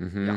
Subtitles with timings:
[0.00, 0.36] Mm-hmm.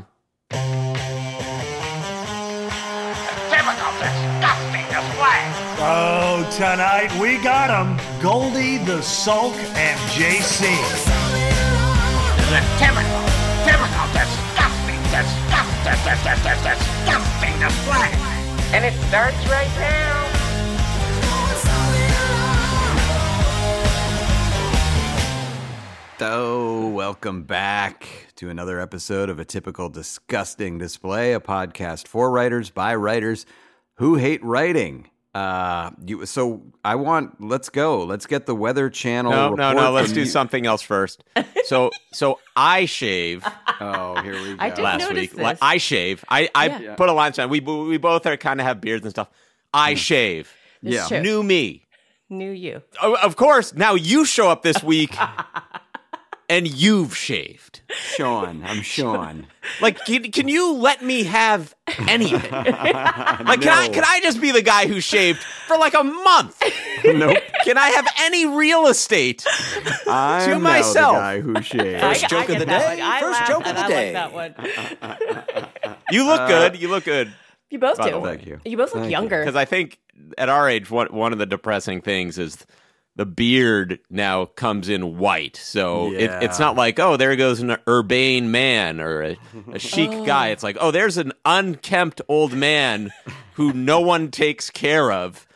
[3.52, 5.42] Typical disgusting display.
[5.78, 8.00] Oh, tonight we got 'em.
[8.22, 10.66] Goldy, the Sulk, and JC.
[12.50, 13.22] The typical,
[13.62, 18.12] typical disgusting, disgusting, disgusting, disgusting display.
[18.73, 20.20] And it starts right now.
[26.22, 32.69] So, welcome back to another episode of A Typical Disgusting Display, a podcast for writers
[32.69, 33.47] by writers
[33.95, 35.09] who hate writing.
[35.33, 38.03] Uh, you, so I want, let's go.
[38.03, 39.31] Let's get the Weather Channel.
[39.31, 39.91] No, no, report no.
[39.94, 41.23] Let's from do you- something else first.
[41.66, 43.44] So, so I shave
[43.80, 44.58] Oh, here we go.
[44.59, 45.33] I did last notice week.
[45.33, 45.58] this.
[45.59, 46.23] I shave.
[46.30, 46.95] I, I Yeah.
[46.97, 47.50] put a line sign.
[47.50, 49.31] We we both are kind of have beards and stuff.
[49.73, 50.53] I shave.
[50.83, 51.02] This Yeah.
[51.02, 51.22] is true.
[51.22, 51.88] New me.
[52.30, 52.83] New you.
[53.02, 53.73] Oh, of course.
[53.73, 55.16] Now you show up this week,
[56.52, 57.80] and you've shaved.
[57.89, 58.61] Sean.
[58.66, 59.47] I'm Sean.
[59.80, 61.73] Like, can, can you let me have
[62.07, 62.52] anything?
[63.41, 66.61] Like, can I can I just be the guy who shaved for like a month?
[67.03, 67.38] nope.
[67.63, 69.45] Can I have any real estate?
[70.07, 71.16] I'm now myself.
[71.16, 72.03] the guy who shaved.
[72.03, 73.00] I, joke I of the day.
[73.00, 73.19] One.
[73.22, 74.13] First laugh joke of the I day.
[74.13, 74.56] That one.
[76.11, 76.81] You look uh, good.
[76.81, 77.34] You look good.
[77.69, 78.22] You both do.
[78.23, 78.59] Thank you.
[78.63, 79.40] You both look Thank younger.
[79.40, 80.00] because I think
[80.38, 82.66] at our age, one one of the depressing things is
[83.22, 85.56] the beard now comes in white.
[85.56, 89.38] So it, it's not like oh, there goes an urbane man or a,
[89.74, 90.48] a chic guy.
[90.48, 93.12] It's like oh, there's an unkempt old man
[93.54, 95.48] who no one takes care of.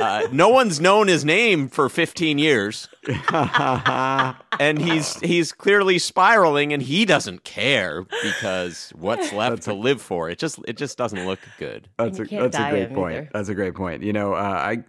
[0.00, 2.88] Uh, no one's known his name for 15 years,
[3.30, 10.30] and he's he's clearly spiraling, and he doesn't care because what's left to live for?
[10.30, 11.88] It just it just doesn't look good.
[11.98, 13.16] That's a, that's a great point.
[13.16, 13.30] either.
[13.34, 14.02] That's a great point.
[14.02, 14.84] You know, uh, I,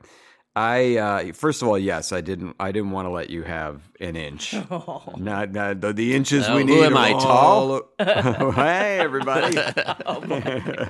[0.55, 2.55] I uh, first of all, yes, I didn't.
[2.59, 4.53] I didn't want to let you have an inch.
[5.17, 6.83] Not, not the, the inches Oh, we who need.
[6.83, 9.57] am are I, all- hey, everybody!
[10.05, 10.89] Oh,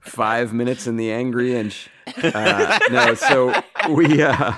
[0.00, 1.88] Five minutes in the angry inch.
[2.22, 3.52] Uh, no, so
[3.90, 4.22] we.
[4.22, 4.52] Uh,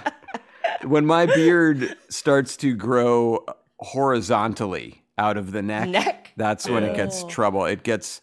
[0.84, 3.44] when my beard starts to grow
[3.78, 6.32] horizontally out of the neck, Neck?
[6.36, 7.64] that's when it gets trouble.
[7.64, 8.20] It gets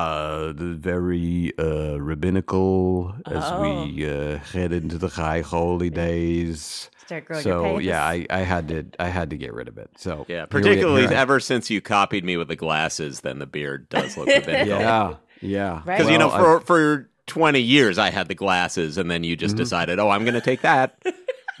[0.00, 6.90] uh, the very uh, rabbinical as we uh, head into the high holy days.
[7.06, 7.84] Start growing So pants.
[7.84, 9.90] yeah, I, I had to I had to get rid of it.
[9.96, 13.20] So Yeah, here we- particularly here I- ever since you copied me with the glasses,
[13.20, 14.66] then the beard does look rabbinical.
[14.80, 15.98] yeah yeah Right.
[15.98, 19.36] because you know Well, for for twenty years I had the glasses, and then you
[19.36, 19.62] just Mm-hmm.
[19.64, 20.96] decided, oh, I'm going to take that.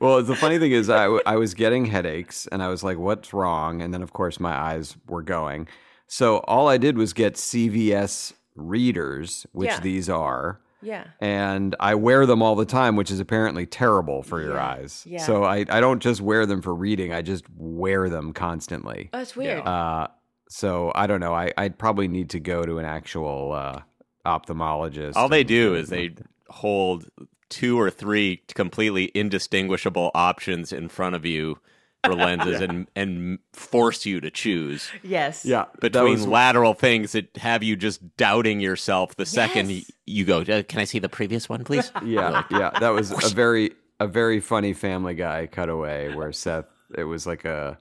[0.00, 2.98] well, the funny thing is, I, w- I was getting headaches and I was like,
[2.98, 3.80] what's wrong?
[3.82, 5.68] And then, of course, my eyes were going.
[6.16, 9.80] So, all I did was get CVS readers, which Yeah.
[9.80, 10.60] these are.
[10.80, 11.06] yeah.
[11.20, 14.68] And I wear them all the time, which is apparently terrible for your Yeah.
[14.74, 15.02] eyes.
[15.08, 15.18] Yeah.
[15.26, 19.10] So, I, I don't just wear them for reading, I just wear them constantly.
[19.12, 19.66] Oh, that's weird.
[19.66, 20.06] Uh,
[20.48, 21.34] so, I don't know.
[21.34, 23.80] I, I'd probably need to go to an actual uh,
[24.24, 25.16] ophthalmologist.
[25.16, 26.14] All they and- do is they
[26.48, 27.06] hold
[27.48, 31.58] two or three completely indistinguishable options in front of you
[32.04, 35.44] for lenses and and force you to choose yes.
[35.44, 35.64] Yeah.
[35.80, 39.90] that between was- lateral things that have you just doubting yourself the second Yes.
[40.06, 43.34] you go "Uh, can i see the previous one please Yeah, yeah, that was a
[43.34, 46.66] very a very funny Family Guy cutaway where Seth.
[46.98, 47.78] It was like a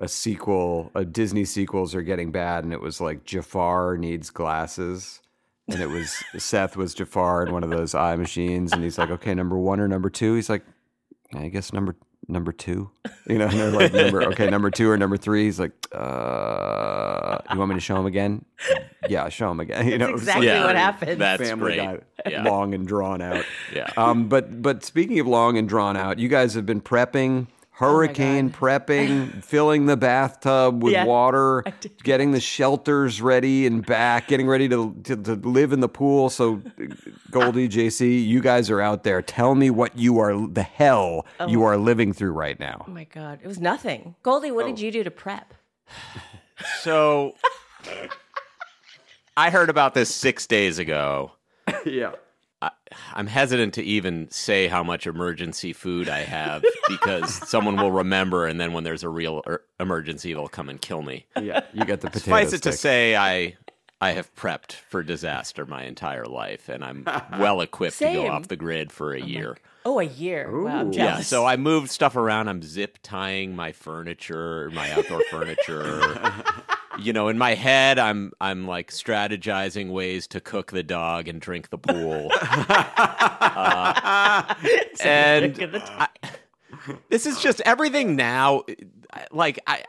[0.00, 0.90] a sequel.
[0.94, 5.20] A Disney sequels are getting bad, and it was like Jafar needs glasses,
[5.68, 9.10] and it was Seth was Jafar in one of those eye machines, and he's like,
[9.10, 10.34] okay, number one or number two?
[10.34, 10.64] He's like,
[11.34, 11.96] I guess number
[12.28, 12.90] number two.
[13.26, 15.44] You know, and they're like, number okay, number two or number three?
[15.44, 18.44] He's like, uh, you want me to show him again?
[19.08, 19.86] Yeah, show him again.
[19.92, 21.20] You know, it was exactly Yeah, what happened.
[21.20, 22.44] that's Family great Guy, Yeah.
[22.44, 23.44] long and drawn out.
[23.74, 23.88] Yeah.
[23.96, 27.46] Um, but but speaking of long and drawn out, you guys have been prepping
[27.82, 31.64] Oh hurricane prepping, filling the bathtub with Yeah, water,
[32.04, 36.30] getting the shelters ready and back, getting ready to, to to live in the pool.
[36.30, 36.62] So,
[37.30, 39.20] Goldy, JC, you guys are out there.
[39.20, 41.66] Tell me what you are the hell you oh.
[41.66, 42.84] are living through right now.
[42.86, 44.14] Oh my god, it was nothing.
[44.22, 44.68] Goldy, what Oh.
[44.68, 45.52] did you do to prep?
[46.80, 47.34] So
[49.36, 51.32] I heard about this six days ago.
[51.84, 52.12] Yeah.
[53.14, 58.46] I'm hesitant to even say how much emergency food I have because someone will remember,
[58.46, 61.26] and then when there's a real er- emergency, they'll come and kill me.
[61.40, 63.56] Yeah, you got the potato Suffice it to say, I
[64.00, 67.04] I have prepped for disaster my entire life, and I'm
[67.38, 69.56] well equipped to go off the grid for a year.
[69.84, 70.62] Oh, a year.
[70.62, 72.48] Wow, I'm Yeah, so I moved stuff around.
[72.48, 76.20] I'm zip tying my furniture, my outdoor furniture.
[76.98, 81.40] You know, in my head, I'm I'm like strategizing ways to cook the dog and
[81.40, 82.30] drink the pool.
[83.54, 84.54] Uh,
[85.04, 86.08] and the I,
[87.10, 88.62] this is just everything now.
[89.30, 89.84] Like I.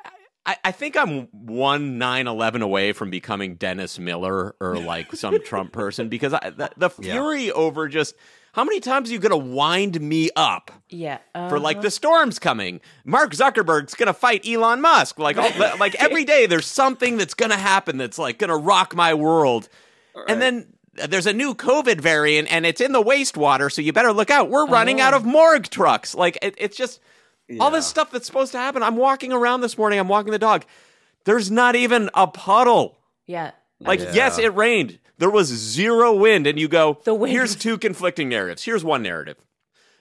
[0.46, 5.42] I, I think I'm one nine eleven away from becoming Dennis Miller or like some
[5.42, 8.16] Trump person because I, the, the fury over just
[8.54, 11.18] how many times are you going to wind me up yeah.
[11.50, 11.84] for like uh-huh.
[11.84, 12.82] the storm's coming.
[13.04, 15.18] Mark Zuckerberg's gonna fight Elon Musk.
[15.18, 19.14] Like, all, like every day, there's something that's gonna happen that's like gonna rock my
[19.16, 19.70] world.
[20.28, 24.14] And then there's a new COVID variant, and it's in the wastewater, so you better
[24.14, 24.52] look out.
[24.52, 26.14] We're running out of morgue trucks.
[26.14, 27.00] Like, it, it's just
[27.60, 28.84] all this stuff that's supposed to happen.
[28.84, 29.98] I'm walking around this morning.
[29.98, 30.66] I'm walking the dog.
[31.26, 33.00] There's not even a puddle.
[33.26, 33.52] Yeah.
[33.80, 35.00] Like, yes, it rained.
[35.18, 38.64] There was zero wind, and you go, The wind here's two conflicting narratives.
[38.64, 39.38] Here's one narrative.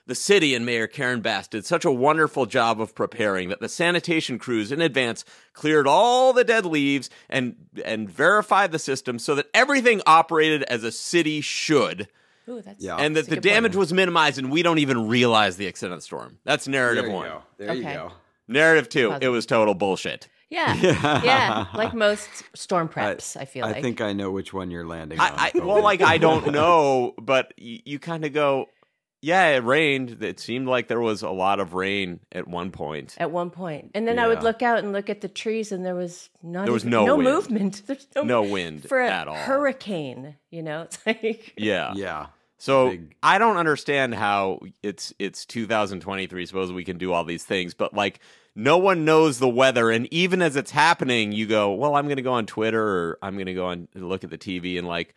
[0.05, 3.69] The city and Mayor Karen Bass did such a wonderful job of preparing that the
[3.69, 5.23] sanitation crews in advance
[5.53, 7.55] cleared all the dead leaves and
[7.85, 12.09] and verified the system so that everything operated as a city should,
[12.49, 12.97] Ooh, that's Yeah.
[12.97, 13.55] and that a the good point.
[13.55, 16.37] damage was minimized and we don't even realize the extent of the storm.
[16.43, 17.31] That's narrative one.
[17.57, 17.93] There you Okay.
[17.93, 18.11] go.
[18.49, 20.27] Narrative two, it was total bullshit.
[20.83, 21.21] Yeah.
[21.23, 21.65] yeah.
[21.73, 23.77] Like most storm preps, I, feel I like.
[23.77, 25.31] I think I know which one you're landing on.
[25.31, 28.67] I, I well, like I don't know, but you, you kind of go,
[29.21, 30.21] yeah, it rained.
[30.21, 33.15] It seemed like there was a lot of rain at one point.
[33.19, 33.91] at one point.
[33.95, 36.65] And then I would look out and look at the trees, and there was not
[36.65, 37.29] There was no no wind.
[37.29, 37.83] movement.
[37.87, 39.35] There's no, No wind for a at all.
[39.35, 40.35] hurricane.
[40.51, 41.93] You know, it's like Yeah.
[41.95, 42.27] yeah.
[42.63, 46.45] So Big- I don't understand how it's it's 2023.
[46.45, 48.21] Suppose we can do all these things, but like
[48.55, 52.15] no one knows the weather, and even as it's happening, you go, "Well, I'm going
[52.15, 54.77] to go on Twitter or I'm going to go on and look at the TV,"
[54.77, 55.13] and like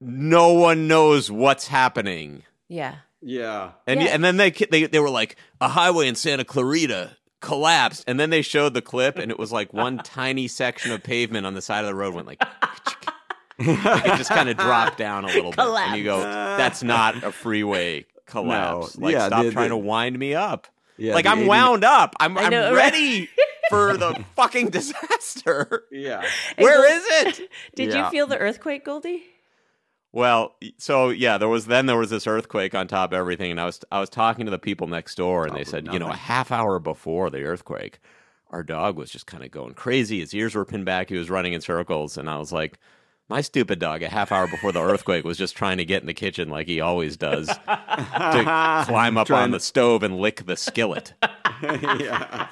[0.00, 2.44] no one knows what's happening.
[2.66, 3.72] yeah, Yeah.
[3.86, 4.06] And Yeah.
[4.14, 8.30] and then they they they were like a highway in Santa Clarita collapsed, and then
[8.30, 11.60] they showed the clip, and it was like one tiny section of pavement on the
[11.60, 12.42] side of the road went like.
[13.58, 17.22] like it just kind of dropped down a little bit, and you go, "That's not
[17.22, 19.06] a freeway collapse." No.
[19.06, 20.66] Like, Yeah, stop the- trying the- to wind me up.
[20.96, 22.14] Yeah, like I'm 80 wound up.
[22.20, 22.76] I'm I'm know, right?
[22.92, 23.28] ready
[23.68, 25.82] for the fucking disaster.
[25.90, 26.24] Yeah.
[26.56, 27.04] Where is
[27.38, 27.50] it?
[27.74, 28.04] Did Yeah.
[28.04, 29.24] you feel the earthquake, Goldy?
[30.12, 33.60] Well, so yeah, there was then there was this earthquake on top of everything, and
[33.60, 36.08] I was I was talking to the people next door, and they said, you know,
[36.08, 37.98] a half hour before the earthquake,
[38.50, 40.20] our dog was just kind of going crazy.
[40.20, 41.08] His ears were pinned back.
[41.08, 42.78] He was running in circles, and I was like,
[43.28, 46.06] my stupid dog, a half hour before the earthquake, was just trying to get in
[46.06, 47.54] the kitchen like he always does, to
[48.86, 51.14] climb up Trying on to- the stove and lick the skillet.
[51.62, 52.48] yeah.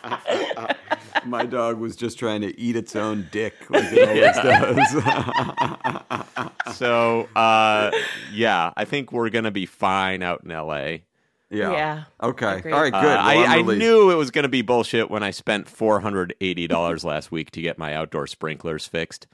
[1.27, 6.77] My dog was just trying to eat its own dick like it always does.
[6.77, 7.91] So, uh,
[8.33, 11.05] yeah, I think we're gonna be fine out in L.A.
[11.51, 11.71] yeah.
[11.73, 12.05] Yeah.
[12.23, 12.59] Okay.
[12.59, 12.73] Agreed.
[12.73, 12.93] All right.
[12.93, 12.99] Good.
[12.99, 13.79] Uh, Well, I, I'm I relieved.
[13.81, 17.31] knew it was going to be bullshit when I spent four hundred eighty dollars last
[17.31, 19.27] week to get my outdoor sprinklers fixed.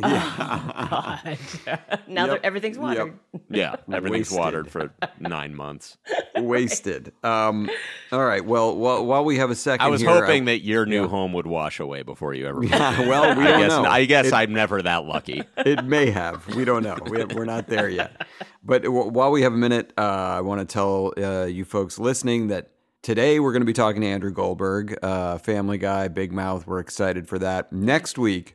[0.00, 1.38] God.
[2.08, 3.18] now that everything's watered.
[3.48, 4.38] Yeah, everything's Wasted.
[4.38, 5.96] watered for nine months.
[6.36, 7.12] wasted.
[7.22, 7.70] Um.
[8.12, 8.44] All right.
[8.44, 11.08] Well, while, while we have a second, I was here, hoping that your new yeah.
[11.08, 12.62] home would wash away before you ever.
[12.66, 13.70] Yeah, well, we I don't guess.
[13.70, 13.84] know.
[13.84, 15.42] I guess It- I'm never that lucky.
[15.58, 16.46] it may have.
[16.54, 16.96] We don't know.
[17.08, 18.26] We, we're not there yet.
[18.62, 21.98] But w- while we have a minute, uh, I want to tell uh, you folks
[21.98, 22.70] listening that
[23.02, 26.66] today we're going to be talking to Andrew Goldberg, uh, Family Guy, Big Mouth.
[26.66, 27.72] We're excited for that.
[27.72, 28.54] Next week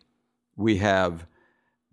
[0.57, 1.25] we have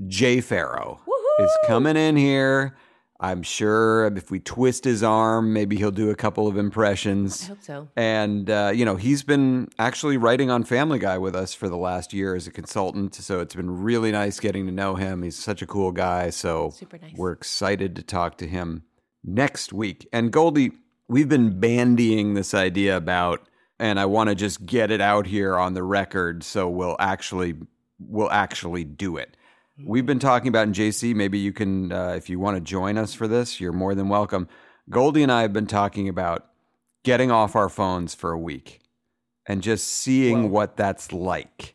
[0.06, 0.98] Jay Pharoah
[1.40, 2.76] is coming in here.
[3.20, 7.44] I'm sure if we twist his arm, maybe he'll do a couple of impressions.
[7.44, 7.88] I hope so.
[7.96, 11.76] And, uh, you know, he's been actually writing on Family Guy with us for the
[11.76, 13.16] last year as a consultant.
[13.16, 15.24] So it's been really nice getting to know him.
[15.24, 16.30] He's such a cool guy.
[16.30, 17.14] So Super nice.
[17.16, 18.84] we're excited to talk to him
[19.24, 20.08] next week.
[20.12, 20.70] And Goldy,
[21.08, 23.48] we've been bandying this idea about,
[23.80, 26.44] and I want to just get it out here on the record.
[26.44, 27.56] So we'll actually,
[27.98, 29.36] we'll actually do it.
[29.84, 31.14] We've been talking about in JC.
[31.14, 34.08] Maybe you can, uh, if you want to join us for this, you're more than
[34.08, 34.48] welcome.
[34.90, 36.46] Goldy and I have been talking about
[37.04, 38.80] getting off our phones for a week.
[39.46, 41.74] and just seeing what that's like.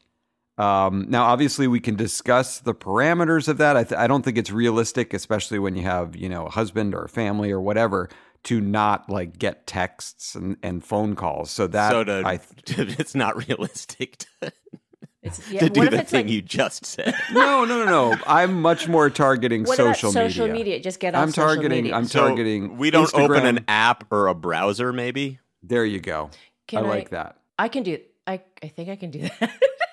[0.60, 3.76] Um, now, obviously, we can discuss the parameters of that.
[3.76, 6.94] I, th- I don't think it's realistic, especially when you have you know a husband
[6.94, 8.10] or a family or whatever,
[8.44, 11.50] to not like get texts and, and phone calls.
[11.50, 14.54] So that so to, I th- it's not realistic to,
[15.24, 17.16] It's, yeah, to do what if the it's thing like, you just said.
[17.34, 18.18] no, no, no, no.
[18.28, 20.54] I'm much more targeting what social about social media.
[20.76, 20.80] media?
[20.82, 21.84] Just get off I'm social targeting.
[21.86, 21.96] media.
[21.96, 22.78] I'm So targeting.
[22.78, 25.40] we don't open an app or a browser, maybe.
[25.62, 26.30] There you go.
[26.68, 27.38] Can I like that.
[27.58, 28.00] I can do.
[28.28, 29.42] I I think I can do that.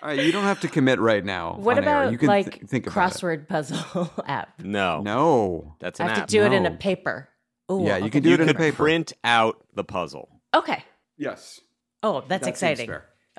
[0.03, 1.55] All right, you don't have to commit right now.
[1.59, 1.91] what on air.
[2.03, 3.15] about you can like th- think about it.
[3.15, 4.49] crossword puzzle app?
[4.63, 5.75] No, No.
[5.79, 6.29] that's an I an have app.
[6.29, 7.29] to do it in a paper.
[7.71, 8.11] Ooh, Yeah, you okay.
[8.11, 8.77] can do you it in a paper.
[8.79, 10.29] print out the puzzle.
[10.55, 10.83] Okay.
[11.19, 11.61] Yes.
[12.03, 12.91] Oh, that's That seems exciting.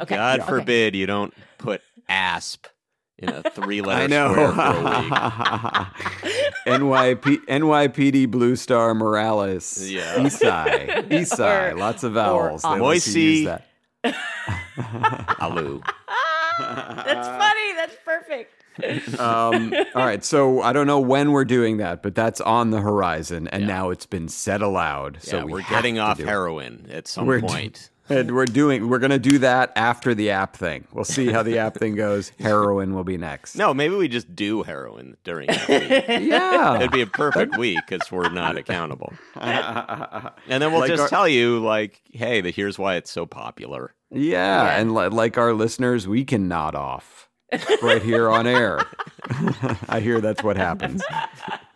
[0.07, 0.15] Fair.
[0.15, 0.15] Okay.
[0.15, 0.49] God okay.
[0.49, 2.67] forbid you don't put asp
[3.17, 4.31] in a three-letter I know.
[4.31, 5.87] square for a
[6.23, 6.81] week.
[6.81, 9.89] NYP, NYPD Blue Star Morales.
[9.89, 10.15] Yeah.
[10.17, 11.07] Esai.
[11.09, 11.71] Esai.
[11.71, 12.65] Or- Lots of vowels.
[12.65, 13.67] or They like to use that.
[15.39, 15.83] Alou.
[16.59, 17.73] That's funny.
[17.75, 19.19] That's perfect.
[19.19, 20.23] Um, all right.
[20.23, 23.47] So I don't know when we're doing that, but that's on the horizon.
[23.49, 25.19] And now it's been said aloud.
[25.21, 26.27] So yeah, we we're have getting off do it.
[26.27, 27.89] heroin at some We're d- point.
[28.11, 30.85] And we're doing, we're going to do that after the app thing.
[30.91, 32.29] We'll see how the app thing goes.
[32.39, 33.55] Heroin will be next.
[33.55, 36.21] No, maybe we just do heroin during that week.
[36.31, 36.75] Yeah.
[36.77, 39.13] It'd be a perfect week because we're not accountable.
[39.35, 43.25] And then we'll Like just our- tell you, like, hey, the, here's why it's so
[43.25, 43.93] popular.
[44.11, 44.77] Yeah, Yeah.
[44.79, 47.29] and li- like our listeners, we can nod off
[47.81, 48.79] right here on air.
[49.89, 51.01] I hear that's what happens.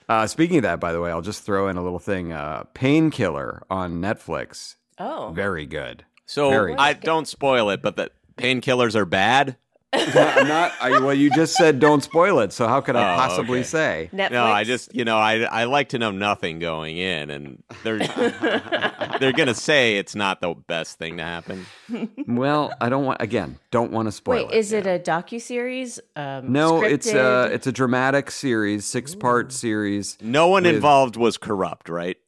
[0.10, 2.32] Uh, speaking of that, by the way, I'll just throw in a little thing.
[2.34, 5.32] Uh, Painkiller on Netflix, Oh.
[5.34, 6.06] very good.
[6.25, 9.58] So Very I don't spoil it, but the painkillers are bad.
[9.96, 10.72] I'm not.
[10.82, 13.68] I, well, you just said don't spoil it, so how could I Oh, possibly okay.
[13.68, 14.10] say?
[14.14, 14.32] Netflix.
[14.32, 18.00] No, I just you know I I like to know nothing going in, and they're
[19.20, 21.66] they're gonna say it's not the best thing to happen.
[22.28, 23.22] Well, I don't want.
[23.22, 24.48] Again, don't want to spoil it.
[24.48, 24.58] Wait, it.
[24.60, 26.00] is it a docu series?
[26.16, 30.18] Um, No, it's a it's a dramatic series, six part series.
[30.22, 32.18] No one With- involved was corrupt, right?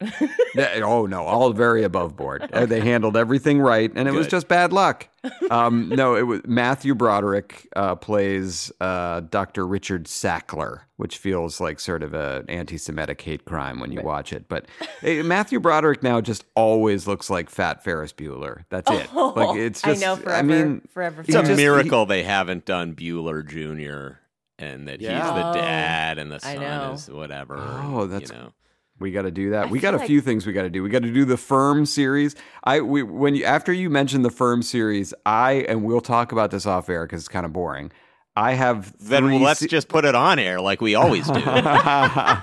[0.54, 2.48] Yeah, oh no, all very above board.
[2.52, 5.06] Uh, They handled everything right, and it was just bad luck.
[5.50, 9.66] Um, no, it was Matthew Broderick uh, plays uh, Dr.
[9.66, 14.48] Richard Sackler, which feels like sort of an anti-Semitic hate crime when you watch it.
[14.48, 14.66] But
[15.02, 18.64] Matthew Broderick now just always looks like Fat Ferris Bueller.
[18.68, 19.12] That's it.
[19.14, 20.00] Like it's I just.
[20.02, 20.46] know forever.
[20.46, 21.20] mean, forever.
[21.22, 21.48] It's a forever.
[21.48, 24.18] just- miracle they haven't done Bueller Jr.
[24.58, 25.22] and that Yeah.
[25.24, 27.56] he's the Oh, dad and the son is whatever.
[27.58, 28.52] Oh, that's- you know.
[29.00, 29.66] We got to do that.
[29.66, 30.82] I we got a feel few like- things we got to do.
[30.82, 32.34] We got to do the Firm series.
[32.64, 36.50] I we when you after you mentioned the Firm series, I and we'll talk about
[36.50, 37.92] this off air because it's kind of boring.
[38.36, 41.40] I have Then three let's se- just put it on air like we always do.
[41.44, 42.42] I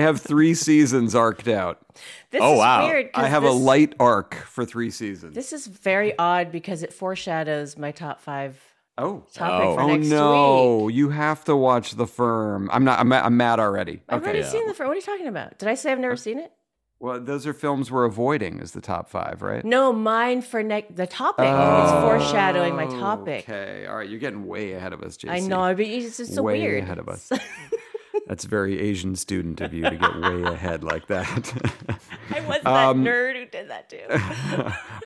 [0.00, 1.78] have three seasons arced out.
[2.30, 2.86] This Oh, is wow.
[2.86, 3.12] weird.
[3.12, 5.34] 'cause I have this, a light arc for three seasons.
[5.34, 8.60] This is very odd because it foreshadows my top five
[8.98, 9.74] oh, topic Oh.
[9.74, 10.76] for oh no!
[10.86, 10.96] week.
[10.96, 12.68] You have to watch the Firm.
[12.72, 12.98] I'm not.
[13.00, 14.02] I'm, I'm mad already.
[14.08, 14.30] I've Okay.
[14.30, 14.86] already seen the first.
[14.88, 15.58] What are you talking about?
[15.58, 16.52] Did I say I've never seen it?
[16.98, 19.62] Well, those are films we're avoiding is the top five, right?
[19.62, 20.96] No, mine for next.
[20.96, 23.44] The topic is foreshadowing my topic.
[23.48, 23.86] Oh, Okay.
[23.86, 24.08] All right.
[24.08, 25.30] You're getting way ahead of us, JC.
[25.30, 26.84] I know, but it's just so way weird.
[26.84, 27.30] ahead of us.
[28.26, 31.52] That's very Asian student of you to get way ahead like that.
[32.34, 34.72] I was that Um, nerd who did that too.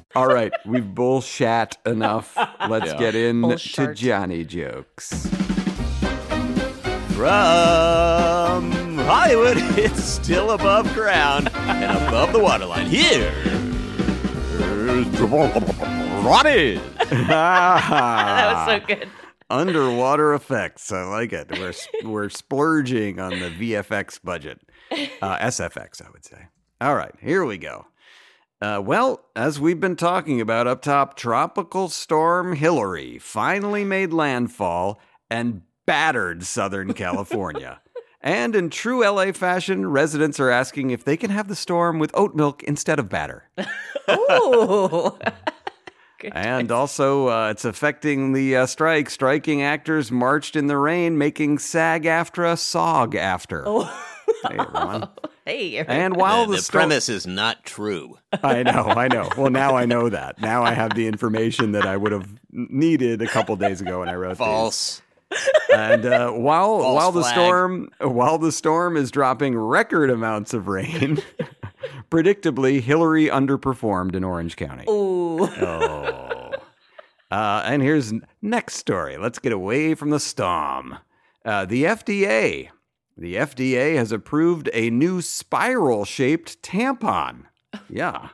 [0.15, 2.35] All right, we've bullshat enough.
[2.69, 2.97] Let's Yeah.
[2.99, 5.27] get in to Johnny jokes.
[7.15, 12.87] From Hollywood, it's still above ground and above the waterline.
[12.87, 13.31] Here,
[16.23, 16.75] Ronnie.
[17.09, 19.07] that was so good.
[19.49, 20.91] Underwater effects.
[20.91, 21.51] I like it.
[21.57, 24.61] We're we're splurging on the VFX budget.
[25.21, 26.47] Uh, SFX, I would say.
[26.81, 27.85] All right, here we go.
[28.61, 35.01] Uh, well, as we've been talking about up top, Tropical Storm Hillary finally made landfall
[35.31, 37.81] and battered Southern California.
[38.21, 42.11] and in true LA fashion, residents are asking if they can have the storm with
[42.13, 43.49] oat milk instead of batter.
[44.09, 45.17] Ooh.
[46.31, 49.09] and also, uh, it's affecting the uh, strike.
[49.09, 53.65] Striking actors marched in the rain, making SAG-AFTRA a SOG after.
[54.47, 55.09] Hey, everyone.
[55.45, 55.77] Hey.
[55.79, 58.17] And while the, the, the storm- premise is not true.
[58.43, 59.29] I know, I know.
[59.37, 60.39] Well, now I know that.
[60.39, 64.09] Now I have the information that I would have needed a couple days ago when
[64.09, 64.37] I wrote these.
[64.37, 65.01] False.
[65.73, 67.33] And uh, while False while the flag.
[67.33, 71.19] storm while the storm is dropping record amounts of rain,
[72.11, 74.83] predictably Hillary underperformed in Orange County.
[74.89, 75.45] Ooh.
[75.47, 76.51] Oh.
[77.31, 79.17] Uh, and here's next story.
[79.17, 80.97] Let's get away from the storm.
[81.45, 82.69] Uh, the FDA.
[83.21, 87.43] The FDA has approved a new spiral-shaped tampon.
[87.87, 88.29] Yeah.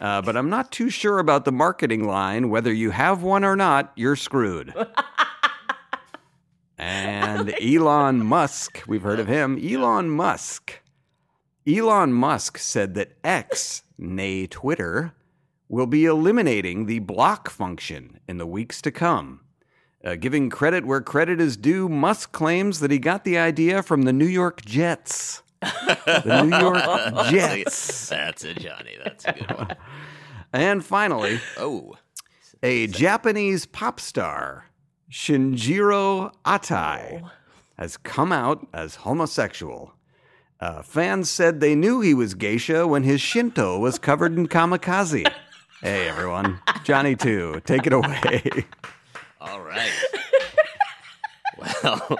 [0.00, 2.48] Uh, but I'm not too sure about the marketing line.
[2.48, 4.72] Whether you have one or not, you're screwed.
[6.78, 9.60] and Elon Musk, we've heard of him.
[9.62, 10.80] Elon Musk.
[11.66, 15.12] Elon Musk said that X, nay Twitter,
[15.68, 19.41] will be eliminating the block function in the weeks to come.
[20.04, 24.02] Uh, giving credit where credit is due, Musk claims that he got the idea from
[24.02, 25.42] the New York Jets.
[25.60, 28.08] the New York Jets.
[28.08, 28.96] That's a Johnny.
[29.04, 29.76] That's a good one.
[30.54, 31.94] And finally, Oh,
[32.62, 34.66] a Japanese pop star,
[35.10, 37.22] Shinjiro Atae,
[37.78, 39.94] has come out as homosexual.
[40.60, 45.26] Uh, fans said they knew he was geisha when his Shinto was covered in kamikaze.
[45.80, 46.60] hey, everyone.
[46.84, 47.62] Johnny, too.
[47.64, 48.42] Take it away.
[49.42, 49.90] All right.
[51.82, 52.18] well,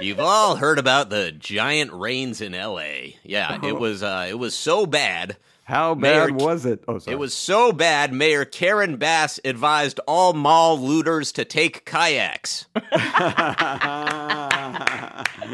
[0.00, 3.16] you've all heard about the giant rains in L.A.
[3.22, 4.02] Yeah, it was.
[4.02, 5.36] Uh, it was so bad.
[5.64, 6.82] How Mayor- bad was it?
[6.88, 7.14] Oh, sorry.
[7.14, 8.10] It was so bad.
[8.12, 12.66] Mayor Karen Bass advised all mall looters to take kayaks.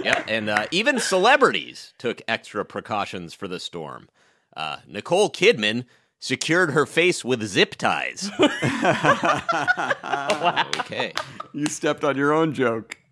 [0.02, 4.08] Yep, and uh, even celebrities took extra precautions for the storm.
[4.56, 5.84] Uh, Nicole Kidman
[6.24, 8.30] secured her face with zip ties.
[10.80, 11.12] Okay.
[11.52, 12.96] You stepped on your own joke.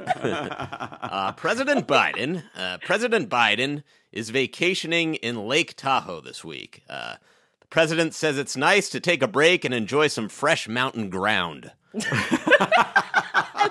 [0.00, 6.82] Uh, President Biden, uh, President Biden is vacationing in Lake Tahoe this week.
[6.88, 7.16] Uh,
[7.60, 11.72] the president says it's nice to take a break and enjoy some fresh mountain ground.
[11.94, 13.70] I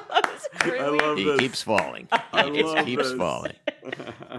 [1.02, 1.40] love He this.
[1.40, 2.08] keeps falling.
[2.12, 3.18] He just love keeps this.
[3.18, 3.54] falling.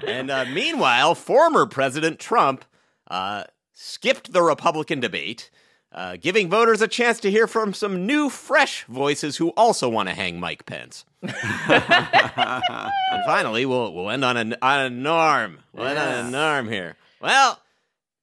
[0.07, 2.65] And uh, meanwhile, former President Trump
[3.11, 3.45] uh,
[3.81, 5.51] skipped the Republican debate,
[5.93, 10.09] uh, giving voters a chance to hear from some new, fresh voices who also want
[10.09, 11.07] to hang Mike Pence.
[11.23, 11.35] and
[13.27, 15.59] finally, we'll we'll end on a on a norm.
[15.73, 16.97] We'll end on a norm here.
[17.21, 17.61] Well,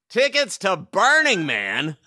[0.10, 1.98] tickets to Burning Man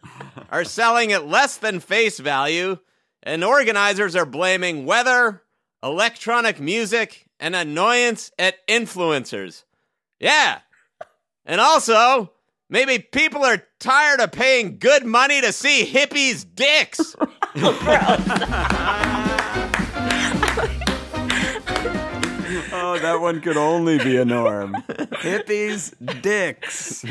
[0.51, 2.79] are selling at less than face value,
[3.23, 5.43] and organizers are blaming weather,
[5.83, 9.65] electronic music, and annoyance at influencers.
[10.19, 10.61] Yeah.
[11.45, 12.33] And also,
[12.71, 17.15] maybe people are tired of paying good money to see hippies' dicks.
[22.73, 24.75] Oh, that one could only be a norm.
[24.89, 27.03] Hippies, dicks.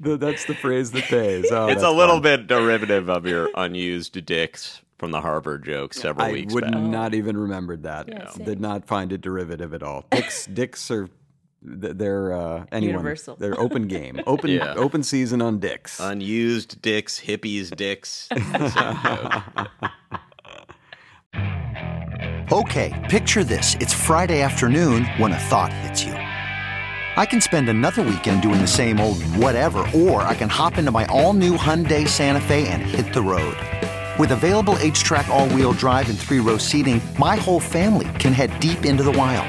[0.00, 1.50] That's the phrase that pays.
[1.50, 2.22] Oh, it's a little fun.
[2.22, 6.36] bit derivative of your unused dicks from the Harvard joke several weeks ago.
[6.36, 6.74] I weeks would back.
[6.90, 8.08] not even remembered that.
[8.34, 8.44] same.
[8.44, 10.04] Did not find it derivative at all.
[10.10, 11.16] Dicks, dicks are th-
[11.66, 12.94] they're uh, anyone.
[12.94, 13.36] Universal.
[13.36, 14.74] They're open game, open Yeah.
[14.76, 15.98] open season on dicks.
[16.00, 18.28] Unused dicks, hippies' dicks.
[22.52, 23.74] Okay, picture this.
[23.80, 26.12] It's Friday afternoon when a thought hits you.
[26.12, 30.92] I can spend another weekend doing the same old whatever, or I can hop into
[30.92, 33.56] my all new Hyundai Santa Fe and hit the road.
[34.18, 38.32] With available H track, all wheel drive, and three row seating, my whole family can
[38.32, 39.48] head deep into the wild.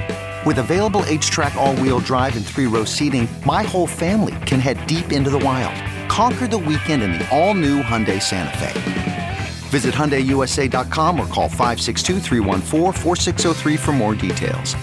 [0.43, 4.59] With available H track, all wheel drive, and three row seating, my whole family can
[4.59, 5.75] head deep into the wild.
[6.09, 9.39] Conquer the weekend in the all new Hyundai Santa Fe.
[9.69, 14.73] Visit HyundaiUSA.com or call 562-314-4603 for more details.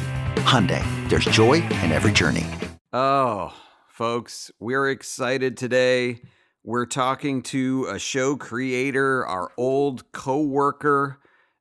[0.44, 2.46] Hyundai, there's joy in every journey.
[2.92, 3.52] Oh,
[3.88, 6.20] folks, we're excited today.
[6.62, 11.18] We're talking to a show creator, our old coworker,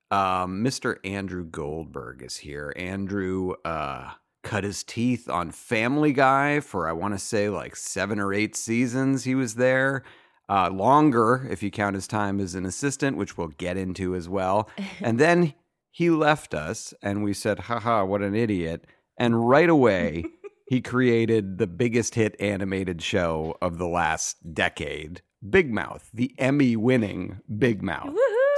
[0.09, 0.97] Um, Mr.
[1.03, 2.73] Andrew Goldberg is here.
[2.77, 4.11] Andrew uh,
[4.43, 8.55] cut his teeth on Family Guy for, I want to say, like seven or eight
[8.55, 10.03] seasons he was there.
[10.49, 14.29] Uh, longer if you count his time as an assistant, which we'll get into as
[14.29, 14.69] well.
[15.01, 15.53] And then
[15.91, 18.85] he left us, and we said, haha, what an idiot.
[19.17, 20.23] And right away,
[20.67, 26.75] he created the biggest hit animated show of the last decade Big Mouth, the Emmy
[26.75, 28.15] winning Big Mouth.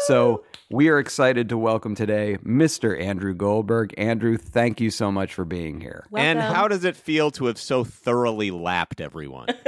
[0.07, 2.99] So we are excited to welcome today Mr.
[2.99, 3.93] Andrew Goldberg.
[3.97, 6.05] Andrew, thank you so much for being here.
[6.15, 9.47] And how does it feel to have so thoroughly lapped everyone?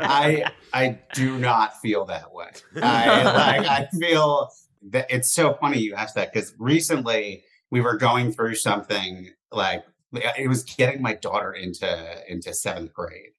[0.00, 2.50] I I do not feel that way.
[2.76, 4.50] I like I feel
[4.90, 9.84] that it's so funny you asked that because recently we were going through something like
[10.12, 13.30] it was getting my daughter into into seventh grade.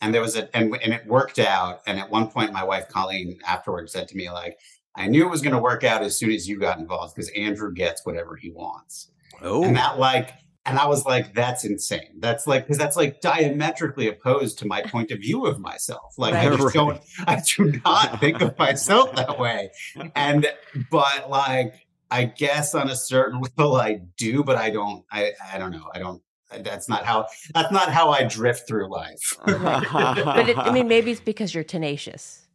[0.00, 1.80] And there was a and and it worked out.
[1.86, 4.58] And at one point my wife Colleen afterwards said to me, like,
[4.96, 7.72] I knew it was gonna work out as soon as you got involved because Andrew
[7.72, 9.10] gets whatever he wants.
[9.42, 10.34] Oh, And that like
[10.66, 12.18] and I was like, that's insane.
[12.18, 16.14] That's like because that's like diametrically opposed to my point of view of myself.
[16.18, 19.70] Like I just don't I do not think of myself that way.
[20.14, 20.46] And
[20.90, 25.58] but like I guess on a certain level I do, but I don't I I
[25.58, 25.90] don't know.
[25.94, 26.22] I don't
[26.60, 29.36] that's not how that's not how I drift through life.
[29.46, 32.46] But it, I mean, maybe it's because you're tenacious.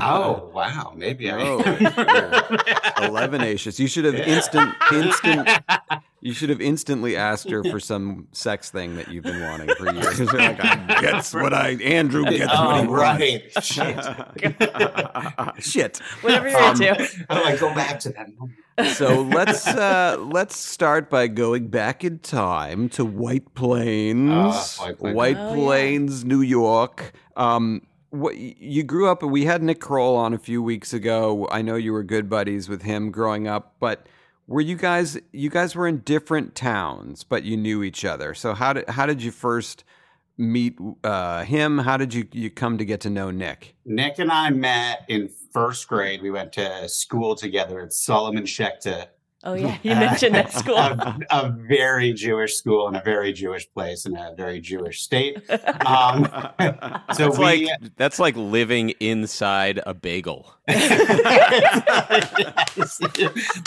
[0.00, 1.58] oh wow, maybe I Oh,
[3.04, 3.78] Elevenacious.
[3.78, 5.48] You should have instant instant
[6.20, 9.92] you should have instantly asked her for some sex thing that you've been wanting for
[9.92, 10.18] years.
[10.18, 12.92] You're like, I gets what I Andrew gets what he Oh, wants.
[12.92, 13.42] right.
[13.62, 13.98] Shit.
[15.62, 15.98] Shit.
[16.22, 17.24] Whatever you're Um, into.
[17.28, 18.58] How do I go back to that moment?
[18.94, 24.98] So let's uh, let's start by going back in time to White Plains, Ah, White
[24.98, 25.14] Plains.
[25.14, 26.22] White Oh, yeah.
[26.24, 27.12] New York.
[27.36, 29.22] Um, what you grew up?
[29.22, 31.48] We had Nick Kroll on a few weeks ago.
[31.50, 34.06] I know you were good buddies with him growing up, but
[34.46, 35.18] were you guys?
[35.32, 38.34] You guys were in different towns, but you knew each other.
[38.34, 39.84] So how did how did you first
[40.36, 41.78] meet uh, him?
[41.78, 43.76] How did you you come to get to know Nick?
[43.84, 46.22] Nick and I met in first grade.
[46.22, 49.06] We went to school together at Solomon Schechter.
[49.46, 50.76] Oh yeah, you mentioned that school.
[50.76, 55.36] A, a very Jewish school in a very Jewish place in a very Jewish state.
[55.86, 56.24] Um,
[57.14, 60.54] so That's we, like that's like living inside a bagel.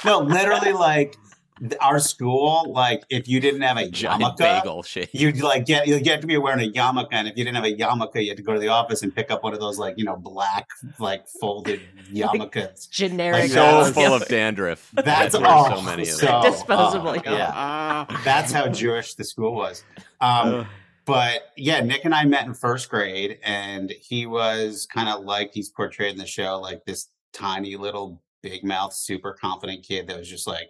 [0.03, 1.36] no, literally, like th-
[1.81, 2.71] our school.
[2.71, 6.27] Like, if you didn't have a Giant yarmulke, bagel you'd like get you get to
[6.27, 8.53] be wearing a yarmulke, and if you didn't have a yarmulke, you had to go
[8.53, 10.67] to the office and pick up one of those like you know black
[10.99, 12.89] like folded yarmulkes.
[12.89, 13.41] Generic.
[13.43, 14.91] Like, so that's- full of dandruff.
[14.93, 15.77] That's There were all.
[15.77, 16.51] so many of so- them.
[16.51, 18.05] Disposable, oh, yeah.
[18.09, 18.21] yeah.
[18.23, 19.83] That's how Jewish the school was.
[20.21, 20.67] Um,
[21.05, 25.51] but yeah, Nick and I met in first grade, and he was kind of like
[25.53, 30.17] he's portrayed in the show, like this tiny little big mouth, super confident kid that
[30.17, 30.69] was just like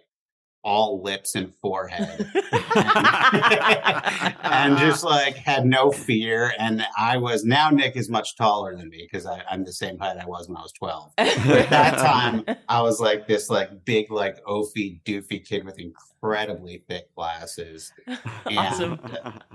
[0.62, 2.30] all lips and forehead
[4.42, 6.52] and just like had no fear.
[6.58, 10.16] And I was now Nick is much taller than me because I'm the same height
[10.18, 11.12] I was when I was 12.
[11.16, 15.78] But at that time, I was like this like big like oafy doofy kid with
[16.22, 17.92] incredibly thick glasses.
[18.46, 19.00] And Awesome.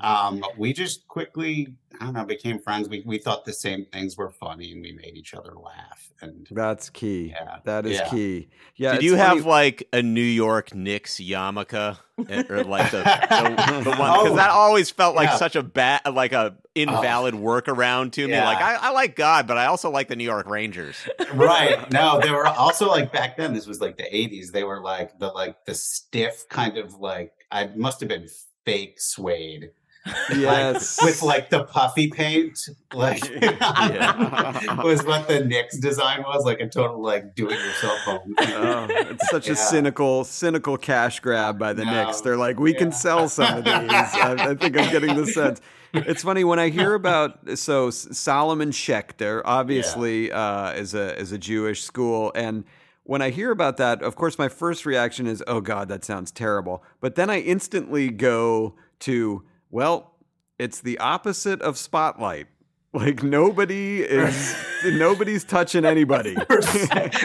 [0.01, 2.87] um, we just quickly, I don't know, became friends.
[2.89, 6.11] We we thought the same things were funny, and we made each other laugh.
[6.21, 7.29] And That's key.
[7.29, 7.57] Yeah.
[7.65, 8.09] That is Yeah.
[8.09, 8.49] key.
[8.75, 8.93] Yeah.
[8.93, 11.97] Did you funny- have like a New York Knicks yarmulke,
[12.29, 13.97] Eh, or like the, the, the one?
[13.97, 14.35] Because Oh.
[14.35, 15.35] that always felt like Yeah.
[15.37, 17.39] such a bad, like a invalid oh.
[17.39, 18.33] workaround to me.
[18.33, 18.45] Yeah.
[18.45, 20.95] Like I, I like God, but I also like the New York Rangers.
[21.33, 23.53] right, no, they were also like back then.
[23.53, 24.51] This was like the '80s.
[24.51, 28.27] They were like the like the stiff kind of like I must have been
[28.65, 29.71] fake suede.
[30.35, 31.01] Yes.
[31.01, 32.59] like, with like the puffy paint,
[32.93, 33.21] like
[34.83, 38.35] was what the Knicks design was, like a total like do-it-yourself home.
[38.37, 42.21] Oh, it's such a cynical, cynical cash grab by the No, Knicks.
[42.21, 43.73] They're like, we can sell some of these.
[43.73, 45.61] I, I think I'm getting the sense.
[45.93, 51.37] It's funny when I hear about so Solomon Schechter, obviously uh, is a is a
[51.37, 52.63] Jewish school, and
[53.03, 56.31] when I hear about that, of course, my first reaction is, "Oh God, that sounds
[56.31, 60.13] terrible." But then I instantly go to, "Well,
[60.59, 62.47] it's the opposite of Spotlight."
[62.95, 64.55] Like nobody is,
[64.85, 66.35] nobody's touching anybody.
[66.47, 66.61] We're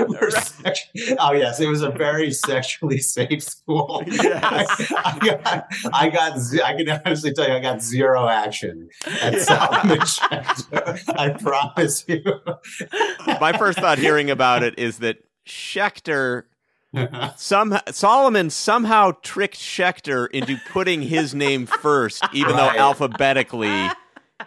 [0.08, 0.86] we're sex-
[1.18, 4.02] oh yes, it was a very sexually safe school.
[4.28, 4.92] Yes.
[4.96, 8.88] I, I got, I got, I can honestly tell you, I got zero action
[9.20, 11.04] at Solomon Schechter.
[11.18, 12.22] I promise you.
[13.40, 16.44] My first thought hearing about it is that Schechter
[17.36, 22.72] some Solomon somehow tricked Schechter into putting his name first, even Right.
[22.76, 23.88] though alphabetically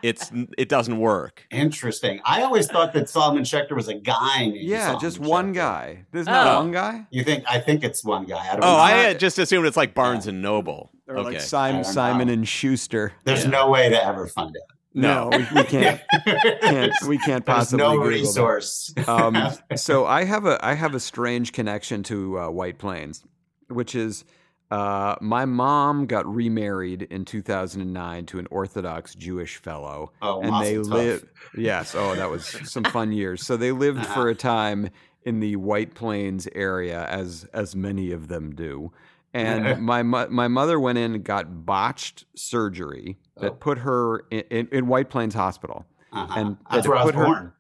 [0.02, 1.46] it's it doesn't work.
[1.52, 2.22] Interesting.
[2.26, 4.40] I always thought that Solomon Schechter was a guy.
[4.40, 5.56] Named Yeah, Solomon just one Schechter.
[5.56, 6.06] guy.
[6.12, 6.58] There's not Oh.
[6.60, 7.06] one guy?
[7.12, 7.44] You think?
[7.48, 8.40] I think it's one guy.
[8.40, 8.76] I don't Oh, know.
[8.78, 10.92] I had just assumed it's like Barnes and Noble.
[11.08, 11.32] Or okay.
[11.34, 13.12] like Simon, Simon and Schuster.
[13.26, 14.62] There's no way to ever find it.
[14.94, 16.02] No, we, we can't,
[16.62, 16.94] can't.
[17.08, 17.86] We can't There's possibly.
[17.86, 18.94] no Google resource.
[19.08, 19.38] um,
[19.76, 23.24] so I have a I have a strange connection to uh, White Plains,
[23.70, 24.26] which is
[24.70, 30.76] uh, my mom got remarried in 2009 to an Orthodox Jewish fellow, Oh, and they
[30.76, 30.86] tov.
[30.90, 31.26] live.
[31.58, 33.46] Yes, oh, that was some fun years.
[33.46, 34.90] So they lived for a time
[35.24, 38.92] in the White Plains area, as as many of them do.
[39.34, 43.56] And my my mother went in and got botched surgery that Oh.
[43.56, 45.86] put her in, in, in White Plains Hospital.
[46.14, 46.34] Uh-huh.
[46.40, 47.54] And That's where I was put her- born.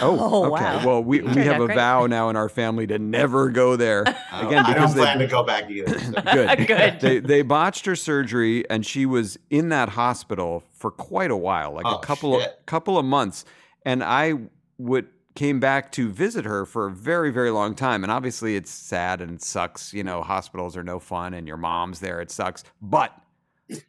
[0.00, 0.64] Oh, Oh, okay.
[0.64, 0.84] wow.
[0.86, 1.76] Well, we, we have a great.
[1.76, 5.00] vow now in our family to never go there Oh, again I don't because they,
[5.02, 5.96] plan to go back either.
[5.98, 6.10] so.
[6.34, 6.66] good.
[6.66, 7.00] Good.
[7.00, 11.72] They they botched her surgery and she was in that hospital for quite a while,
[11.72, 13.44] like Oh, a couple of couple of months.
[13.84, 14.34] And I
[14.78, 18.02] would came back to visit her for a very very long time.
[18.02, 19.94] And obviously it's sad and it sucks.
[19.94, 22.20] You know, hospitals are no fun, and your mom's there.
[22.20, 23.12] It sucks, but.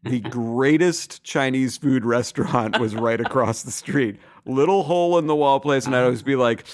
[0.03, 4.19] The greatest Chinese food restaurant was right across the street.
[4.45, 6.65] Little hole in the wall place, and I'd always be like,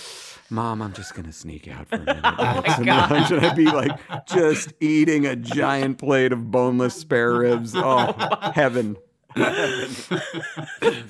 [0.49, 2.23] Mom, I'm just gonna sneak out for a minute.
[2.23, 3.31] and lunch.
[3.31, 3.91] And I'd be like
[4.27, 7.73] just eating a giant plate of boneless spare ribs.
[7.85, 8.95] Oh, heaven.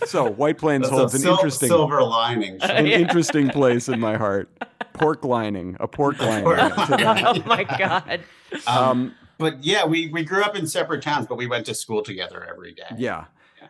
[0.05, 2.57] so White Plains That's holds a an sil- interesting silver lining.
[2.61, 4.49] an interesting place in my heart.
[4.93, 6.45] Pork lining, a pork lining.
[6.47, 8.21] oh my god.
[8.67, 12.01] Um, But yeah, we we grew up in separate towns, but we went to school
[12.01, 12.95] together every day.
[12.97, 13.25] Yeah.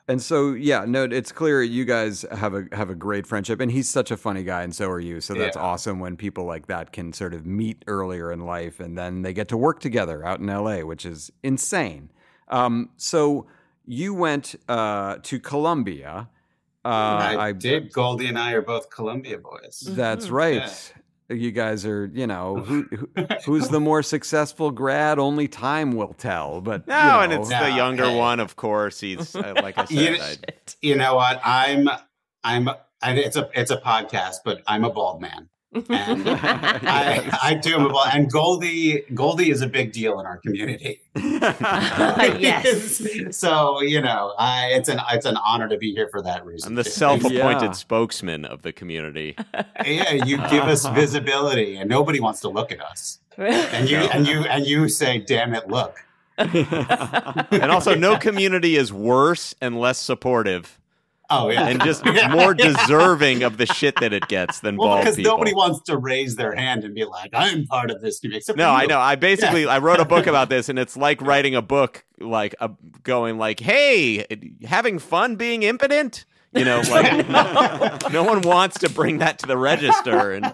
[0.07, 3.71] And so yeah, no, it's clear you guys have a have a great friendship, and
[3.71, 5.19] he's such a funny guy, and so are you.
[5.19, 5.63] So that's Yeah.
[5.63, 9.33] awesome when people like that can sort of meet earlier in life, and then they
[9.33, 12.11] get to work together out in L.A., which is insane.
[12.49, 13.47] Um, so
[13.85, 16.29] you went uh, to Columbia.
[16.85, 17.93] Uh, I, did.
[17.93, 19.79] Goldy and I are both Columbia boys.
[19.87, 20.93] That's right.
[21.33, 23.07] You guys are, you know, who, who
[23.45, 25.19] who's the more successful grad?
[25.19, 26.61] Only time will tell.
[26.61, 27.19] But No, you know.
[27.21, 28.17] and it's the younger hey.
[28.17, 28.99] one, of course.
[28.99, 30.53] He's uh, like I You- said.
[30.67, 31.41] I, You know what?
[31.43, 31.89] I'm
[32.43, 32.69] I'm
[33.01, 35.49] and it's a it's a podcast, but I'm a bald man.
[35.73, 40.37] And I, I do am a and Goldy Goldy is a big deal in our
[40.37, 41.01] community.
[41.15, 43.01] yes.
[43.37, 46.69] so, you know, I it's an it's an honor to be here for that reason.
[46.69, 47.71] I'm the self-appointed Yeah.
[47.71, 49.35] spokesman of the community.
[49.85, 53.19] yeah, you give us visibility and nobody wants to look at us.
[53.37, 55.97] And you and you and you say, damn it, look.
[56.37, 60.79] And also, no community is worse and less supportive
[61.41, 61.67] Oh yeah.
[61.67, 65.15] and just Yeah, more deserving of the shit that it gets than Well, bald because
[65.15, 65.31] people.
[65.33, 68.19] nobody wants to raise their hand and be like, I'm part of this.
[68.23, 68.99] Except No, I know.
[68.99, 72.55] I basically I wrote a book about this, and it's like writing a book, like
[72.59, 72.69] uh,
[73.03, 74.25] going like, "Hey,
[74.63, 77.27] having fun being impotent." You know, like
[78.11, 80.45] no one wants to bring that to the register and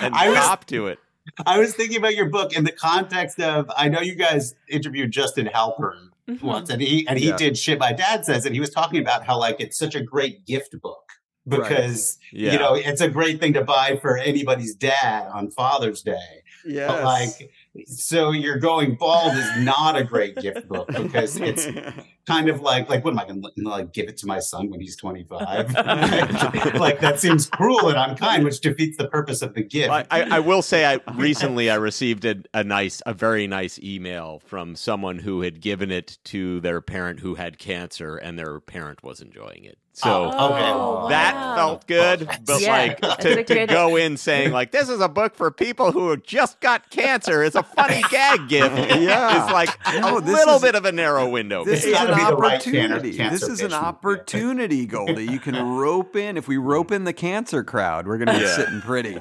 [0.00, 0.98] and I was- cop to it.
[1.46, 5.12] I was thinking about your book in the context of I know you guys interviewed
[5.12, 6.46] Justin Halpern Mm-hmm.
[6.46, 7.36] once, and he and he Yeah.
[7.36, 7.78] did shit.
[7.80, 10.80] My dad says, and he was talking about how like it's such a great gift
[10.80, 11.02] book
[11.48, 12.52] because Yeah.
[12.52, 16.42] you know it's a great thing to buy for anybody's dad on Father's Day.
[16.64, 16.88] yes.
[16.88, 17.50] But like,
[17.86, 21.66] so you're going bald is not a great gift book because it's
[22.26, 24.70] kind of like like what am I going to like give it to my son
[24.70, 25.74] when he's 25?
[26.74, 29.90] like that seems cruel and unkind, which defeats the purpose of the gift.
[29.90, 33.78] I, I, I will say, I recently I received a, a nice, a very nice
[33.78, 38.60] email from someone who had given it to their parent who had cancer, and their
[38.60, 39.78] parent was enjoying it.
[39.94, 40.70] So Oh, okay.
[40.72, 41.54] Oh, that wow.
[41.54, 45.08] felt good, but Yeah, like to, a to go in saying like this is a
[45.08, 48.74] book for people who have just got cancer is a funny gag gift.
[49.02, 49.44] Yeah.
[49.44, 49.68] it's like
[50.00, 51.64] No, a this little is- bit of a narrow window.
[51.64, 53.10] This is an gotta be the right opportunity.
[53.18, 53.72] This is an patient.
[53.74, 55.26] opportunity, Goldy.
[55.26, 56.36] You can rope in.
[56.38, 58.56] If we rope in the cancer crowd, we're going to be Yeah.
[58.56, 59.18] sitting pretty.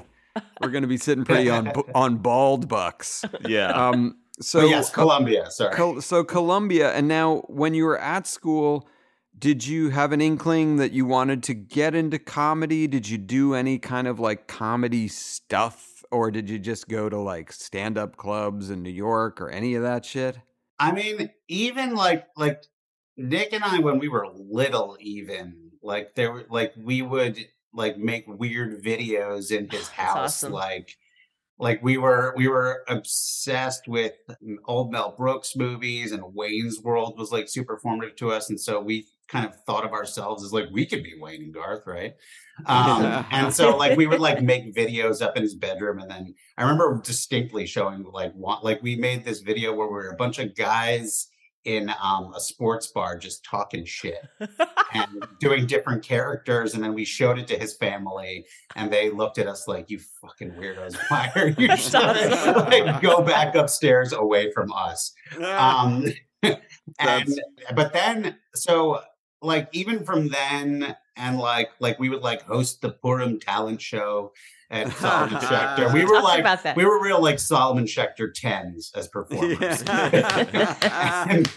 [0.61, 3.25] We're going to be sitting pretty on on bald bucks.
[3.45, 3.71] yeah.
[3.71, 5.51] Um, so But yes, Columbia.
[5.51, 5.75] Sorry.
[5.75, 8.87] Col- so Columbia, and now when you were at school,
[9.41, 12.85] did you have an inkling that you wanted to get into comedy?
[12.85, 17.17] Did you do any kind of like comedy stuff, or did you just go to
[17.17, 20.37] like stand up clubs in New York or any of that shit?
[20.77, 22.61] I mean, even like like
[23.17, 27.39] Nick and I when we were little, even like there were like we would
[27.73, 30.51] like make weird videos in his house, awesome.
[30.51, 30.97] like
[31.57, 37.17] like we were we were obsessed with mm, old Mel Brooks movies and Wayne's World
[37.17, 40.51] was like super formative to us, and so we kind of thought of ourselves as
[40.51, 42.15] like we could be Wayne and Garth, right?
[42.65, 46.35] Um, and so like we would like make videos up in his bedroom, and then
[46.57, 50.15] I remember distinctly showing like one, like we made this video where we were a
[50.15, 51.27] bunch of guys
[51.63, 54.27] in um, a sports bar just talking shit
[54.93, 56.73] and doing different characters.
[56.73, 59.99] And then we showed it to his family, and they looked at us like, "You
[60.21, 60.97] fucking weirdos!
[61.07, 61.67] Why are you
[62.85, 66.05] like go back upstairs away from us?" Um,
[66.99, 67.39] and
[67.75, 69.01] but then so
[69.41, 74.31] like even from then and like like we would like host the Purim talent show
[74.69, 75.93] at Solomon Schechter.
[75.93, 76.75] We were like about that.
[76.75, 79.83] we were real like Solomon Schechter tens as performers.
[79.87, 81.51] and,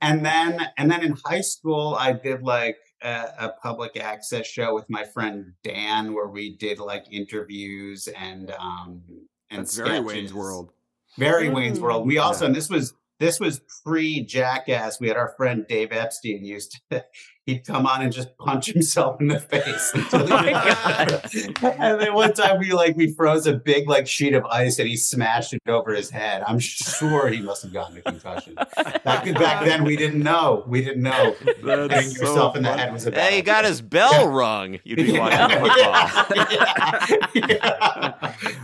[0.00, 4.74] and then and then in high school I did like a, a public access show
[4.74, 9.02] with my friend Dan where we did like interviews and um
[9.50, 10.34] and That's very Wayne's.
[10.34, 10.72] World.
[11.18, 12.06] Very Wayne's World.
[12.06, 12.46] We also Yeah.
[12.48, 15.00] and this was this was pre Jackass.
[15.00, 17.04] We had our friend Dave Epstein used to
[17.46, 19.92] he'd come on and just punch himself in the face.
[19.94, 24.44] until he- and then one time we like we froze a big like sheet of
[24.46, 26.42] ice and he smashed it over his head.
[26.46, 28.54] I'm sure he must have gotten a concussion.
[28.56, 30.64] Back, back then we didn't know.
[30.66, 31.34] We didn't know.
[31.64, 34.28] That's Hitting so yourself in the head was a bad Hey, he got his bell
[34.28, 34.78] rung.
[34.84, 37.16] You'd be watching football.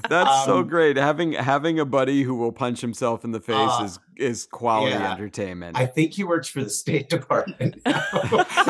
[0.09, 0.97] That's so Um, great.
[0.97, 4.93] Having having a buddy who will punch himself in the face Uh, is is quality
[4.95, 5.13] yeah.
[5.13, 5.77] entertainment.
[5.77, 7.77] I think he works for the State Department.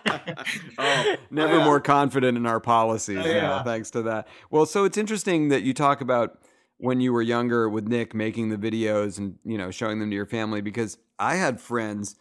[0.79, 1.65] oh, never Yeah.
[1.65, 3.25] more confident in our policies.
[3.25, 3.35] Yeah.
[3.35, 4.29] Yeah, thanks to that.
[4.51, 6.39] Well, so it's interesting that you talk about
[6.79, 10.17] when you were younger with Nick making the videos and you know showing them to
[10.17, 12.17] your family because I had friends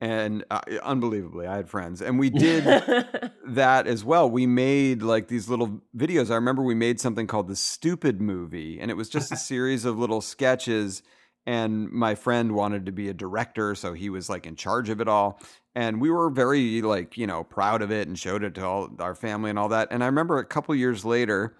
[0.00, 2.64] and uh, unbelievably I had friends and we did
[3.46, 4.30] that as well.
[4.30, 6.30] We made like these little videos.
[6.30, 9.84] I remember we made something called the Stupid Movie, and it was just a series
[9.84, 11.02] of little sketches.
[11.46, 15.00] And my friend wanted to be a director, so he was like in charge of
[15.00, 15.40] it all.
[15.74, 18.90] And we were very like you know proud of it and showed it to all
[19.00, 19.88] our family and all that.
[19.90, 21.56] And I remember a couple years later,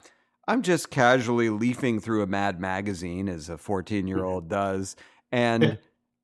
[0.47, 3.63] I'm just casually leafing through a Mad magazine as a mm-hmm.
[3.63, 4.97] 14 year old does,
[5.33, 5.79] and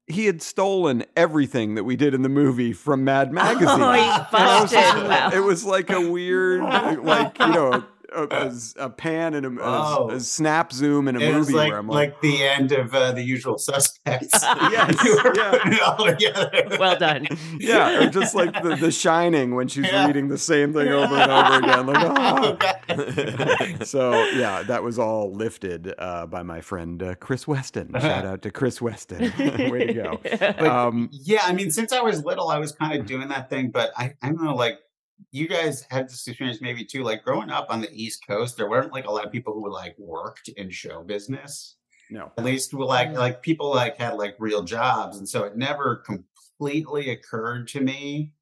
[0.09, 3.69] he had stolen everything that we did in the movie from Mad magazine.
[3.69, 4.01] Oh, he
[4.33, 5.09] And I was busted.
[5.09, 5.31] Wow.
[5.33, 8.53] It was like a weird, like you know, a, a,
[8.87, 10.11] a pan and a, a- Oh.
[10.11, 12.73] a snap zoom in a it was movie like, where I'm like, like the end
[12.73, 14.29] of uh, the usual suspects.
[14.71, 15.51] Yes, you were yeah.
[15.51, 16.77] putting it all together.
[16.79, 17.27] well done.
[17.59, 20.07] yeah, or just like the, the Shining when she's Yeah.
[20.07, 21.87] reading the same thing over and over again.
[21.87, 27.47] Like, Oh, "Ah." so yeah, that was all lifted uh, by my friend uh, Chris
[27.47, 27.93] Weston.
[27.99, 29.33] Shout out to Chris Weston.
[29.71, 30.21] Way to go.
[30.23, 33.51] But Um, yeah, I mean, since I was little, I was kind of doing that
[33.51, 33.71] thing.
[33.71, 34.79] But I, I don't know, like
[35.31, 37.03] you guys had this experience maybe too.
[37.03, 39.63] Like growing up on the East Coast, there weren't like a lot of people who
[39.63, 41.77] were like worked in show business.
[42.11, 42.33] no.
[42.39, 43.19] At least were like mm.
[43.19, 48.33] like people like had like real jobs, and so it never completely occurred to me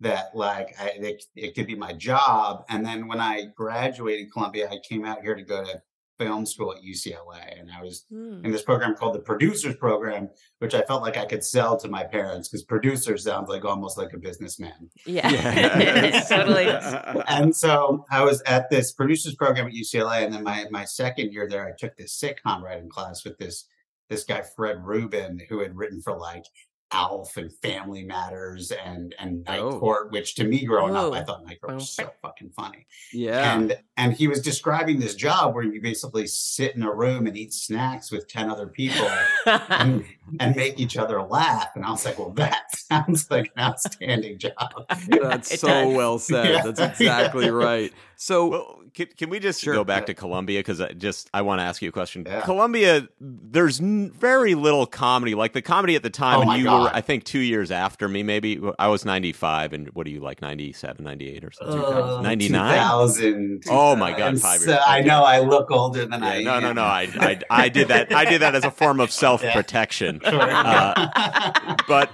[0.00, 2.64] that like I, it, it could be my job.
[2.68, 5.82] And then when I graduated Columbia, I came out here to go to
[6.20, 8.44] film school at UCLA, and I was Hmm.
[8.44, 10.28] in this program called the Producers Program,
[10.58, 13.96] which I felt like I could sell to my parents because producer sounds like almost
[13.96, 14.90] like a businessman.
[15.06, 16.20] Yeah, Yeah.
[16.28, 16.66] totally.
[17.28, 21.32] And so I was at this producers program at UCLA, and then my my second
[21.32, 23.66] year there, I took this sitcom writing class with this
[24.10, 26.44] this guy Fred Rubin, who had written for like
[26.92, 29.78] Alf and Family Matters and and Night Oh.
[29.78, 32.86] Court, which to me growing up, I thought Night Court was so fucking funny.
[33.12, 33.54] Yeah.
[33.54, 37.36] And and he was describing this job where you basically sit in a room and
[37.36, 39.08] eat snacks with ten other people
[39.46, 40.04] and,
[40.40, 41.68] and make each other laugh.
[41.74, 44.52] And I was like, well, that sounds like an outstanding job.
[45.08, 45.94] That's It so does.
[45.96, 46.46] well said.
[46.48, 46.62] Yeah.
[46.70, 47.50] That's exactly Yeah.
[47.52, 47.92] right.
[48.16, 49.72] So Well, can, can we just Sure.
[49.72, 52.24] go back to Columbia because I just I want to ask you a question.
[52.26, 52.40] Yeah.
[52.42, 55.34] Columbia, there's n- very little comedy.
[55.34, 56.82] Like the comedy at the time, Oh and you God.
[56.82, 58.22] were I think two years after me.
[58.22, 61.78] Maybe I was 95, and what are you like 97, 98 or something?
[61.80, 62.72] Uh, 99.
[62.74, 63.62] 2000.
[63.70, 64.82] Oh my God, And five so years.
[64.86, 66.76] I know I look older than I Yeah, no, no, am.
[66.76, 66.82] no.
[66.82, 68.12] I, I, I did that.
[68.12, 70.20] I did that as a form of self protection.
[70.24, 72.10] Uh, but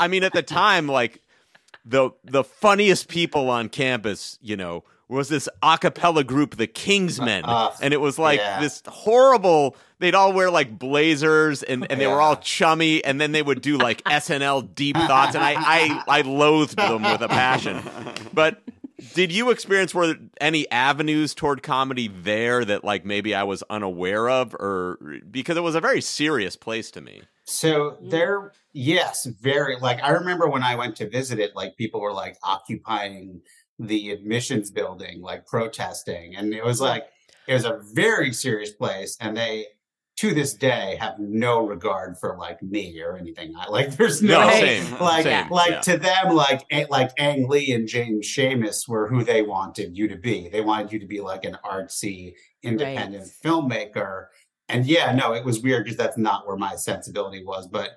[0.00, 1.22] I mean, at the time, like
[1.84, 7.42] the the funniest people on campus, you know, was this a cappella group, the Kingsmen,
[7.44, 8.60] Uh, and it was like yeah.
[8.60, 9.76] this horrible.
[10.00, 13.62] They'd all wear like blazers, and, and they were all chummy, and then they would
[13.62, 17.82] do like SNL deep thoughts, and I I, I loathed them with a passion.
[18.32, 18.62] But
[19.14, 24.28] did you experience were any avenues toward comedy there that like maybe I was unaware
[24.28, 24.98] of, or
[25.30, 27.22] because it was a very serious place to me?
[27.48, 29.76] So there, yes, very.
[29.76, 33.40] Like I remember when I went to visit it, like people were like occupying
[33.78, 37.06] the admissions building, like protesting, and it was like
[37.46, 39.66] it was a very serious place, and they.
[40.22, 43.54] To this day, have no regard for like me or anything.
[43.56, 45.80] I- Like, there's no, No, same, like, same, like yeah.
[45.82, 50.08] to them, like, A- like Ang Lee and James Schamus were who they wanted you
[50.08, 50.48] to be.
[50.48, 52.32] They wanted you to be like an artsy,
[52.64, 54.26] independent filmmaker.
[54.68, 57.66] And yeah, no, it was weird because that's not where my sensibility was.
[57.66, 57.92] But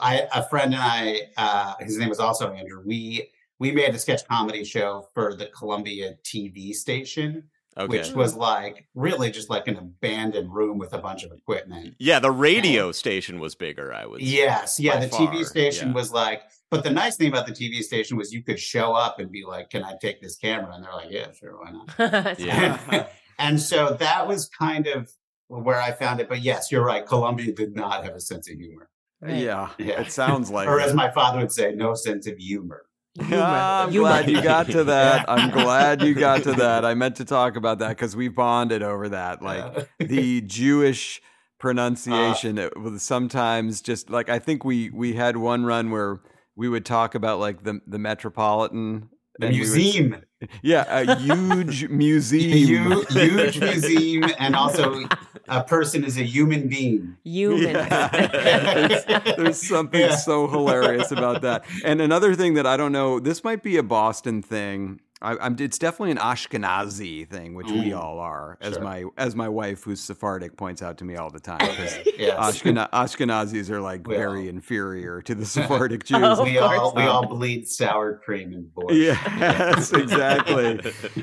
[0.00, 2.82] I a friend and I, uh, his name was also Andrew.
[2.84, 7.44] We we made a sketch comedy show for the Columbia TV station,
[7.78, 7.86] Okay.
[7.98, 11.94] which was like really just like an abandoned room with a bunch of equipment.
[11.98, 13.92] yeah, the radio station was bigger.
[13.94, 14.20] I would.
[14.20, 14.98] say, Yes, yeah.
[14.98, 15.94] The far, TV station yeah.
[15.94, 19.20] was like, but the nice thing about the TV station was you could show up
[19.20, 22.38] and be like, "Can I take this camera?" And they're like, "Yeah, sure, why not?"
[22.40, 23.06] Yeah.
[23.38, 25.08] and so that was kind of
[25.48, 26.28] where I found it.
[26.28, 27.04] But yes, you're right.
[27.06, 28.88] Columbia did not have a sense of humor,
[29.26, 30.00] Yeah, Yeah.
[30.00, 30.68] it sounds like.
[30.68, 32.82] or as my father would say, no sense of humor.
[33.20, 34.08] I'm Humor.
[34.08, 35.24] glad you got to that.
[35.28, 36.84] I'm glad you got to that.
[36.84, 39.40] I meant to talk about that because we bonded over that.
[39.42, 41.22] Like Uh, the Jewish
[41.58, 46.20] pronunciation, it was sometimes just like I think we we had one run where
[46.54, 49.08] we would talk about like the the Metropolitan
[49.38, 50.16] the and we would- museum,
[50.62, 52.90] yeah, a huge museum.
[52.92, 55.04] Hu- huge museum, and also
[55.48, 57.16] a person is a human being.
[57.24, 57.60] Human.
[57.74, 58.08] Yeah.
[58.08, 59.04] there's,
[59.36, 60.16] there's something Yeah.
[60.16, 61.64] so hilarious about that.
[61.84, 65.00] And another thing that I don't know, this might be a Boston thing.
[65.22, 67.98] I, I'm, it's definitely an Ashkenazi thing, which we Mm.
[67.98, 68.82] all are, as Sure.
[68.82, 71.58] my as my wife, who's Sephardic, points out to me all the time.
[72.18, 72.38] Yes.
[72.62, 76.18] Ashkena- Ashkenazis are like We very all- inferior to the Sephardic Jews.
[76.22, 76.44] Oh.
[76.44, 78.90] we all we all bleed sour cream and borscht.
[79.38, 80.80] Yes, exactly.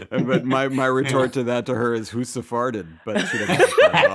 [0.09, 3.93] but my, my retort to that to her is who's Sepharded, but she doesn't like
[3.95, 4.09] at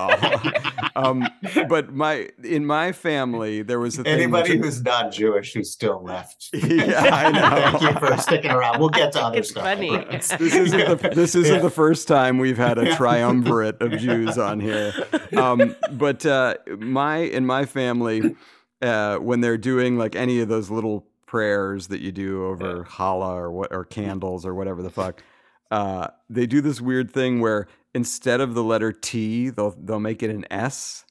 [0.95, 1.05] all.
[1.05, 1.29] um,
[1.69, 4.13] but my in my family there was a thing.
[4.15, 6.49] Anybody which- who's not Jewish who's still left.
[6.53, 7.79] Yeah, I know.
[7.79, 8.79] Thank you for sticking around.
[8.79, 9.65] We'll get to other stuff.
[9.75, 9.91] Funny.
[10.39, 11.61] This isn't the this isn't Yeah.
[11.63, 14.93] the first time we've had a triumvirate of Jews on here.
[15.37, 18.35] Um, but uh, my in my family,
[18.81, 23.35] uh, when they're doing like any of those little prayers that you do over challah
[23.35, 25.23] or what or candles or whatever the fuck,
[25.71, 30.23] uh, they do this weird thing where instead of the letter T, they'll they'll make
[30.23, 31.05] it an S.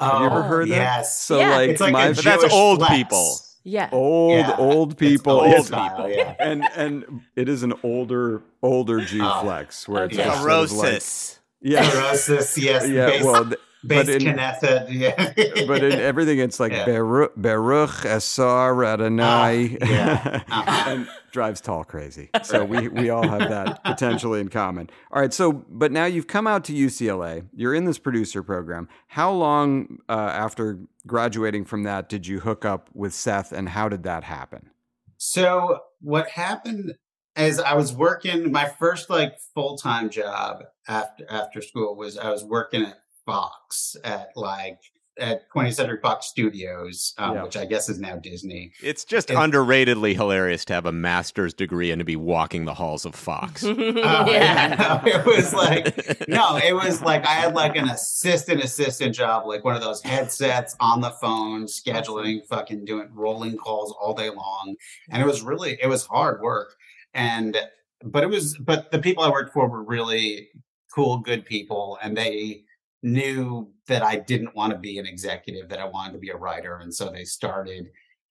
[0.00, 0.74] Have you ever Oh, heard that?
[0.74, 1.22] Yes.
[1.22, 1.50] So Yeah.
[1.56, 2.94] like, It's like my a But that's old flex.
[2.94, 3.36] people.
[3.62, 3.88] Yeah.
[3.92, 4.56] old Yeah.
[4.56, 5.32] old It's people.
[5.40, 6.34] old It's- style, yeah.
[6.40, 9.42] and and it is an older older Jew Oh.
[9.42, 10.24] flex where it's Okay.
[10.24, 11.40] just sort of like- Sclerosis.
[11.60, 12.88] yeah Sclerosis, yes.
[12.88, 13.52] yeah well
[13.88, 15.64] th- base but in- Knesset, yeah.
[15.66, 16.84] but in everything it's like Yeah.
[16.86, 20.42] Baruch, Baruch Esar Adonai Ah, yeah.
[20.50, 20.90] Uh-huh.
[20.90, 22.30] and drives tall crazy.
[22.42, 24.90] So we we all have that potentially in common.
[25.12, 27.46] All right, so but now you've come out to UCLA.
[27.54, 28.88] You're in this producer program.
[29.08, 33.88] How long uh, after graduating from that did you hook up with Seth, and how
[33.88, 34.70] did that happen?
[35.18, 36.94] So what happened
[37.36, 42.30] is I was working my first like full time job after after school was I
[42.30, 42.98] was working at
[43.30, 44.78] Fox at like
[45.18, 47.42] at 20th Century Fox Studios, um, Yeah.
[47.42, 48.72] which I guess is now Disney.
[48.82, 52.72] It's just It- underratedly hilarious to have a master's degree and to be walking the
[52.74, 53.62] halls of Fox.
[53.62, 55.00] Uh, yeah.
[55.04, 59.46] no, it was like no, it was like I had like an assistant assistant job,
[59.46, 64.30] like one of those headsets on the phone, scheduling, fucking doing rolling calls all day
[64.30, 64.74] long.
[65.10, 66.74] And it was really it was hard work.
[67.14, 67.58] And
[68.02, 70.48] but it was but the people I worked for were really
[70.94, 72.62] cool, good people, and they
[73.02, 76.36] knew that I didn't want to be an executive, that I wanted to be a
[76.36, 76.76] writer.
[76.76, 77.90] And so they started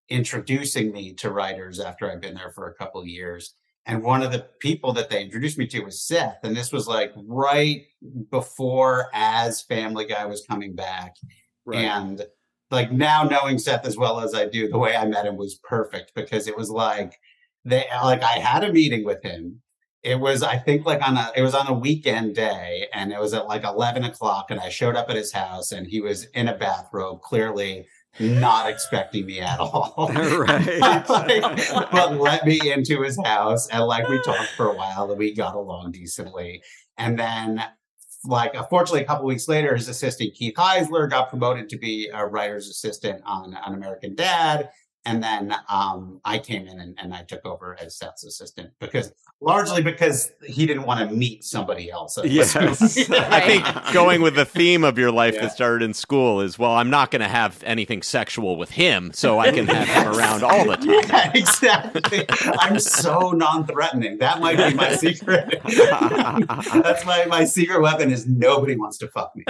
[0.09, 3.55] introducing me to writers after I'd been there for a couple of years.
[3.85, 6.39] And one of the people that they introduced me to was Seth.
[6.43, 7.85] And this was like right
[8.29, 11.15] before as Family Guy was coming back.
[11.71, 12.25] And
[12.71, 15.59] like now knowing Seth as well as I do, the way I met him was
[15.63, 17.19] perfect because it was like
[17.65, 19.61] they like I had a meeting with him.
[20.01, 23.19] It was, I think, like on a it was on a weekend day, and it
[23.19, 26.25] was at like eleven o'clock, and I showed up at his house, and he was
[26.33, 27.85] in a bathrobe, clearly
[28.19, 29.93] not expecting me at all.
[30.13, 31.09] right.
[31.09, 35.19] Like, but let me into his house and like we talked for a while and
[35.19, 36.61] we got along decently.
[36.97, 37.63] And then
[38.25, 42.09] like uh, unfortunately a couple weeks later, his assistant Keith Heisler got promoted to be
[42.13, 44.69] a writer's assistant on on American Dad.
[45.05, 49.11] And then um, I came in and, and I took over as Seth's assistant because
[49.41, 52.17] largely because he didn't want to meet somebody else.
[52.25, 52.55] Yes.
[53.09, 55.43] I think going with the theme of your life Yeah.
[55.43, 59.11] that started in school is well, I'm not going to have anything sexual with him,
[59.13, 60.89] so I can have him around all the time.
[60.89, 62.25] Yeah, exactly.
[62.59, 64.17] I'm so non-threatening.
[64.17, 65.61] That might be my secret.
[65.63, 69.43] That's my my secret weapon is nobody wants to fuck me.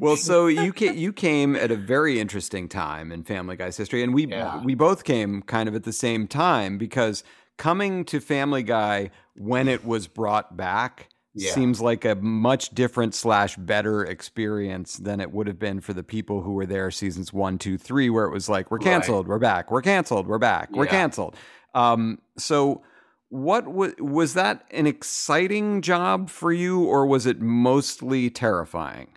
[0.00, 4.02] well, so you ca- you came at a very interesting time in Family Guy's history,
[4.02, 4.62] and we Yeah.
[4.62, 7.24] we both came kind of at the same time because
[7.56, 11.52] coming to Family Guy when it was brought back Yeah.
[11.52, 16.02] seems like a much different slash better experience than it would have been for the
[16.02, 18.84] people who were there seasons one, two, three, where it was like we're Right.
[18.84, 21.36] canceled, we're back, we're canceled, we're back, we're canceled.
[21.74, 22.82] Um, so.
[23.30, 29.08] What was was that an exciting job for you, or was it mostly terrifying?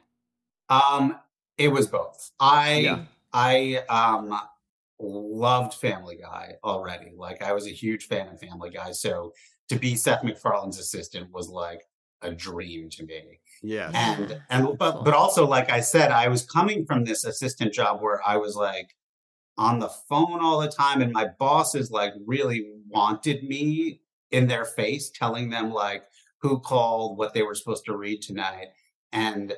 [0.68, 1.16] Um,
[1.58, 2.32] it was both.
[2.38, 3.00] I Yeah.
[3.34, 4.40] I um
[5.00, 7.12] loved Family Guy already.
[7.16, 9.34] Like I was a huge fan of Family Guy, so
[9.70, 11.82] to be Seth MacFarlane's assistant was like
[12.22, 13.40] a dream to me.
[13.64, 13.92] Yeah.
[13.94, 18.02] And and but but also like I said, I was coming from this assistant job
[18.02, 18.96] where I was like
[19.58, 24.02] on the phone all the time, and my bosses like really wanted me
[24.32, 26.04] in their face, telling them like
[26.42, 28.68] who called, what they were supposed to read tonight.
[29.12, 29.54] And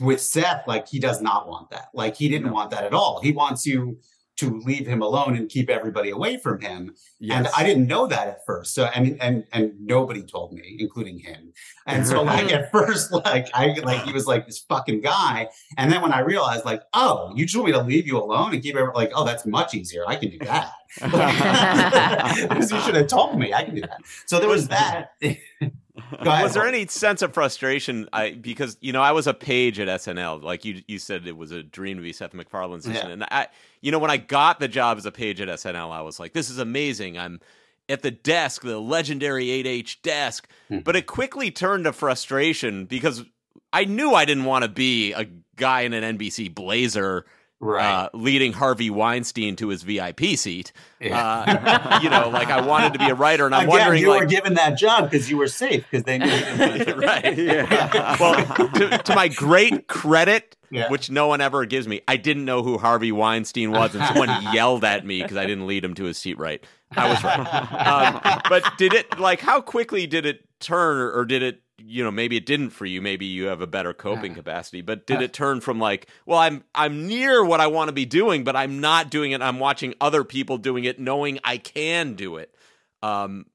[0.00, 1.88] with Seth, like he does not want that.
[1.94, 3.20] Like he didn't want that at all.
[3.20, 3.98] He wants you
[4.34, 6.94] to leave him alone and keep everybody away from him.
[7.30, 8.74] And I didn't know that at first.
[8.74, 11.52] So and and and nobody told me, including him.
[11.86, 15.48] And so like at first, like I like he was like this fucking guy.
[15.76, 18.54] And then when I realized, like, oh, you just want me to leave you alone
[18.54, 20.04] and keep like, oh, that's much easier.
[20.06, 20.72] I can do that.
[22.48, 23.54] Because you should have told me.
[23.54, 24.00] I can do that.
[24.26, 25.12] So there was that.
[26.24, 28.08] Was there any sense of frustration?
[28.12, 31.36] I because you know I was a page at SNL, like you you said it
[31.36, 33.08] was a dream to be Seth MacFarlane's Yeah.
[33.08, 33.48] and I
[33.82, 36.32] you know when I got the job as a page at SNL, I was like,
[36.32, 37.18] this is amazing.
[37.18, 37.40] I'm
[37.88, 40.78] at the desk, the legendary 8H desk, Hmm.
[40.78, 43.24] but it quickly turned to frustration because
[43.72, 45.26] I knew I didn't want to be a
[45.56, 47.26] guy in an NBC blazer.
[47.62, 52.98] Uh, leading Harvey Weinstein to his VIP seat, uh, you know, like I wanted to
[52.98, 55.36] be a writer, and I'm Again, wondering, you like, were given that job because you
[55.36, 57.38] were safe because they knew you right.
[57.38, 58.16] Yeah.
[58.18, 58.34] well,
[58.74, 60.88] to, to my great credit, Yeah.
[60.90, 64.30] which no one ever gives me, I didn't know who Harvey Weinstein was, and someone
[64.52, 66.64] yelled at me because I didn't lead him to his seat right.
[66.96, 67.38] I was right.
[67.86, 71.61] Um, but did it like how quickly did it turn, or did it?
[71.84, 73.02] You know, maybe it didn't for you.
[73.02, 74.80] Maybe you have a better coping capacity.
[74.82, 78.04] But did it turn from like, well, I'm I'm near what I want to be
[78.04, 79.42] doing, but I'm not doing it.
[79.42, 82.54] I'm watching other people doing it, knowing I can do it.
[83.02, 83.46] Um,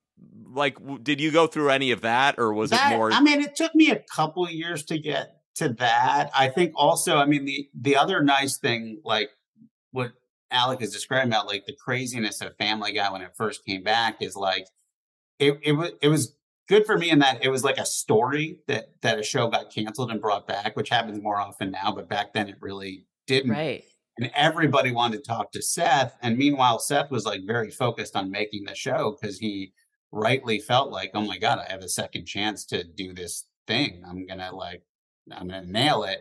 [0.53, 3.11] like, w- did you go through any of that, or was That- it more?
[3.11, 6.30] I mean, it took me a couple of years to get to that.
[6.36, 9.30] I think also, I mean, the the other nice thing, like
[9.91, 10.11] what
[10.51, 14.21] Alec is describing about, like the craziness of Family Guy when it first came back,
[14.21, 14.67] is like
[15.39, 16.34] it it was it was
[16.68, 19.74] good for me in that it was like a story that that a show got
[19.74, 23.51] canceled and brought back, which happens more often now, but back then it really didn't.
[23.51, 23.84] Right.
[24.18, 26.18] and everybody wanted to talk to Seth.
[26.22, 29.74] And meanwhile, Seth was like very focused on making the show because he
[30.11, 34.03] rightly felt like, oh my God, I have a second chance to do this thing.
[34.07, 34.84] I'm gonna like,
[35.32, 36.20] I'm gonna nail it.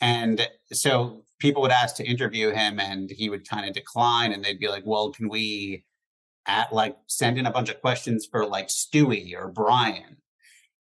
[0.00, 4.44] And so people would ask to interview him and he would kind of decline and
[4.44, 5.84] they'd be like, well, can we
[6.48, 10.16] at like send in a bunch of questions for like Stewie or Brian?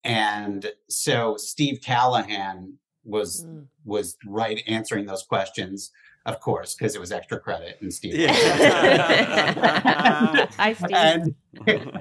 [0.04, 3.68] And so Steve Callaghan was Mm.
[3.86, 5.92] was right answering those questions,
[6.26, 8.16] of course, because it was extra credit and Steve.
[10.58, 10.90] Hi, Steve.
[10.94, 11.36] and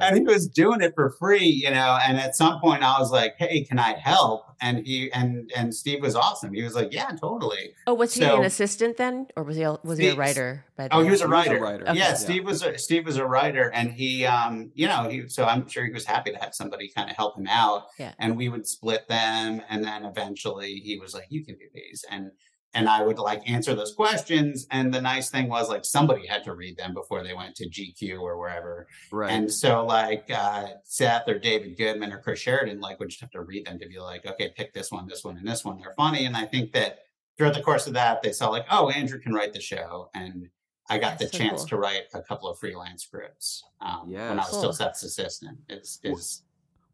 [0.01, 1.99] and he was doing it for free, you know.
[2.07, 5.75] And at some point, I was like, "Hey, can I help?" And he and and
[5.75, 6.53] Steve was awesome.
[6.55, 9.77] He was like, "Yeah, totally." oh, was he an assistant then, or was he a,
[9.83, 10.65] was he a writer?
[10.77, 11.07] By Oh, then?
[11.07, 11.61] he was a He was a writer.
[11.61, 11.89] writer.
[11.89, 11.99] Okay.
[11.99, 12.15] Yeah, Yeah.
[12.15, 15.29] Steve was a, Steve was a writer, and he, um, you know, he.
[15.29, 17.87] So I'm sure he was happy to have somebody kind of help him out.
[17.99, 18.13] Yeah.
[18.19, 22.05] And we would split them, and then eventually he was like, "You can do these,"
[22.11, 22.31] and
[22.75, 24.67] and I would like answer those questions.
[24.71, 27.69] And the nice thing was like somebody had to read them before they went to
[27.69, 28.87] GQ or wherever.
[29.11, 29.31] Right.
[29.31, 33.31] And so like uh, Seth or David Goodman or Chris Sheridan like would just have
[33.33, 35.79] to read them to be like, okay, pick this one, this one, and this one.
[35.79, 36.25] They're funny.
[36.25, 37.01] And I think that
[37.37, 40.09] throughout the course of that, they saw like, oh, Andrew can write the show.
[40.15, 40.49] And
[40.89, 41.69] I got That's the so chance cool.
[41.69, 44.59] to write a couple of freelance scripts um, when I was Yes.
[44.59, 45.59] still Seth's assistant.
[45.69, 46.43] Is is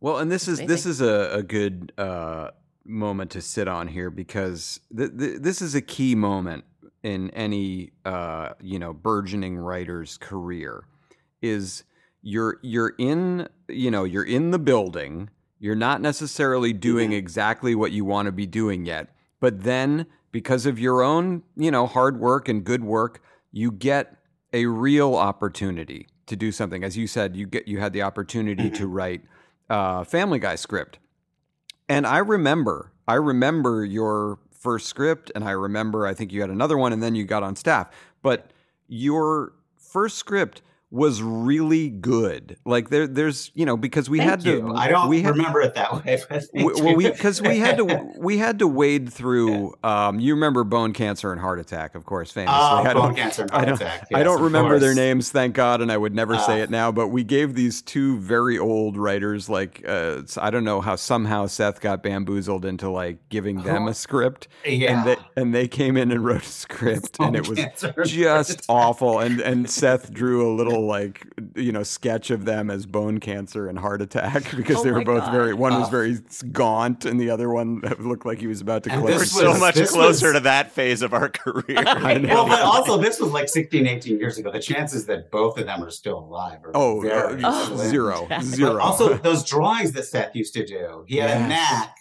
[0.00, 2.50] Well, and this is That's this is a, a good uh,
[2.88, 6.64] moment to sit on here because th- th- this is a key moment
[7.02, 10.84] in any uh, you know burgeoning writer's career.
[11.40, 11.84] Is
[12.22, 15.30] you're you're in you know you're in the building.
[15.60, 19.08] You're not necessarily doing exactly what you want to be doing yet,
[19.40, 23.22] but then because of your own you know hard work and good work,
[23.52, 24.16] you get
[24.52, 26.84] a real opportunity to do something.
[26.84, 29.22] As you said, you get you had the opportunity to write
[29.68, 30.98] uh, Family Guy script,
[31.88, 36.50] and I remember I remember your first script, and I remember I think you had
[36.50, 37.88] another one, and then you got on staff.
[38.22, 38.50] But
[38.86, 40.60] your first script
[40.90, 42.56] was really good.
[42.64, 44.60] Like there, there's you know because we Thank had you.
[44.62, 44.72] to.
[44.74, 46.18] I don't we had, remember it that way.
[46.28, 49.74] But thank w- well, we because we had to we had to wade through.
[49.84, 52.54] Um, you remember bone cancer and heart attack, of course, famously.
[52.58, 54.08] Oh, I bone cancer and heart don't, attack.
[54.14, 56.64] I don't remember their names, thank God, and I would never say Ah.
[56.64, 56.90] it now.
[56.90, 61.46] But we gave these two very old writers, like uh, I don't know how somehow
[61.48, 64.96] Seth got bamboozled into like giving them a script, Yeah.
[65.00, 67.94] and they and they came in and wrote a script, and it was cancer and
[67.96, 69.18] heart just awful.
[69.18, 73.18] And and Seth drew a little little like you know sketch of them as bone
[73.20, 75.32] cancer and heart attack because Oh they were both God.
[75.32, 75.90] very one was Oh.
[75.90, 76.18] very
[76.52, 79.18] gaunt and the other one looked like he was about to And close.
[79.18, 81.78] We're so much closer was- to that phase of our career.
[81.86, 82.34] I know.
[82.34, 84.50] Well, but also this was like 16, 18 years ago.
[84.52, 87.88] The chances that both of them are still alive are Oh, very uh, slim.
[87.90, 88.74] zero, But zero.
[88.74, 91.04] But also those drawings that Seth used to do.
[91.06, 91.48] He had a Yes.
[91.48, 91.96] knack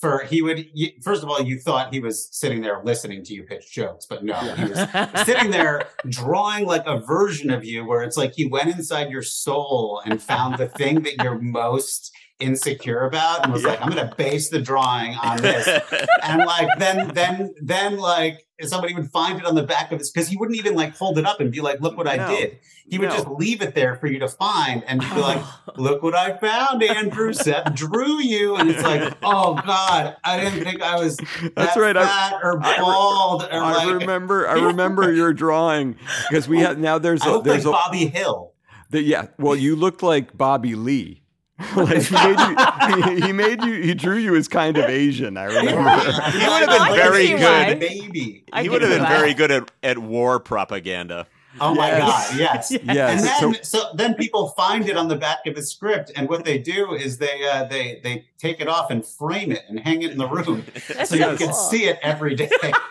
[0.00, 3.34] for he would you, first of all you thought he was sitting there listening to
[3.34, 4.78] you pitch jokes, but no, he was
[5.24, 9.22] sitting there drawing like a version of you where it's like he went inside your
[9.22, 14.08] soul and found the thing that you're most insecure about and was like i'm going
[14.08, 15.66] to base the drawing on this
[16.22, 20.10] and like then then then like somebody would find it on the back of his
[20.10, 22.56] because he wouldn't even like hold it up and be like look what i did
[22.86, 23.14] he would No.
[23.16, 25.42] just leave it there for you to find and be like
[25.76, 30.62] look what i found andrew seth drew you and it's like oh god i didn't
[30.62, 31.16] think i was
[31.56, 31.96] That's that right.
[31.96, 34.48] I- fat or bald or I like remember.
[34.48, 35.96] I remember your drawing
[36.28, 36.98] because we had now.
[36.98, 38.52] There's I a, look like there's a, Bobby Hill.
[38.90, 39.26] the, yeah.
[39.38, 41.22] Well, you looked like Bobby Lee.
[41.76, 43.14] like he made you.
[43.14, 43.82] He, he made you.
[43.82, 45.36] He drew you as kind of Asian.
[45.36, 45.70] I remember.
[45.70, 47.40] He would have been very good.
[47.40, 47.74] why.
[47.74, 48.44] baby.
[48.60, 51.26] He would have been very good at, at war propaganda.
[51.60, 52.36] Oh my God!
[52.36, 52.70] Yes.
[52.84, 53.20] Yes.
[53.20, 56.28] And then, So so, then people find it on the back of his script, and
[56.28, 59.80] what they do is they uh, they they take it off and frame it and
[59.80, 61.52] hang it in the room, so so you can cool.
[61.52, 62.50] see it every day.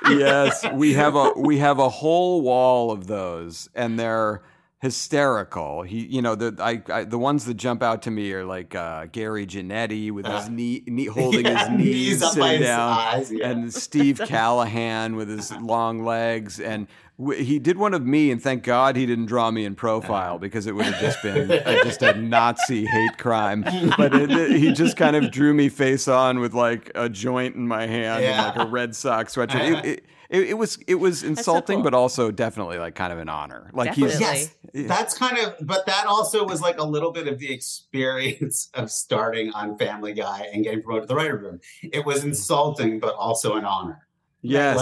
[0.10, 4.42] yes, we have a we have a whole wall of those, and they're
[4.80, 5.82] hysterical.
[5.84, 8.76] He, you know, the I, I the ones that jump out to me are like
[8.76, 12.58] uh, Gary Janetti with his Uh, knee, knee holding Yeah, his knees, up by sitting
[12.60, 13.32] his down, eyes.
[13.32, 13.50] Yeah.
[13.50, 18.42] and Steve Callaghan with his long legs, and w- he did one of me, and
[18.42, 21.74] thank God he didn't draw me in profile because it would have just been uh,
[21.84, 23.64] just a Nazi hate crime.
[23.98, 27.56] But it, it- he just kind of drew me face on with like a joint
[27.56, 28.48] in my hand Yeah.
[28.50, 29.84] and like a Red Sox sweatshirt.
[29.86, 31.84] It, it, it, it was it was insulting, cool.
[31.84, 33.70] but also definitely like kind of an honor.
[33.74, 34.50] Like he's Definitely.
[34.74, 38.70] yes, that's kind of, but that also was like a little bit of the experience
[38.74, 41.60] of starting on Family Guy and getting promoted to the writer room.
[41.82, 42.30] It was mm-hmm.
[42.30, 44.08] insulting, but also an honor.
[44.42, 44.78] yes,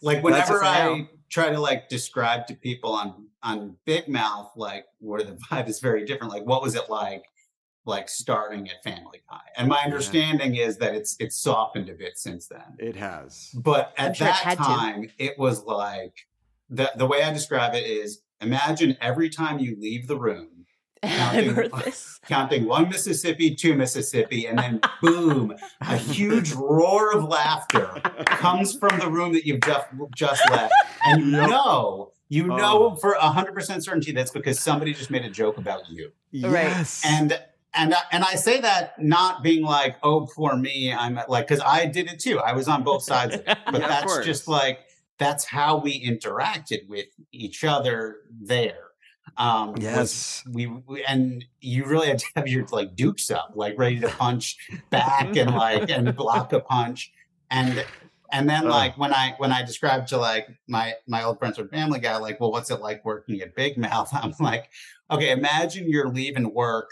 [0.00, 4.86] like like whenever I try to like describe to people on on Big Mouth like
[4.98, 6.32] where the vibe is very different.
[6.32, 7.24] Like what was it like
[7.88, 9.40] like starting at Family Guy?
[9.56, 12.76] And my understanding is that it's it's softened a bit since then.
[12.78, 13.50] it has.
[13.54, 14.56] But at sure it that to.
[14.56, 16.14] time, it was like
[16.70, 20.48] the the way I describe it is imagine every time you leave the room.
[21.02, 22.18] I've heard this.
[22.26, 27.86] Counting one Mississippi, two Mississippi, and then boom, a huge roar of laughter
[28.26, 29.86] comes from the room that you've just
[30.16, 30.74] just left,
[31.06, 32.56] and you know, you Oh.
[32.56, 36.64] know for hundred percent certainty that's because somebody just made a joke about you, Right.
[36.64, 37.38] Yes, and
[37.74, 41.62] and I- and I say that not being like, oh, poor me, I'm like, because
[41.64, 42.38] I did it too.
[42.38, 44.24] I was on both sides of it, but Yeah, that's course.
[44.26, 44.80] just like
[45.18, 48.84] that's how we interacted with each other there.
[49.36, 50.42] Um, yes.
[50.50, 54.08] we, we and you really had to have your like dukes up, like ready to
[54.08, 54.56] punch
[54.90, 57.12] back and like and block a punch,
[57.50, 57.84] and
[58.32, 58.70] and then Ugh.
[58.70, 62.16] like when I when I described to like my my old friends from Family Guy,
[62.16, 64.08] like, well, what's it like working at Big Mouth?
[64.12, 64.70] I'm like,
[65.10, 66.90] okay, imagine you're leaving work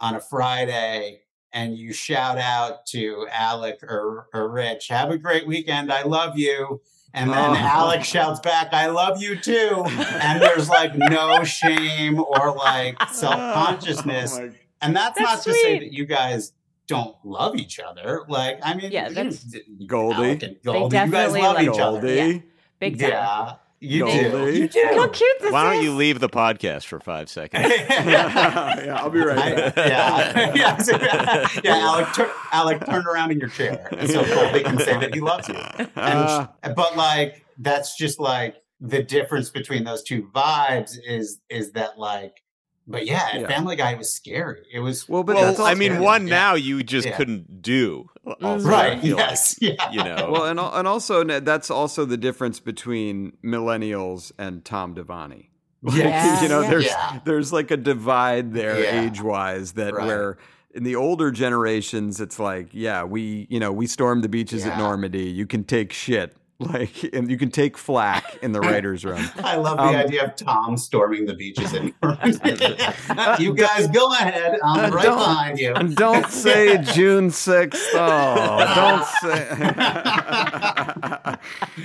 [0.00, 1.20] on a Friday
[1.52, 6.36] and you shout out to Alec or, or Rich, have a great weekend, I love
[6.38, 6.80] you.
[7.12, 7.54] And then Oh.
[7.56, 9.84] Alex shouts back, I love you too.
[9.86, 14.38] And there's like no shame or like self consciousness.
[14.42, 14.50] Oh
[14.82, 16.52] and that's, not That's to say that you guys
[16.88, 18.22] don't love each other.
[18.28, 19.46] Like, I mean, Yeah, you- that's-
[19.86, 20.14] Goldy.
[20.16, 22.14] Alec and Goldy, you guys definitely love like each other.
[22.14, 22.38] Yeah.
[22.80, 23.08] Big time.
[23.10, 23.52] Yeah,
[23.84, 24.22] you Goldy.
[24.30, 24.52] do.
[24.60, 24.80] You do.
[24.82, 25.74] Look how cute this Why is.
[25.76, 27.64] don't you leave the podcast for five seconds?
[27.90, 29.76] yeah, I'll be right I- back.
[29.76, 30.96] yeah, yeah, so-
[31.64, 31.76] yeah.
[31.76, 35.48] Alec, tur- Alec, turn around in your chair so Goldy can say that he loves
[35.48, 35.54] you.
[35.54, 41.98] Uh, but like, that's just like the difference between those two vibes is is that
[41.98, 42.42] like,
[42.86, 43.46] but yeah, Yeah.
[43.48, 44.62] Family Guy was scary.
[44.72, 46.00] It was well, but well, that's I mean, Yeah.
[46.00, 46.34] one Yeah.
[46.34, 47.16] now you just Yeah.
[47.16, 48.10] couldn't do.
[48.42, 49.00] Also, right.
[49.00, 49.56] feel like, Yes.
[49.60, 49.90] yeah.
[49.90, 50.28] you know.
[50.32, 55.48] well, and and also that's also the difference between millennials and Tom Devanney.
[55.82, 56.42] Like, Yes.
[56.42, 56.70] you know, Yeah.
[56.70, 57.18] there's Yeah.
[57.26, 59.02] there's like a divide there Yeah.
[59.02, 60.06] age wise that Right.
[60.06, 60.38] where
[60.74, 64.78] in the older generations it's like, yeah, we you know we stormed the beaches at
[64.78, 65.24] Normandy.
[65.30, 66.34] You can take shit
[66.72, 69.24] like and you can take flack in the writers' room.
[69.44, 71.94] I love the Um, idea of Tom storming the beaches in
[73.38, 74.58] You guys go ahead.
[74.64, 75.74] I'm Uh, right don't- behind you.
[75.74, 77.80] And don't say June 6th.
[77.94, 79.06] Oh, don't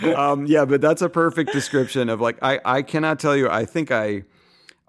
[0.02, 0.14] say.
[0.14, 3.50] um, yeah, but that's a perfect description of like, I, I cannot tell you.
[3.50, 4.24] I think I,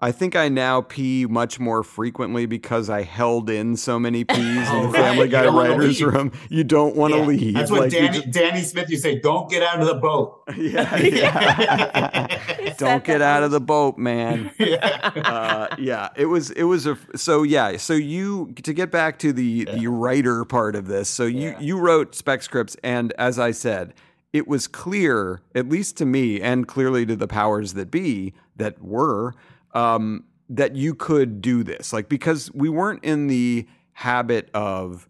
[0.03, 4.39] I think I now pee much more frequently because I held in so many pees
[4.39, 5.01] in Oh, the right.
[5.03, 6.31] Family Guy writers' room.
[6.49, 7.25] You don't want to Yeah.
[7.25, 7.53] leave.
[7.53, 10.41] That's what Like, Danny, just- Danny Smith You say, don't get out of the boat.
[10.57, 12.73] yeah, yeah.
[12.77, 14.49] don't get out of the boat, man.
[14.59, 17.77] uh, yeah, it was it was a so yeah.
[17.77, 21.09] So you to get back to the the writer part of this.
[21.09, 23.93] So you you wrote spec scripts, and as I said,
[24.33, 28.81] it was clear, at least to me, and clearly to the powers that be that
[28.81, 29.33] were.
[29.73, 31.93] Um, that you could do this.
[31.93, 35.07] Like because we weren't in the habit of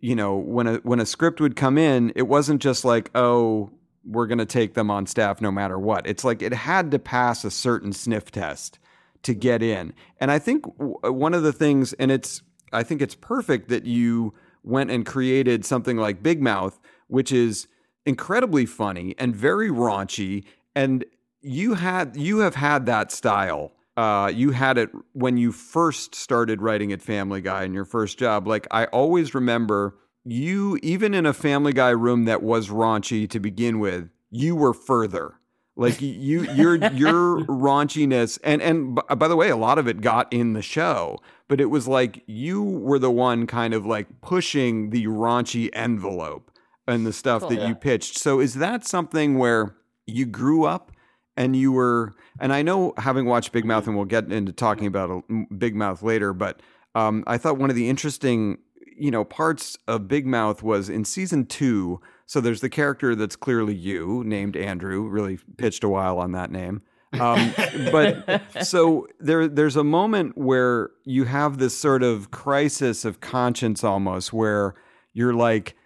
[0.00, 3.70] you know when a when a script would come in it wasn't just like oh
[4.04, 6.06] we're going to take them on staff no matter what.
[6.06, 8.78] It's like it had to pass a certain sniff test
[9.22, 9.94] to get in.
[10.20, 12.42] And i think w- one of the things and it's
[12.72, 17.68] i think it's perfect that you went and created something like big mouth which is
[18.06, 21.04] incredibly funny and very raunchy and
[21.40, 26.60] you had you have had that style uh, you had it when you first started
[26.60, 28.46] writing at Family Guy in your first job.
[28.48, 33.38] Like I always remember you, even in a Family Guy room that was raunchy to
[33.40, 35.34] begin with, you were further.
[35.76, 40.00] Like you, your your raunchiness, and and b- by the way, a lot of it
[40.00, 41.18] got in the show,
[41.48, 46.50] but it was like you were the one kind of like pushing the raunchy envelope
[46.86, 47.50] and the stuff Cool.
[47.50, 47.68] that Yeah.
[47.68, 48.18] you pitched.
[48.18, 49.74] So is that something where
[50.06, 50.92] you grew up
[51.36, 54.86] and you were and i know having watched big mouth and we'll get into talking
[54.86, 56.60] about a- big mouth later but
[56.94, 58.58] um, i thought one of the interesting
[58.96, 63.36] you know parts of big mouth was in season two so there's the character that's
[63.36, 66.82] clearly you named andrew really pitched a while on that name.
[67.20, 67.54] Um,
[67.92, 73.84] but so there there's a moment where you have this sort of crisis of conscience
[73.84, 74.74] almost where
[75.12, 75.76] you're like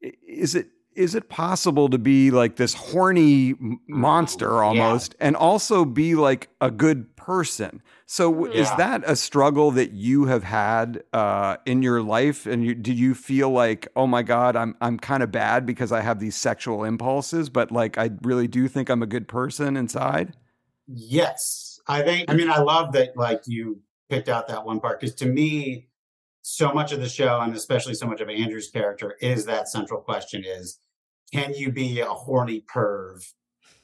[0.00, 0.68] is it
[0.98, 3.54] is it possible to be like this horny
[3.86, 7.80] monster almost and also be like a good person?
[8.06, 12.46] So w is that a struggle that you have had uh, in your life?
[12.46, 15.92] And you, do you feel like oh my god i'm i'm kind of bad because
[15.92, 19.76] i have these sexual impulses but like i really do think i'm a good person
[19.76, 20.34] inside?
[20.88, 21.80] Yes.
[21.86, 23.80] I think, I mean, I love that, like, you
[24.10, 25.88] picked out that one part because to me,
[26.42, 30.00] so much of the show, and especially so much of Andrew's character, is that central
[30.00, 30.78] question is
[31.32, 33.24] can you be a horny perv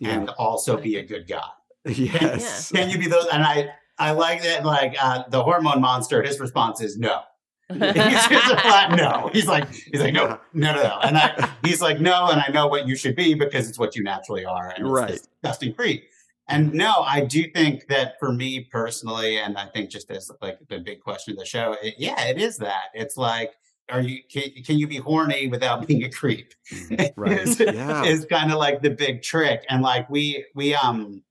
[0.01, 1.43] and also be a good guy?
[1.87, 3.27] yes Can you be those?
[3.33, 7.21] And I, I like that, like, uh, the hormone monster, his response is no.
[7.73, 9.31] he's just a flat no.
[9.33, 10.99] He's like, he's like, no, no, no, no.
[11.03, 13.97] And I, he's like, no, and I know what you should be because it's what
[13.97, 14.69] you naturally are.
[14.69, 15.09] And it's Right.
[15.09, 16.05] this disgusting creep.
[16.47, 20.59] And no, I do think that for me personally, and I think just as like
[20.69, 22.85] the big question of the show, it, yeah, it is that.
[22.93, 23.55] It's like,
[23.91, 26.55] are you can, can you be horny without being a creep?
[27.17, 27.41] Right.
[27.41, 28.05] is, Yeah.
[28.05, 29.65] is kind of like the big trick.
[29.69, 31.23] And like we we um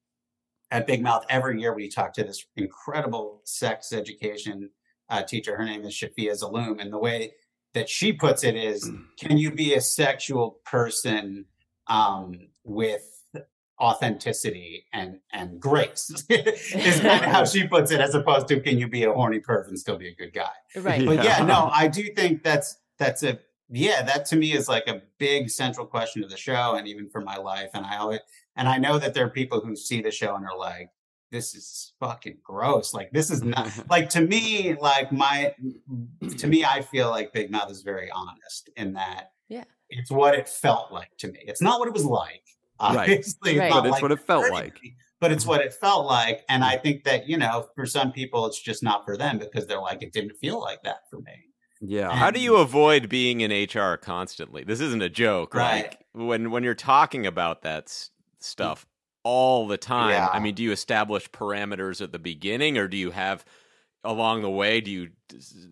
[0.71, 4.69] at Big Mouth every year we talk to this incredible sex education
[5.09, 5.55] uh, teacher.
[5.55, 7.33] Her name is Shafia Zaloom, and the way
[7.73, 8.89] that she puts it is,
[9.19, 11.45] can you be a sexual person
[11.87, 13.12] um, with
[13.83, 16.09] authenticity and and grace?
[16.29, 19.39] is kind of how she puts it, as opposed to can you be a horny
[19.39, 20.55] perv and still be a good guy?
[20.75, 21.05] Right.
[21.05, 24.87] But yeah, no, I do think that's that's a yeah, that to me is like
[24.87, 27.71] a big central question of the show and even for my life.
[27.73, 28.19] And I always
[28.55, 30.89] and I know that there are people who see the show and are like,
[31.31, 32.93] this is fucking gross.
[32.93, 35.53] Like this is not like to me, like my
[36.37, 39.63] to me, I feel like Big Mouth is very honest in that Yeah.
[39.89, 41.39] it's what it felt like to me.
[41.47, 42.43] It's not what it was like.
[42.81, 42.97] Right.
[42.99, 43.69] Obviously, Right.
[43.69, 44.79] not but it's like what it felt like
[45.19, 46.43] But it's what it felt like.
[46.49, 46.69] And hmm.
[46.69, 49.79] I think that, you know, for some people it's just not for them because they're
[49.81, 51.31] like, it didn't feel like that for me.
[51.81, 54.63] yeah How do you avoid being in HR constantly?
[54.63, 55.53] This isn't a joke.
[55.55, 55.83] Right.
[55.83, 58.09] Like when when you're talking about that s-
[58.39, 58.85] stuff
[59.23, 60.11] all the time.
[60.11, 60.27] Yeah.
[60.31, 63.45] I mean, do you establish parameters at the beginning, or do you have
[64.03, 64.81] along the way?
[64.81, 65.09] Do you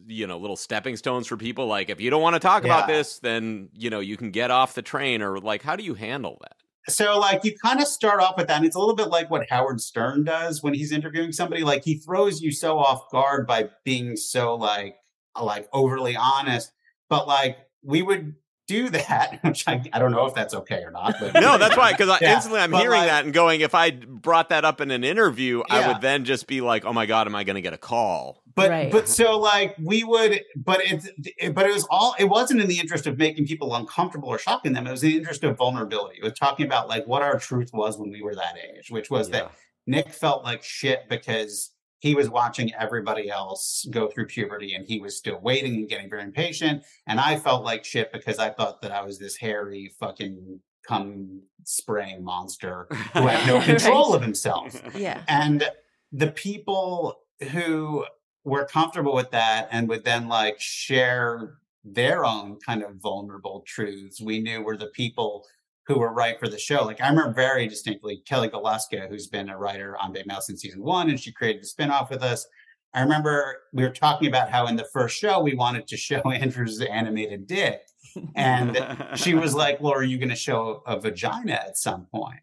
[0.07, 1.67] you know little stepping stones for people?
[1.67, 4.51] Like if you don't want to talk about this, then you know you can get
[4.51, 6.55] off the train, or like how do you handle that?
[6.89, 8.57] So like you kind of start off with that.
[8.57, 11.63] And it's a little bit like what Howard Stern does when he's interviewing somebody.
[11.63, 14.95] Like he throws you so off guard by being so like
[15.39, 16.71] like overly honest.
[17.09, 18.35] But like we would
[18.67, 21.15] do that, which I, I don't know if that's okay or not.
[21.19, 21.91] But No, that's why.
[21.91, 24.81] Because Yeah, instantly I'm but, hearing like- that and going, if I brought that up
[24.81, 27.55] in an interview, I would then just be like, oh my god, am I going
[27.55, 28.40] to get a call?
[28.55, 28.91] But Right.
[28.91, 32.67] but so like we would but it's it, but it was all it wasn't in
[32.67, 35.57] the interest of making people uncomfortable or shocking them it was in the interest of
[35.57, 38.89] vulnerability it was talking about like what our truth was when we were that age
[38.89, 39.51] which was that
[39.87, 44.99] nick felt like shit because he was watching everybody else go through puberty and he
[44.99, 48.81] was still waiting and getting very impatient and i felt like shit because i thought
[48.81, 53.65] that i was this hairy fucking cum spraying monster who had no Right.
[53.65, 55.21] control of himself Yeah.
[55.27, 55.63] and
[56.11, 57.19] the people
[57.51, 58.05] who
[58.43, 64.21] were comfortable with that and would then like share their own kind of vulnerable truths
[64.21, 65.45] we knew were the people
[65.87, 66.83] who were right for the show.
[66.85, 70.61] Like I remember very distinctly Kelly Galuska, who's been a writer on Big Mouth since
[70.61, 72.45] season one, and she created a spinoff with us.
[72.93, 76.21] I remember we were talking about how in the first show we wanted to show
[76.31, 77.81] Andrew's animated dick.
[78.35, 78.77] And
[79.15, 82.41] she was like, Well, are you going to show a vagina at some point?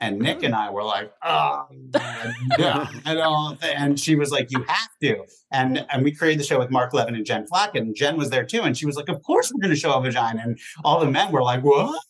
[0.00, 3.62] And Nick and I were like, oh, oh yeah, I don't.
[3.64, 5.24] And she was like, you have to.
[5.50, 8.30] And and we created the show with Mark Levin and Jen Flack, and Jen was
[8.30, 8.62] there too.
[8.62, 10.42] And she was like, of course we're going to show a vagina.
[10.44, 12.00] And all the men were like, what?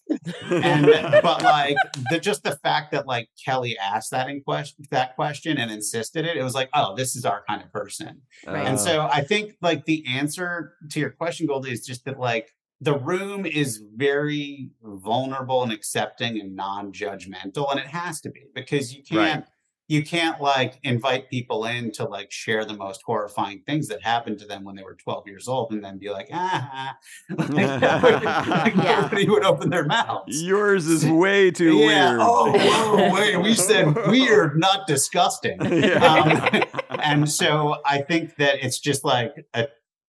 [0.50, 0.86] And
[1.22, 1.76] but like
[2.10, 6.26] the just the fact that like Kelly asked that in question that question and insisted
[6.26, 8.20] it, it was like, oh, this is our kind of person.
[8.46, 8.66] Right.
[8.66, 8.82] And oh.
[8.82, 12.50] so I think like the answer to your question, Goldy, is just that like
[12.80, 18.94] the room is very vulnerable and accepting and non-judgmental and it has to be because
[18.94, 19.44] you can't
[19.90, 24.38] you can't like invite people in to like share the most horrifying things that happened
[24.38, 26.96] to them when they were 12 years old and then be like ah
[27.30, 29.00] like, like, Yeah.
[29.02, 32.10] nobody would open their mouths Yours is way too yeah.
[32.10, 32.20] weird.
[32.22, 33.36] Oh, whoa, wait.
[33.38, 35.60] We said weird, not disgusting.
[35.62, 36.62] Um,
[37.00, 39.68] and so I think that it's just like a,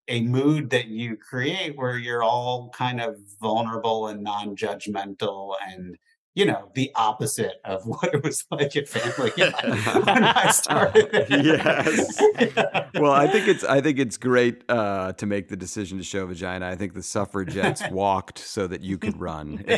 [0.09, 5.97] a mood that you create where you're all kind of vulnerable and non judgmental and,
[6.39, 9.51] you know, the opposite of what it was like at Family Guy
[10.05, 11.27] when I started.
[11.29, 12.17] yes.
[12.95, 16.25] well, I think it's I think it's great uh, to make the decision to show
[16.25, 16.67] vagina.
[16.67, 19.63] I think the suffragettes walked so that you could run.
[19.67, 19.77] Yeah,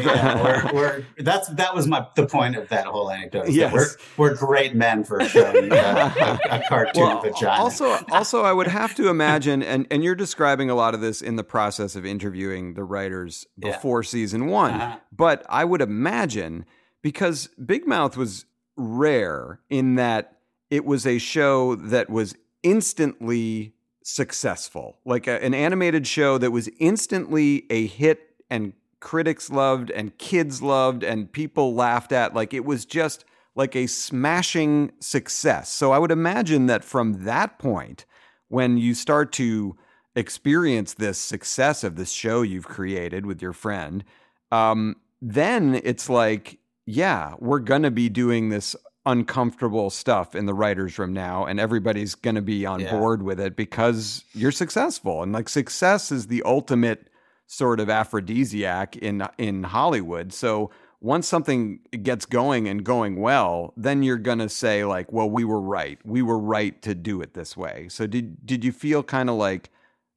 [0.00, 0.42] yeah.
[0.42, 3.48] We're, we're, that's that was my the point of that whole anecdote.
[3.50, 3.72] Yes.
[3.72, 7.62] we're we're great men for showing uh, a, a cartoon Well, vagina.
[7.62, 11.22] Also, also, I would have to imagine, and and you're describing a lot of this
[11.22, 13.72] in the process of interviewing the writers Yeah.
[13.72, 14.72] before season one.
[14.74, 14.98] Uh-huh.
[15.16, 16.64] But I would imagine
[17.02, 20.38] because Big Mouth was rare in that
[20.70, 26.68] it was a show that was instantly successful, like a- an animated show that was
[26.78, 32.34] instantly a hit and critics loved and kids loved and people laughed at.
[32.34, 33.24] Like it was just
[33.54, 35.68] like a smashing success.
[35.68, 38.04] So I would imagine that from that point,
[38.48, 39.76] when you start to
[40.16, 44.04] experience this success of this show you've created with your friend,
[44.50, 44.96] um,
[45.32, 51.12] then it's like, yeah, we're gonna be doing this uncomfortable stuff in the writers' room
[51.12, 52.90] now, and everybody's gonna be on Yeah.
[52.98, 57.08] board with it because you're successful, and like success is the ultimate
[57.46, 60.32] sort of aphrodisiac in in Hollywood.
[60.32, 60.70] So
[61.00, 65.60] once something gets going and going well, then you're gonna say like, "Well, we were
[65.60, 65.98] right.
[66.04, 69.36] We were right to do it this way." So did did you feel kind of
[69.36, 69.70] like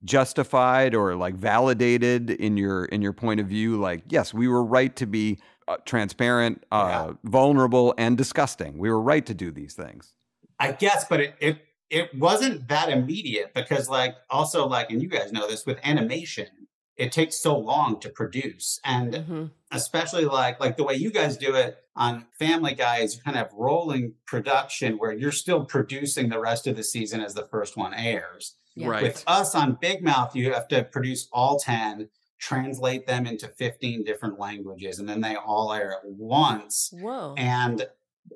[0.03, 3.77] justified or like validated in your in your point of view?
[3.77, 8.77] Like, yes, we were right to be uh, transparent, uh, vulnerable, and disgusting.
[8.77, 10.13] We were right to do these things.
[10.59, 11.57] I guess, but it, it
[11.89, 16.47] it wasn't that immediate because like also like and you guys know this with animation,
[16.95, 18.79] it takes so long to produce.
[18.83, 19.51] And Mhm.
[19.71, 23.47] especially like like the way you guys do it on Family Guy is kind of
[23.53, 27.93] rolling production where you're still producing the rest of the season as the first one
[27.93, 28.55] airs.
[28.77, 28.87] Yeah.
[28.89, 29.03] Right.
[29.03, 32.09] With us on Big Mouth, you have to produce all 10,
[32.39, 37.33] translate them into 15 different languages, and then they all air at once Whoa.
[37.37, 37.87] and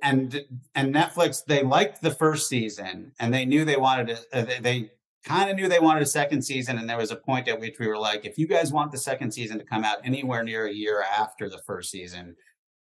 [0.01, 0.43] and
[0.75, 4.59] and Netflix they liked the first season and they knew they wanted to uh, they,
[4.59, 4.91] they
[5.25, 7.77] kind of knew they wanted a second season and there was a point at which
[7.79, 10.65] we were like if you guys want the second season to come out anywhere near
[10.65, 12.35] a year after the first season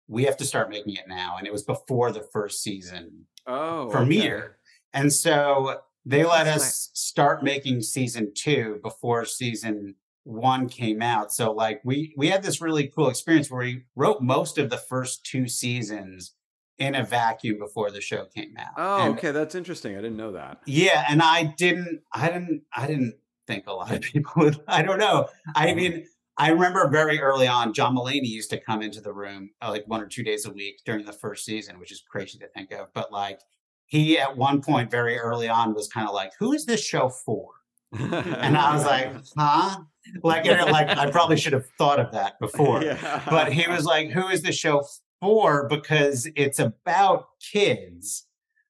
[0.09, 3.89] we have to start making it now and it was before the first season Oh,
[3.93, 4.57] premiere
[4.95, 9.95] and so they let That's us start making season two before season
[10.25, 11.33] one came out.
[11.33, 14.79] So like we we had this really cool experience where we wrote most of the
[14.79, 16.33] first two seasons
[16.79, 18.73] in a vacuum before the show came out.
[18.77, 19.93] Oh, And- okay, that's interesting.
[19.93, 20.61] I didn't know that.
[20.67, 23.15] yeah and i didn't i didn't i didn't
[23.47, 25.29] think a lot of people would i don't know.
[25.55, 29.51] I mean i remember very early on john Mulaney used to come into the room
[29.63, 32.39] uh, like one or two days a week during the first season which is crazy
[32.39, 32.89] to think of.
[32.95, 33.41] But like
[33.87, 37.09] he at one point very early on was kind of like who is this show
[37.09, 37.51] for
[37.93, 39.79] and i was like huh
[40.23, 42.83] like and, like i probably should have thought of that before
[43.29, 44.85] but he was like, "Who is the show
[45.21, 48.27] for?" Because it's about kids,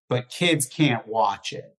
[0.09, 1.74] but kids can't watch it.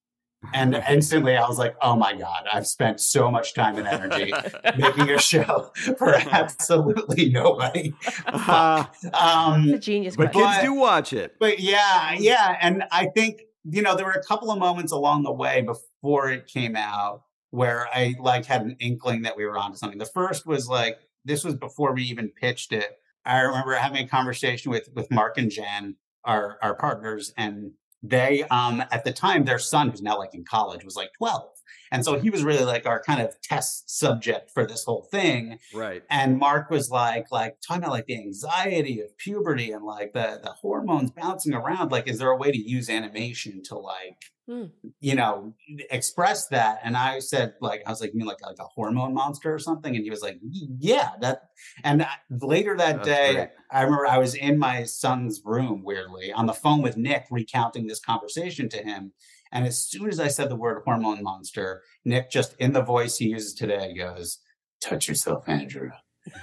[0.53, 2.45] And instantly, I was like, "Oh my god!
[2.51, 4.31] I've spent so much time and energy
[4.77, 7.93] making a show for absolutely nobody."
[8.27, 10.51] um, It's a genius but question.
[10.51, 11.35] kids do watch it.
[11.39, 12.57] but yeah, yeah.
[12.61, 16.29] And I think, you know, there were a couple of moments along the way before
[16.29, 19.99] it came out where I like had an inkling that we were onto something.
[19.99, 22.97] The first was like, this was before we even pitched it.
[23.25, 27.71] I remember having a conversation with with Mark and Jen, our our partners, and
[28.03, 31.49] they um at the time their son who's now like in college was like 12
[31.91, 35.59] and so he was really like our kind of test subject for this whole thing
[35.73, 36.03] Right.
[36.09, 40.39] and mark was like like talking about like the anxiety of puberty and like the
[40.43, 44.17] the hormones bouncing around like is there a way to use animation to like
[44.47, 44.65] Hmm.
[44.99, 45.55] you know
[45.89, 49.11] express that and i said like i was like you mean like like a hormone
[49.15, 50.37] monster or something and he was like
[50.79, 51.49] yeah that
[51.83, 53.49] and I- later that That's day great.
[53.71, 57.87] i remember i was in my son's room weirdly on the phone with nick recounting
[57.87, 59.13] this conversation to him
[59.55, 63.17] and as soon as i said the word hormone monster nick just in the voice
[63.17, 64.39] he uses today goes
[64.81, 65.89] touch yourself andrew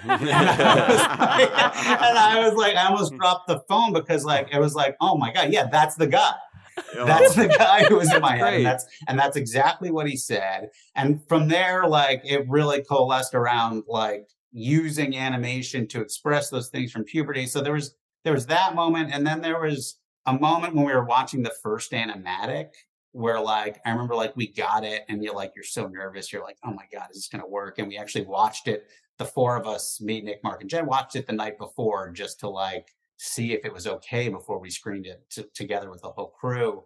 [0.04, 1.50] and I, was like,
[2.02, 5.16] and I was like, I almost dropped the phone because like it was like, oh
[5.16, 6.34] my god, yeah, that's the guy.
[6.96, 7.04] Oh.
[7.04, 8.54] That's the guy who was in my head.
[8.54, 10.70] And that's and that's exactly what he said.
[10.94, 16.92] And from there, like it really coalesced around like using animation to express those things
[16.92, 17.46] from puberty.
[17.46, 17.94] So there was
[18.24, 21.52] there was that moment, and then there was a moment when we were watching the
[21.62, 22.68] first animatic
[23.12, 26.32] where like I remember like we got it and you're like you're so nervous.
[26.32, 27.78] You're like, oh my God, is this gonna work?
[27.78, 28.88] And we actually watched it.
[29.18, 32.40] The four of us, me, Nick, Mark, and Jen, watched it the night before just
[32.40, 32.88] to like
[33.18, 36.82] see if it was okay before we screened it t- together with the whole crew.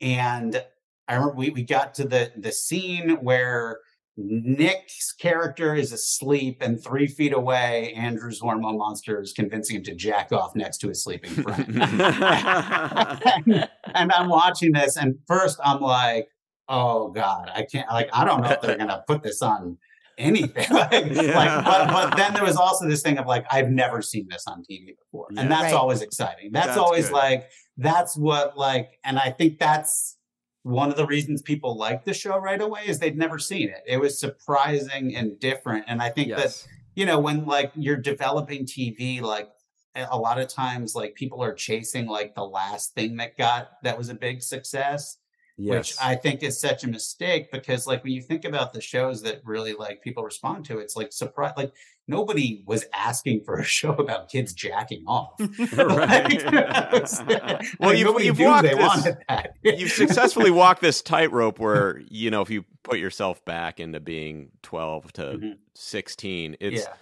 [0.00, 0.64] And
[1.08, 3.80] I remember we, we got to the the scene where
[4.16, 9.94] Nick's character is asleep, and three feet away, Andrew's hormone monster is convincing him to
[9.94, 11.66] jack off next to his sleeping friend.
[11.82, 16.28] and, and I'm watching this, and first I'm like,
[16.68, 19.78] "Oh God, I can't!" Like, I don't know if they're gonna put this on
[20.16, 20.66] anything.
[20.70, 24.28] like, like, but, but then there was also this thing of like, I've never seen
[24.30, 25.40] this on TV before, Yeah.
[25.42, 25.74] and that's Right.
[25.74, 26.50] always exciting.
[26.52, 27.14] That's, That's always good.
[27.14, 30.16] like, that's what like, and I think that's
[30.64, 33.84] one of the reasons people like the show right away is they'd never seen it.
[33.86, 38.64] It was surprising and different, and I think that you know when like you're developing
[38.64, 39.50] tv like
[39.94, 43.82] a a lot of times like people are chasing like the last thing that got
[43.82, 45.18] that was a big success
[45.56, 45.70] Yes.
[45.70, 49.22] which i think is such a mistake because like when you think about the shows
[49.22, 51.72] that really like people respond to it's like surprise like
[52.08, 55.34] nobody was asking for a show about kids jacking off
[55.72, 56.42] Like,
[57.78, 62.30] Well, like, you've, you've walked they this- that You've successfully walked this tightrope where, you
[62.30, 65.56] know, if you put yourself back into being 12 to Mhm.
[65.74, 66.94] 16, it's yeah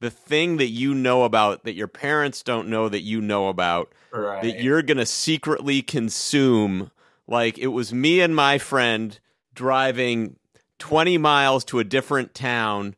[0.00, 3.92] the thing that you know about that your parents don't know that you know about
[4.12, 6.90] right that you're going to secretly consume.
[7.28, 9.16] Like it was me and my friend
[9.54, 10.36] driving
[10.78, 12.94] 20 miles to a different town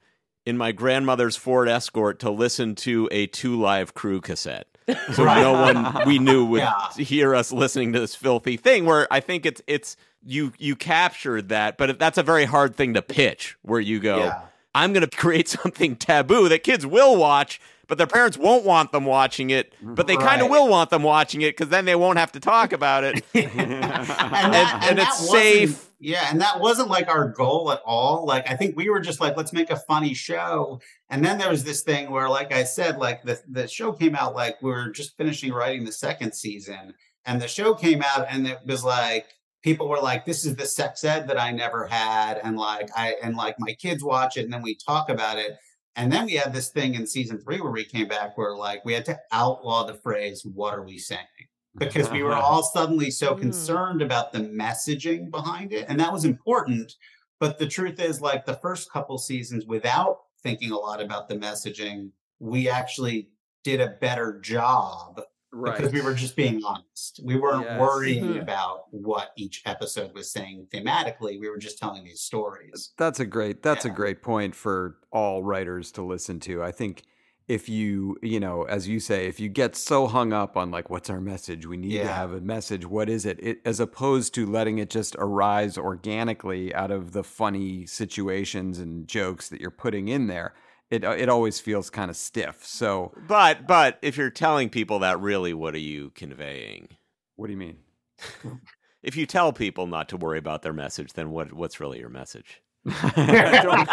[0.47, 4.67] in my grandmother's Ford Escort to listen to a Two Live Crew cassette.
[5.15, 5.41] So Right.
[5.41, 6.91] no one we knew would Yeah.
[6.97, 11.49] hear us listening to this filthy thing where I think it's it's you you captured
[11.51, 14.41] that, but that's a very hard thing to pitch where you go, Yeah.
[14.75, 17.61] I'm going to create something taboo that kids will watch,
[17.91, 21.03] but their parents won't want them watching it, but they kind of will want them
[21.03, 23.23] watching it because then they won't have to talk about it.
[23.35, 25.91] and, And- that, and it's safe.
[25.99, 28.25] Yeah, and that wasn't like our goal at all.
[28.25, 30.81] Like I think we were just like, let's make a funny show.
[31.11, 34.15] And then there was this thing where, like I said, like the the show came
[34.15, 36.95] out like we were just finishing writing the second season,
[37.27, 39.27] and the show came out, and it was like
[39.63, 43.17] people were like, "This is the sex ed that I never had," and like I
[43.23, 45.59] and like my kids watch it, and then we talk about it.
[46.01, 48.83] And then we had this thing in season three where we came back where like
[48.87, 51.21] we had to outlaw the phrase, what are we saying?
[51.77, 53.41] Because we were all suddenly so Mm.
[53.41, 55.85] concerned about the messaging behind it.
[55.89, 56.95] And that was important.
[57.39, 61.37] But the truth is, like the first couple seasons, without thinking a lot about the
[61.37, 63.29] messaging, we actually
[63.63, 65.21] did a better job
[65.53, 67.21] because we were just being honest.
[67.25, 67.81] We weren't Yes.
[67.81, 68.43] worrying Mhm.
[68.43, 71.39] about what each episode was saying thematically.
[71.41, 72.93] We were just telling these stories.
[72.97, 76.63] That's a great that's a great point for all writers to listen to.
[76.63, 77.03] I think
[77.49, 80.89] if you, you know, as you say, if you get so hung up on like
[80.89, 83.41] what's our message, we need to have a message, what is it?
[83.43, 83.61] it?
[83.65, 89.49] As opposed to letting it just arise organically out of the funny situations and jokes
[89.49, 90.55] that you're putting in there.
[90.91, 92.65] It it always feels kind of stiff.
[92.67, 96.89] So, but but if you're telling people that really what are you conveying?
[97.37, 97.79] what do you mean?
[99.03, 102.11] If you tell people not to worry about their message, then what what's really your
[102.11, 102.61] message?
[102.85, 103.89] don't,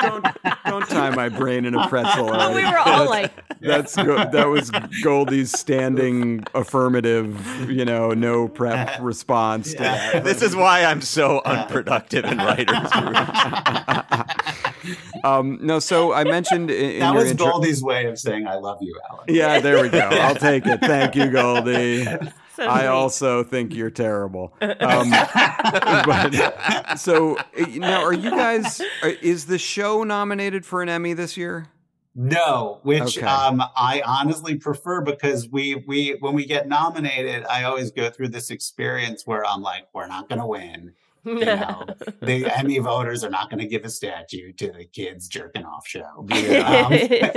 [0.00, 0.26] don't
[0.66, 2.26] don't tie my brain in a pretzel.
[2.26, 4.70] Well, all we were all That's- like, That's go- that was
[5.02, 10.22] Goldy's standing affirmative, you know, no prep response to that.
[10.24, 14.01] This is why I'm so unproductive in writers groups.
[15.24, 18.46] Um, no, so I mentioned in, in that your was intro- Goldy's way of saying
[18.46, 19.24] I love you, Alan.
[19.28, 19.98] Yeah, there we go.
[20.00, 20.80] I'll take it.
[20.80, 22.04] Thank you, Goldie.
[22.56, 22.86] so I sweet.
[22.88, 24.52] also think you're terrible.
[24.60, 25.10] Um,
[26.06, 27.42] but, so uh,
[27.76, 28.80] now, are you guys?
[29.20, 31.66] Is the show nominated for an Emmy this year?
[32.14, 33.26] No, which Okay.
[33.26, 38.28] um, I honestly prefer because we we when we get nominated, I always go through
[38.28, 40.92] this experience where I'm like, we're not going to win.
[41.24, 41.86] You know,
[42.20, 45.86] the Emmy voters are not going to give a statue to the kids jerking off
[45.86, 46.26] show.
[46.34, 46.86] Yeah.
[46.86, 46.92] Um,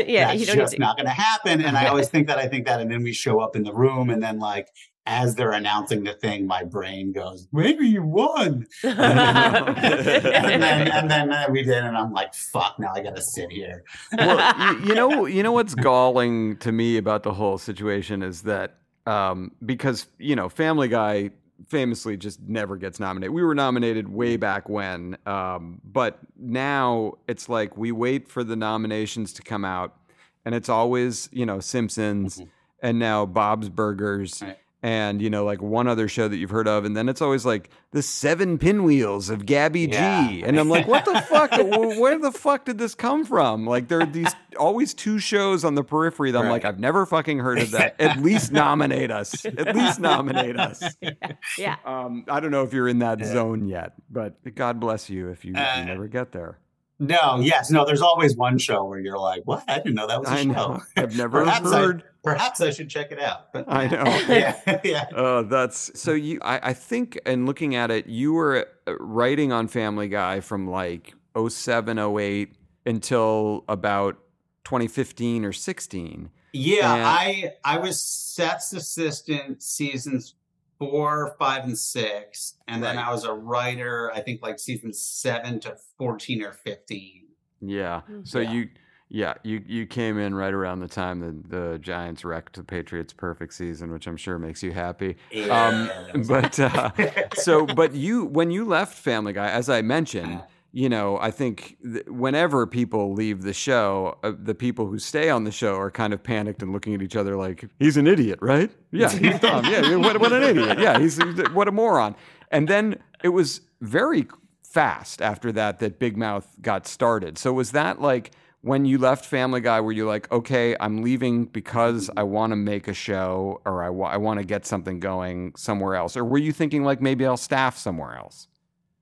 [0.07, 1.61] Yeah, that's you don't just to- not going to happen.
[1.63, 3.73] And I always think that I think that, and then we show up in the
[3.73, 4.67] room, and then like
[5.07, 8.65] as they're announcing the thing, my brain goes, maybe you won.
[8.83, 13.21] and then and then uh, we did, and I'm like, fuck, now I got to
[13.21, 13.83] sit here.
[14.17, 18.41] well, you, you know, you know what's galling to me about the whole situation is
[18.43, 21.29] that um, because you know, Family Guy
[21.67, 23.33] famously just never gets nominated.
[23.33, 28.55] We were nominated way back when, um, but now it's like we wait for the
[28.55, 29.95] nominations to come out,
[30.43, 32.41] and it's always you know Simpsons,
[32.81, 34.41] and now Bob's Burgers.
[34.41, 34.57] Right.
[34.85, 37.43] And you know, like one other show that you've heard of, and then it's always
[37.43, 40.27] like the Seven Pinwheels of Gabby Yeah.
[40.29, 41.49] G, and I'm like, what the fuck?
[41.53, 43.65] Where the fuck did this come from?
[43.65, 47.07] Like, there are these always two shows on the periphery that I'm like, I've never
[47.07, 47.99] fucking heard of that.
[47.99, 49.43] At least nominate us.
[49.43, 50.83] At least nominate us.
[51.57, 51.77] yeah.
[51.83, 55.43] Um, I don't know if you're in that zone yet, but God bless you if
[55.45, 56.59] you, if Uh, you never get there.
[56.99, 57.85] No, yes, no.
[57.85, 59.63] There's always one show where you're like, "What?
[59.67, 60.81] I didn't know that was a I show." know.
[60.95, 62.03] I've never perhaps heard.
[62.03, 63.51] I, perhaps I should check it out.
[63.51, 64.03] But I know.
[64.33, 65.05] yeah, yeah.
[65.15, 66.39] Oh, that's so you.
[66.41, 70.69] I, I think, and looking at it, you were uh, writing on Family Guy from
[70.69, 74.15] like 07, 08 until about
[74.63, 76.29] 2015 or 16.
[76.53, 80.35] Yeah, And- I I was Seth's assistant seasons
[80.79, 84.11] four, five, and six, and then I was a writer.
[84.13, 87.23] I think like season seven to fourteen or fifteen.
[87.61, 88.01] Yeah.
[88.09, 88.27] Mm.
[88.27, 88.51] So Yeah.
[88.51, 88.69] you,
[89.07, 93.13] yeah, you you came in right around the time that the Giants wrecked the Patriots'
[93.13, 95.15] perfect season, which I'm sure makes you happy.
[95.49, 95.89] Um,
[96.27, 96.91] but uh,
[97.35, 100.41] so, but you when you left Family Guy, as I mentioned,
[100.75, 105.29] you know, I think th- whenever people leave the show, uh, the people who stay
[105.29, 108.07] on the show are kind of panicked and looking at each other like, "He's an
[108.07, 108.69] idiot, right?
[108.91, 109.63] Yeah, he's dumb.
[109.63, 110.77] Yeah, what, what an idiot.
[110.77, 111.17] Yeah, he's
[111.53, 112.13] what a moron."
[112.51, 114.27] And then it was very
[114.63, 117.37] fast after that that Big Mouth got started.
[117.37, 121.45] So was that like when you left Family Guy, were you like, okay, I'm leaving
[121.45, 125.53] because I want to make a show or I, I want to get something going
[125.55, 126.17] somewhere else?
[126.17, 128.49] Or were you thinking like maybe I'll staff somewhere else?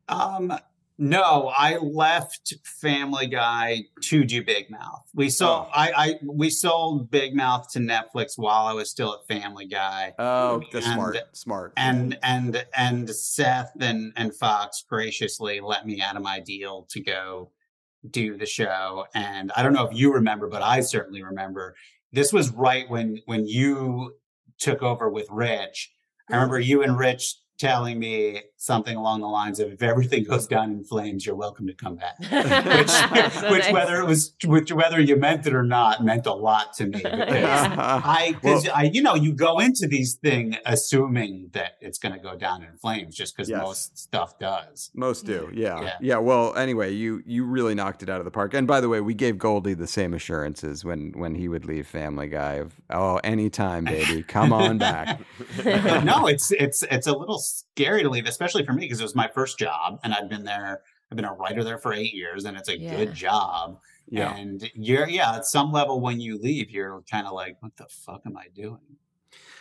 [0.07, 0.53] Um,
[0.97, 5.03] no, I left Family Guy to do Big Mouth.
[5.15, 5.71] We sold, oh.
[5.73, 10.13] I, I, we sold Big Mouth to Netflix while I was still at Family Guy.
[10.19, 11.17] Oh, that's And- smart.
[11.33, 11.73] Smart.
[11.77, 17.01] and and and Seth and and Fox graciously let me out of my deal to
[17.01, 17.51] go
[18.09, 19.05] do the show.
[19.15, 21.75] And I don't know if you remember, but I certainly remember.
[22.11, 24.13] This was right when when you
[24.59, 25.91] took over with Rich.
[26.29, 26.35] I mm.
[26.35, 30.71] remember you and Rich telling me something along the lines of if everything goes down
[30.71, 32.89] in flames you're welcome to come back which,
[33.33, 33.73] So which nice.
[33.73, 36.91] whether it was which whether you meant it or not meant a lot to me
[37.03, 42.13] because I, because I, you know, you go into these thing assuming that it's going
[42.13, 43.61] to go down in flames, just because Yes.
[43.61, 44.89] most stuff does.
[44.93, 45.57] Most do, mm-hmm.
[45.57, 45.81] yeah.
[45.81, 45.97] yeah.
[46.01, 46.17] Yeah.
[46.17, 48.53] well, anyway, you you really knocked it out of the park.
[48.53, 51.87] And by the way, we gave Goldy the same assurances when when he would leave
[51.87, 55.19] Family Guy of oh, anytime, baby, come on back.
[55.65, 59.15] No, it's it's it's a little scary to leave, especially for me because it was
[59.15, 60.81] my first job, and I've been there.
[61.11, 62.95] I've been a writer there for eight years, and it's a Yeah.
[62.97, 63.79] good job.
[64.09, 64.35] Yeah.
[64.35, 67.85] And you're, yeah, at some level, when you leave, you're kind of like, what the
[67.89, 68.79] fuck am I doing?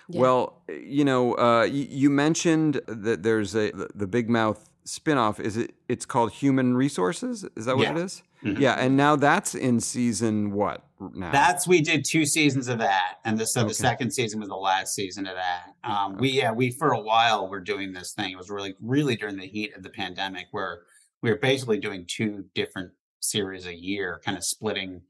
[0.08, 0.20] Yeah.
[0.20, 5.38] Well, you know, uh, you, you mentioned that there's a the, the Big Mouth spinoff.
[5.40, 5.74] Is it?
[5.88, 7.46] It's called Human Resources.
[7.56, 7.92] Is that what Yeah.
[7.92, 8.22] it is?
[8.42, 8.58] Mhm.
[8.58, 10.84] Yeah, and now that's in season what
[11.14, 11.30] now?
[11.32, 13.68] That's we did two seasons of that, and the, so Okay.
[13.68, 15.74] the second season was the last season of that.
[15.84, 18.32] Um, we yeah we for a while were doing this thing.
[18.32, 20.82] It was really really during the heat of the pandemic where
[21.22, 22.90] we were basically doing two different
[23.20, 25.02] series a year, kind of splitting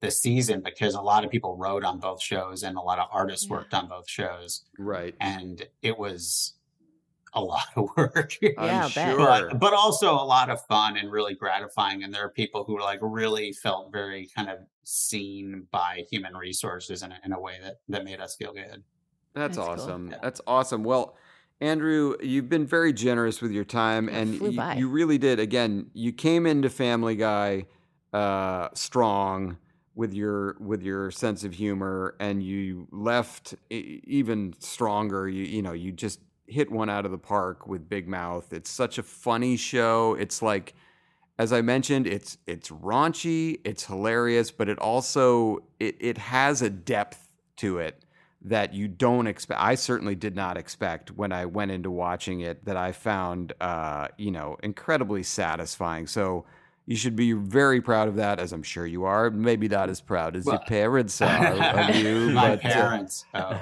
[0.00, 3.06] the season because a lot of people wrote on both shows and a lot of
[3.12, 3.56] artists Yeah.
[3.56, 5.14] worked on both shows, right.
[5.20, 6.54] and it was
[7.34, 8.34] a lot of work.
[8.40, 9.14] Yeah, I'm I'll bet.
[9.14, 9.18] sure.
[9.50, 12.02] but but also a lot of fun and really gratifying.
[12.02, 17.02] And there are people who like really felt very kind of seen by human resources
[17.02, 18.82] in a, in a way that that made us feel good.
[19.34, 19.66] That's, That's cool.
[19.66, 20.10] awesome.
[20.10, 20.18] Yeah.
[20.22, 20.82] That's awesome.
[20.84, 21.16] Well,
[21.60, 25.38] Andrew, you've been very generous with your time, It and flew you, you really did.
[25.38, 27.66] Again, you came into Family Guy
[28.12, 29.58] uh, strong
[29.94, 35.28] with your with your sense of humor, and you left even stronger.
[35.28, 38.52] You you know you just hit one out of the park with Big Mouth.
[38.52, 40.14] It's such a funny show.
[40.18, 40.74] It's like
[41.40, 46.68] as I mentioned, it's it's raunchy, it's hilarious, but it also it it has a
[46.68, 48.04] depth to it
[48.42, 49.58] that you don't expect.
[49.58, 54.08] I certainly did not expect when I went into watching it that I found uh,
[54.18, 56.06] you know incredibly satisfying.
[56.06, 56.44] So
[56.90, 59.30] You should be very proud of that, as I'm sure you are.
[59.30, 62.30] Maybe not as proud as your parents are of you.
[62.30, 63.24] my but, uh, parents.
[63.32, 63.60] Oh.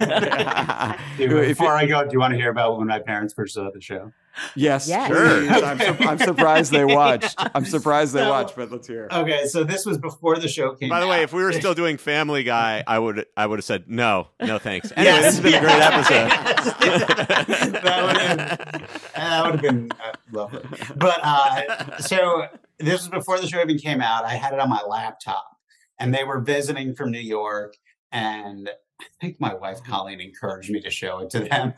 [1.18, 3.70] If Before I go, do you want to hear about when my parents first saw
[3.72, 4.12] the show?
[4.54, 5.08] Yes, Yes.
[5.10, 5.50] please.
[5.62, 7.34] I'm, sur- I'm surprised they watched.
[7.54, 9.06] I'm surprised they So- watched, but let's hear.
[9.06, 9.12] it.
[9.12, 10.88] Okay, so this was before the show came.
[10.90, 13.64] By the way, if we were still doing Family Guy, I would I would have
[13.64, 14.92] said no, no thanks.
[14.96, 17.08] Anyway, Yes, this has been a great episode.
[17.82, 20.62] that would have that would have been uh, lovely.
[20.96, 22.46] But uh, so
[22.78, 24.24] this was before the show even came out.
[24.24, 25.56] I had it on my laptop,
[25.98, 27.74] and they were visiting from New York,
[28.12, 28.70] and
[29.00, 31.72] I think my wife Colleen encouraged me to show it to them.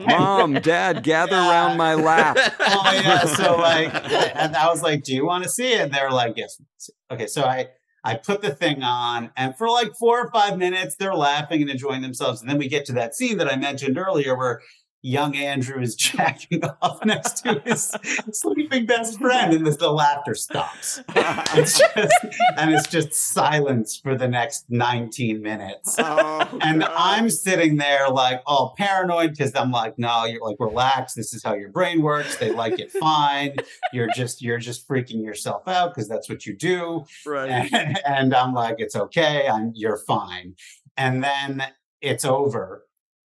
[0.06, 1.48] Mom, Dad, gather Yeah.
[1.50, 2.36] around my lap.
[2.60, 3.24] oh yeah.
[3.24, 3.92] So like,
[4.36, 6.60] and I was like, "Do you want to see it?" And they were like, "Yes."
[7.10, 7.68] Okay, so I
[8.04, 11.70] I put the thing on, and for like four or five minutes, they're laughing and
[11.70, 14.60] enjoying themselves, and then we get to that scene that I mentioned earlier where.
[15.06, 17.94] Young Andrew is jacking off next to his
[18.32, 21.00] sleeping best friend, and this, the laughter stops.
[21.58, 22.14] It's just,
[22.58, 26.92] and it's just silence for the next 19 minutes Oh, and God.
[26.94, 31.14] I'm sitting there like all paranoid because I'm like, no, you're like relax.
[31.14, 32.36] This is how your brain works.
[32.36, 33.56] They like it fine.
[33.92, 37.04] You're just you're just freaking yourself out because that's what you do.
[37.24, 37.72] right.
[37.72, 39.46] And, and I'm like, it's okay.
[39.48, 40.56] I'm you're fine.
[40.96, 41.62] And then
[42.00, 42.86] it's over,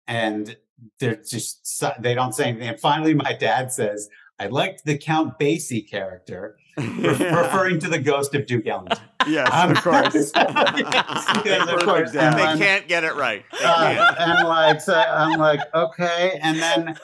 [0.08, 0.58] and
[1.00, 2.70] they're just they don't say anything.
[2.70, 4.10] And finally, my dad says,
[4.40, 9.00] "I liked the Count Basie character." re- referring to the ghost of Duke Ellington.
[9.28, 10.32] yes, Um, of course.
[10.32, 13.44] Because of course, and they then- can't get it right.
[13.64, 16.96] Uh, and like so I'm like okay, and then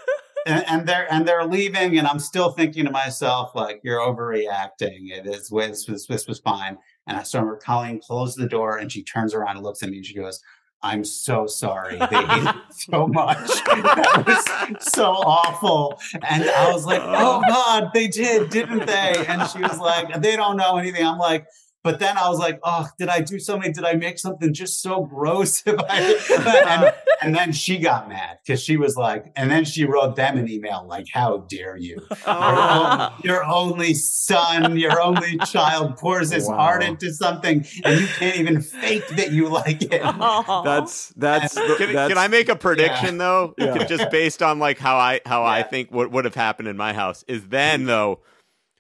[0.46, 5.10] and, and they're and they're leaving, and I'm still thinking to myself like you're overreacting.
[5.12, 6.78] It is this was this was fine,
[7.08, 9.98] and I her Colleen close the door, and she turns around and looks at me,
[9.98, 10.40] and she goes.
[10.84, 11.98] I'm so sorry.
[11.98, 13.48] They hate so much.
[13.66, 16.00] That was so awful.
[16.30, 17.42] And I was like, oh uh.
[17.48, 19.26] God, they did, didn't they?
[19.28, 21.06] And she was like, they don't know anything.
[21.06, 21.48] I'm like,
[21.84, 23.72] but then I was like, oh, did I do something?
[23.74, 25.64] Did I make something just so gross?
[25.90, 30.38] And, and then she got mad because she was like, and then she wrote them
[30.38, 31.98] an email like, how dare you?
[32.26, 36.58] Your, own- your only son, your only child pours his Wow.
[36.58, 40.02] heart into something and you can't even fake that you like it.
[40.02, 43.54] That's that's the, Can, that's can I make a prediction though?
[43.58, 43.86] Yeah.
[43.86, 46.94] Just based on like how I how I think what would have happened in my
[46.94, 48.20] house is then though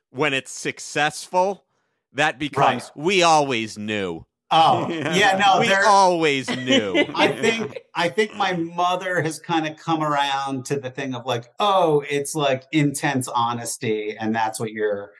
[0.09, 1.65] when it's successful,
[2.13, 4.25] that becomes we always knew.
[4.51, 5.15] Oh, Yeah.
[5.15, 7.05] yeah, no, we always knew.
[7.15, 11.25] I think I think my mother has kind of come around to the thing of
[11.25, 15.11] like, oh, it's like intense honesty, and that's what you're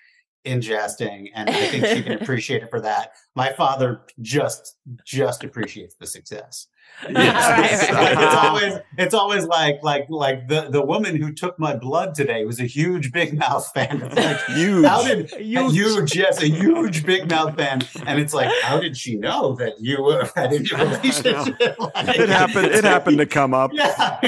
[0.46, 3.14] ingesting, and I think she can appreciate it for that.
[3.36, 6.68] My father just just appreciates the success.
[7.10, 7.90] Yes.
[7.92, 8.48] Right, right, Like, it's uh-huh.
[8.48, 12.62] always it's always like like like the the woman who took my blood today was
[12.62, 14.02] a huge Big Mouth fan.
[14.02, 14.86] It's like, huge.
[14.86, 16.16] how did huge.
[16.16, 20.02] yes, a huge Big Mouth fan, and it's like, how did she know that you
[20.02, 21.60] were had in your relationship?
[21.78, 22.68] Like, it happened.
[22.68, 23.72] It happened to come up.
[23.74, 24.20] Yeah.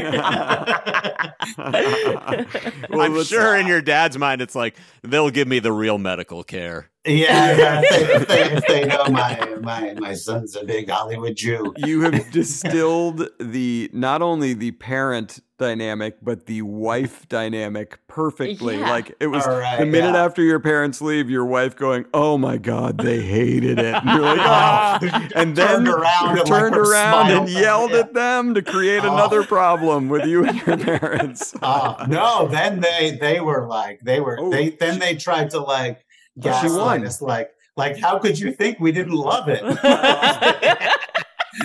[2.89, 5.97] Well, I'm let's- sure in your dad's mind it's like they'll give me the real
[5.97, 6.89] medical care.
[7.05, 7.81] Yeah, yeah.
[7.83, 11.73] If they, if, they, know my my my son's a big Hollywood Jew.
[11.77, 18.77] you have distilled the not only the parent dynamic but the wife dynamic perfectly.
[18.77, 18.89] Yeah.
[18.89, 20.25] Like it was All right, the minute yeah.
[20.25, 24.21] after your parents leave, your wife going, "Oh my god, they hated it," and you're
[24.21, 25.27] like, "Oh," ah.
[25.35, 27.99] and then Turned around you and, like, turned were around and yelled Yeah.
[27.99, 29.13] at them to create Oh.
[29.13, 31.53] another problem with you and your parents.
[31.61, 32.47] Oh no!
[32.47, 36.04] Then they they were like they were Oh, they then they tried to like
[36.37, 37.07] Oh, she gaslight won.
[37.07, 39.61] us like like how could you think we didn't love it?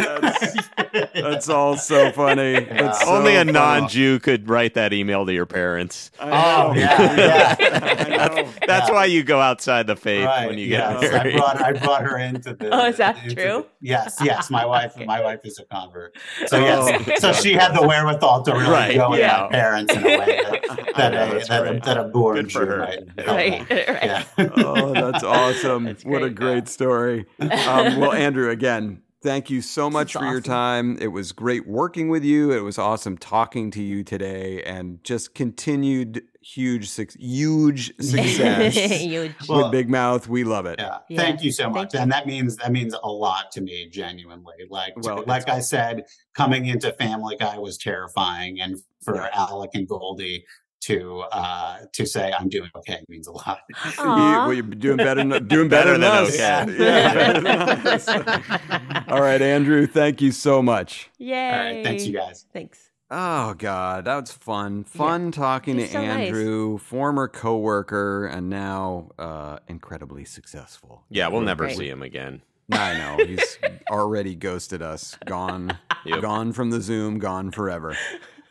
[0.00, 0.68] That's,
[1.14, 2.60] that's all so funny.
[2.64, 6.10] That's so Only a non-Jew could write that email to your parents.
[6.20, 7.56] Oh yeah, yeah.
[8.26, 8.48] I know.
[8.66, 8.94] That's Yeah.
[8.94, 11.12] why you go outside the faith Right, when you get yes.
[11.12, 11.36] I married.
[11.36, 12.70] brought I brought her into the.
[12.70, 13.66] Oh, is that into true?
[13.80, 14.50] the- yes, yes.
[14.50, 16.16] My wife, my wife is a convert.
[16.46, 16.60] So Oh.
[16.64, 19.42] yes, so she had the wherewithal to really Right, go with yeah.
[19.50, 22.48] my parents in a way that, that, know, a, that, a, that a born Good
[22.48, 22.78] Jew her.
[22.78, 23.26] might.
[23.26, 23.86] right, right.
[24.04, 24.24] Yeah.
[24.56, 25.84] Oh, that's awesome.
[25.84, 26.36] That's what a great.
[26.36, 27.26] great story.
[27.40, 30.96] Um, well, Andrew, again, thank you so much is for your time.
[31.00, 32.52] It was great working with you.
[32.52, 39.32] It was awesome talking to you today and just continued huge, huge success Huge.
[39.48, 40.28] Well, with Big Mouth.
[40.28, 40.76] We love it.
[40.78, 40.98] Yeah.
[41.08, 41.20] Yeah.
[41.20, 41.94] Thank you so Thank much.
[41.94, 42.00] you.
[42.00, 44.54] And that means that means a lot to me, genuinely.
[44.68, 48.60] Like Well, like I said, coming into Family Guy was terrifying.
[48.60, 49.28] And for Yeah.
[49.34, 50.44] Alec and Goldy
[50.80, 53.60] to uh to say I'm doing okay means a lot.
[53.98, 56.34] You, well, you're doing better, than- doing better, Better than, than us.
[56.34, 56.76] okay.
[56.84, 59.08] Yeah, better than us.
[59.08, 61.10] All right, Andrew, thank you so much.
[61.18, 61.34] Yay.
[61.50, 61.84] All right.
[61.84, 62.46] Thanks you guys.
[62.52, 62.90] Thanks.
[63.10, 64.84] Oh God, that was fun.
[64.84, 66.28] Fun talking He's to so nice.
[66.28, 71.04] Andrew, former coworker, and now uh, incredibly successful.
[71.10, 71.76] Yeah, we'll never Right.
[71.76, 72.42] see him again.
[72.72, 73.58] I know he's
[73.90, 76.20] already ghosted us, gone, Yep.
[76.22, 77.96] gone from the Zoom, gone forever.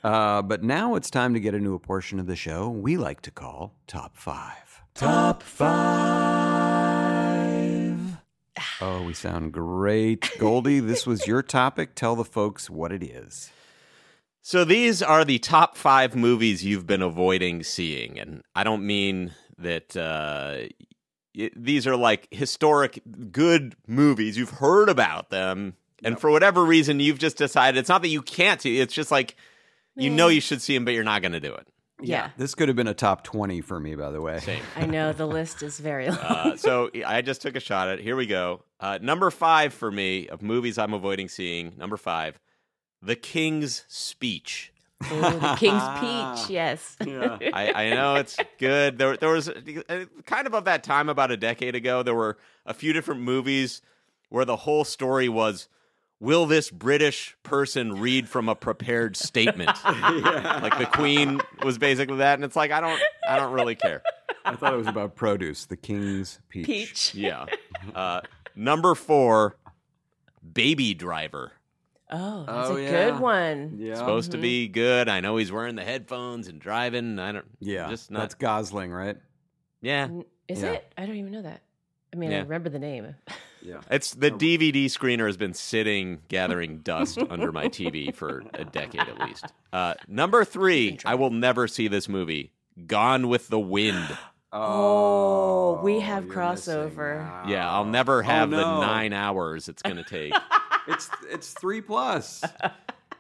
[0.04, 3.22] Uh, but now it's time to get into a portion of the show we like
[3.22, 4.82] to call Top Five.
[4.94, 5.78] Top Five.
[8.82, 10.80] Oh, we sound great, Goldy.
[10.80, 11.96] this was your topic.
[11.96, 13.52] Tell the folks what it is.
[14.42, 19.34] So these are the top five movies you've been avoiding seeing, and I don't mean
[19.58, 20.68] that uh,
[21.38, 23.02] y- these are like historic
[23.32, 24.38] good movies.
[24.38, 28.22] You've heard about them, and for whatever reason, you've just decided it's not that you
[28.22, 28.80] can't see.
[28.80, 29.36] It's just like
[30.00, 31.68] you know you should see them, but you're not going to do it.
[32.02, 32.30] Yeah.
[32.38, 34.40] This could have been a top 20 for me, by the way.
[34.40, 34.64] Same.
[34.76, 36.18] I know the list is very long.
[36.20, 38.04] Uh, so I just took a shot at it.
[38.04, 38.64] Here we go.
[38.80, 41.74] Uh, number five for me of movies I'm avoiding seeing.
[41.78, 42.40] Number five,
[43.02, 44.72] The King's Speech.
[45.12, 46.98] Ooh, the King's Peach, yes.
[47.02, 48.98] I, I know it's good.
[48.98, 52.04] There, there was uh, kind of of that time about a decade ago.
[52.04, 53.82] There were a few different movies
[54.28, 55.70] where the whole story was,
[56.20, 62.36] "Will this British person read from a prepared statement?" Like the Queen was basically that,
[62.36, 64.02] and it's like I don't, I don't really care.
[64.46, 66.66] I thought it was about produce, the king's peach.
[66.66, 67.16] Peach.
[67.16, 67.46] Yeah.
[67.94, 68.22] Uh,
[68.56, 69.58] number four,
[70.54, 71.52] Baby Driver.
[72.12, 72.90] Oh, that's Oh, a yeah.
[73.12, 73.76] good one.
[73.78, 73.94] Yeah.
[73.96, 75.08] Supposed to be good.
[75.10, 77.20] I know he's wearing the headphones and driving.
[77.20, 77.46] I don't.
[77.60, 77.88] Yeah.
[77.90, 78.20] just not.
[78.22, 79.18] That's Gosling, right?
[79.82, 80.06] yeah.
[80.06, 80.72] N- Is Yeah.
[80.72, 80.92] it?
[80.98, 81.62] I don't even know that.
[82.12, 83.14] I mean, I remember the name.
[83.62, 83.82] Yeah.
[83.92, 89.02] It's the DVD screener has been sitting gathering dust under my TV for a decade
[89.02, 89.46] at least.
[89.74, 92.54] Uh, number three, I will never see this movie.
[92.88, 94.18] Gone with the Wind.
[94.52, 97.20] Oh, we have crossover.
[97.20, 97.52] missing.
[97.52, 98.58] Yeah, I'll never have no.
[98.58, 100.34] the nine hours it's going to take.
[100.88, 102.44] It's it's three plus.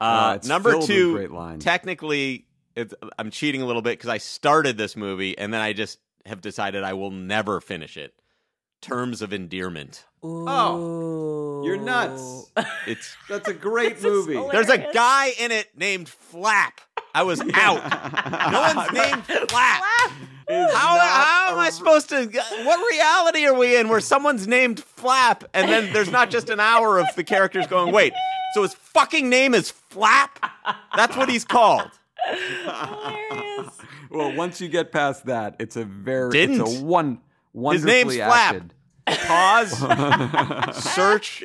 [0.01, 1.63] Uh, it's number two, great lines.
[1.63, 5.73] technically, it's, I'm cheating a little bit because I started this movie and then I
[5.73, 8.13] just have decided I will never finish it.
[8.81, 10.05] Terms of Endearment.
[10.23, 12.51] Oh, you're nuts.
[12.87, 14.41] It's That's a great movie.
[14.51, 16.81] There's a guy in it named Flap.
[17.13, 18.51] I was out.
[18.51, 19.81] no one's named Flap.
[20.49, 22.25] Is How, how am a I supposed to?
[22.63, 26.59] What reality are we in where someone's named Flap and then there's not just an
[26.59, 28.13] hour of the characters going, wait,
[28.55, 30.39] so his fucking name is Flap?
[30.95, 31.91] That's what he's called.
[32.25, 33.69] Hilarious.
[34.11, 36.61] Well, once you get past that, it's a very Didn't.
[36.61, 37.19] it's a one His
[37.53, 38.55] wonderfully name's Flap.
[39.11, 39.27] Acted.
[39.27, 40.83] Pause.
[40.83, 41.43] Search.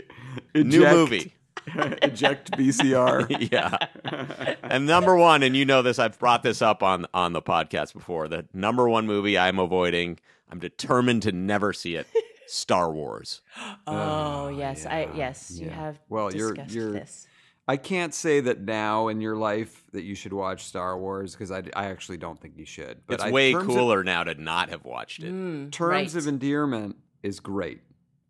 [0.54, 1.34] New movie.
[2.02, 3.48] Eject VCR.
[3.52, 4.56] yeah.
[4.62, 7.94] And number one, and you know this, I've brought this up on on the podcast
[7.94, 8.28] before.
[8.28, 10.18] The number one movie I'm avoiding,
[10.50, 12.06] I'm determined to never see it.
[12.46, 13.40] Star Wars.
[13.86, 14.84] Oh, yes.
[14.86, 17.26] I yes, you have Well, you're- you're- this.
[17.66, 21.50] I can't say that now in your life that you should watch Star Wars because
[21.50, 23.00] I, I actually don't think you should.
[23.06, 25.32] But It's I, way terms of- cooler now to not have watched it.
[25.32, 26.14] Mm, Terms right.
[26.14, 27.80] of Endearment is great.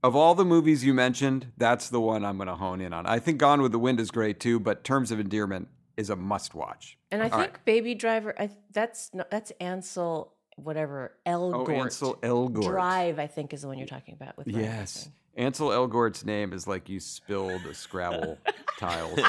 [0.02, 3.06] Of all the movies you mentioned, that's the one I'm going to hone in on.
[3.06, 6.16] I think Gone with the Wind is great too, but Terms of Endearment is a
[6.16, 6.98] must watch.
[7.10, 7.64] And I All think right.
[7.64, 11.68] Baby Driver, I, that's that's Ansel, whatever Elgort.
[11.68, 12.62] Oh, Ansel Elgort.
[12.64, 14.36] Drive, I think, is the one you're talking about.
[14.36, 14.94] With Ryan Yes.
[14.94, 15.14] Gosling.
[15.36, 18.38] Ansel Elgort's name is like you spilled a Scrabble
[18.78, 19.18] tiles.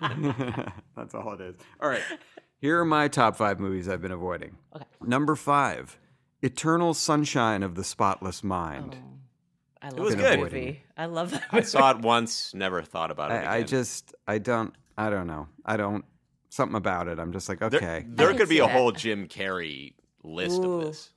[0.96, 1.56] That's all it is.
[1.80, 2.02] All right.
[2.60, 4.56] Here are my top five movies I've been avoiding.
[4.74, 4.84] Okay.
[5.02, 5.98] Number five,
[6.42, 8.96] Eternal Sunshine of the Spotless Mind.
[9.82, 10.40] I love it was that good.
[10.40, 10.82] movie.
[10.96, 13.46] I love that I saw it once, never thought about it.
[13.46, 15.48] I, I just, I don't, I don't know.
[15.64, 16.04] I don't,
[16.48, 17.18] something about it.
[17.18, 18.04] I'm just like, okay.
[18.08, 18.70] there I can could be a that.
[18.72, 19.94] whole Jim Carrey
[20.24, 20.80] list Ooh.
[20.80, 21.10] of this.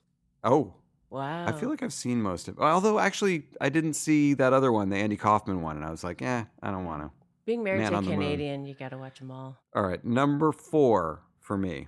[0.43, 0.73] Oh,
[1.09, 1.45] Wow.
[1.45, 2.61] I feel like I've seen most of it.
[2.61, 5.75] Although, actually, I didn't see that other one, the Andy Kaufman one.
[5.75, 7.11] And I was like, eh, I don't want to.
[7.45, 8.19] being married Man to a on the Moon.
[8.21, 9.57] Canadian, you got to watch them all.
[9.75, 10.01] All right.
[10.05, 11.87] Number four for me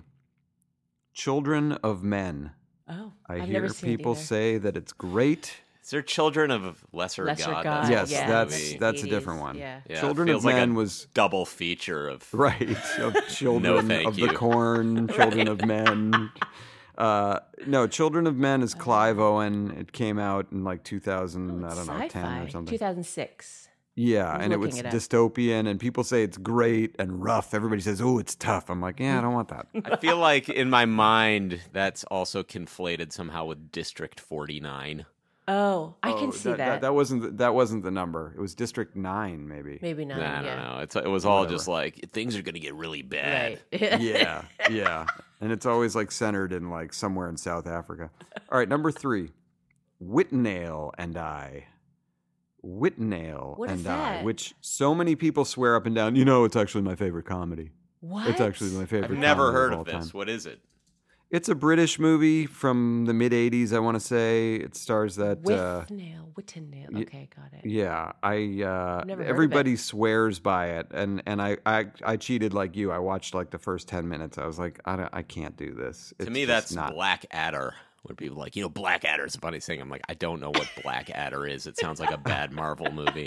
[1.14, 2.50] Children of Men.
[2.88, 4.20] Oh, I have hear never seen it people either.
[4.20, 5.56] say that it's great.
[5.82, 7.64] Is there Children of Lesser, Lesser God?
[7.64, 8.78] God, yes, yeah, that's movie.
[8.78, 9.58] that's a different one.
[9.58, 9.80] yeah.
[9.88, 14.08] Yeah, Children feels of like a Men was double feature of right of Children thank
[14.08, 14.28] of you.
[14.28, 16.30] the Corn, Children of Men.
[16.96, 19.72] Uh, no, Children of Men is Clive Owen.
[19.72, 22.70] It came out in like 2000, I don't know, 10 Sci-fi, or something.
[22.72, 23.63] 2006.
[23.96, 24.92] Yeah, and it was it up.
[24.92, 27.54] dystopian, and people say it's great and rough.
[27.54, 29.22] Everybody says, "Oh, it's tough." I'm like, yeah, I mm.
[29.22, 29.66] don't want that.
[29.84, 35.06] I feel like in my mind that's also conflated somehow with District 49.
[35.46, 36.56] Oh, I can Oh, see that.
[36.56, 36.80] that.
[36.80, 38.32] That wasn't the, that wasn't the number.
[38.36, 39.78] It was District Nine, maybe.
[39.82, 40.18] Maybe not.
[40.18, 40.78] Nah, I don't know.
[40.80, 41.54] It's it was all Whatever.
[41.56, 43.60] just like things are going to get really bad.
[43.72, 44.00] Right.
[44.00, 45.06] yeah, yeah.
[45.40, 48.10] And it's always like centered in like somewhere in South Africa.
[48.50, 49.30] All right, number three,
[50.02, 51.66] Withnail and I.
[52.64, 56.16] Withnail What is and I, which so many people swear up and down.
[56.16, 57.70] You know, it's actually my favorite comedy.
[58.00, 58.28] What?
[58.28, 59.12] It's actually my favorite.
[59.12, 60.00] I've never comedy heard all of time.
[60.02, 60.14] this.
[60.14, 60.60] What is it?
[61.30, 63.72] It's a British movie from the mid '80s.
[63.74, 65.40] I want to say it stars that.
[65.40, 66.90] With uh, nail, Whittingdale.
[66.92, 67.68] y- Okay, got it.
[67.68, 69.26] Yeah, I uh Never heard of it.
[69.30, 72.92] everybody swears by it and and I, I I cheated like you.
[72.92, 74.38] I watched like the first 10 minutes.
[74.38, 76.12] I was like I don't, I can't do this.
[76.20, 77.74] to me, that's not Black Adder.
[78.04, 79.80] Where people are like, you know, Black Adder is a funny thing.
[79.80, 81.66] I'm like, I don't know what Black Adder is.
[81.66, 83.26] It sounds like a bad Marvel movie.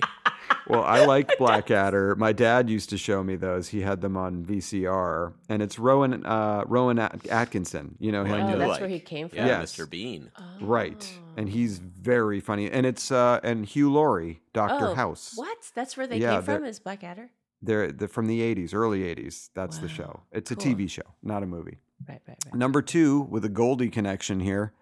[0.68, 2.16] Well, I like Blackadder.
[2.16, 3.70] My dad used to show me those.
[3.70, 7.95] He had them on VCR and it's Rowan uh Rowan At- Atkinson.
[7.99, 8.40] You know him.
[8.40, 8.80] Oh, that's like.
[8.82, 9.40] where he came from.
[9.40, 9.76] Yeah, Yes.
[9.76, 9.90] Mr.
[9.90, 10.32] Bean.
[10.62, 11.12] Right.
[11.38, 14.90] And he's very funny and it's uh and Hugh Laurie, Dr.
[14.90, 15.32] Oh, House.
[15.36, 15.58] What?
[15.74, 16.62] That's where they Yeah, came from.
[16.62, 17.32] they're- Is Blackadder?
[17.64, 19.49] They're, they're from the 80s, early 80s.
[19.56, 20.22] That's the show.
[20.32, 20.76] It's a cool.
[20.76, 21.80] TV show, not a movie.
[22.07, 22.53] Right, right, right.
[22.56, 24.74] Number two, with a Goldy connection here,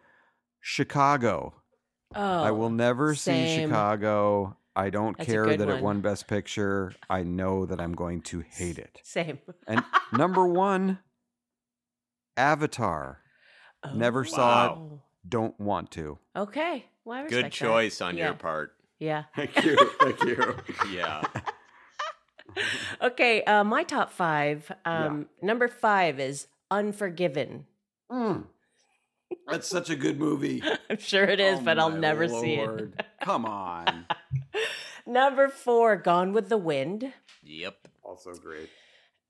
[0.61, 1.53] Chicago.
[2.15, 3.69] Oh, I will never see same.
[3.69, 4.57] Chicago.
[4.75, 5.83] I don't That's a care good that it one.
[5.83, 6.93] won Best Picture.
[7.09, 8.99] I know that I'm going to hate it.
[9.03, 9.39] Same.
[9.67, 10.99] And number one,
[12.37, 13.19] Avatar.
[13.93, 14.71] Never saw it.
[14.71, 15.01] Oh.
[15.27, 16.17] Don't want to.
[16.35, 16.85] Okay.
[17.05, 17.65] Well, I Good respect that.
[17.65, 18.25] choice on Yeah.
[18.25, 18.73] your part.
[18.99, 19.23] Yeah.
[19.35, 19.77] Thank you.
[20.01, 20.55] Thank you.
[20.91, 21.23] Yeah.
[23.01, 23.43] Okay.
[23.43, 24.71] Uh, my top five.
[24.85, 27.67] Um, Number five is Unforgiven.
[29.47, 30.61] That's such a good movie.
[30.89, 33.01] I'm sure it is, Oh but I'll my never see it.
[33.23, 34.05] Come on.
[35.05, 37.13] Number four, Gone with the Wind.
[37.43, 37.77] Yep.
[38.03, 38.69] Also great.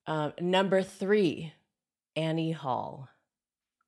[0.08, 1.54] Um, number three,
[2.16, 3.10] Annie Hall.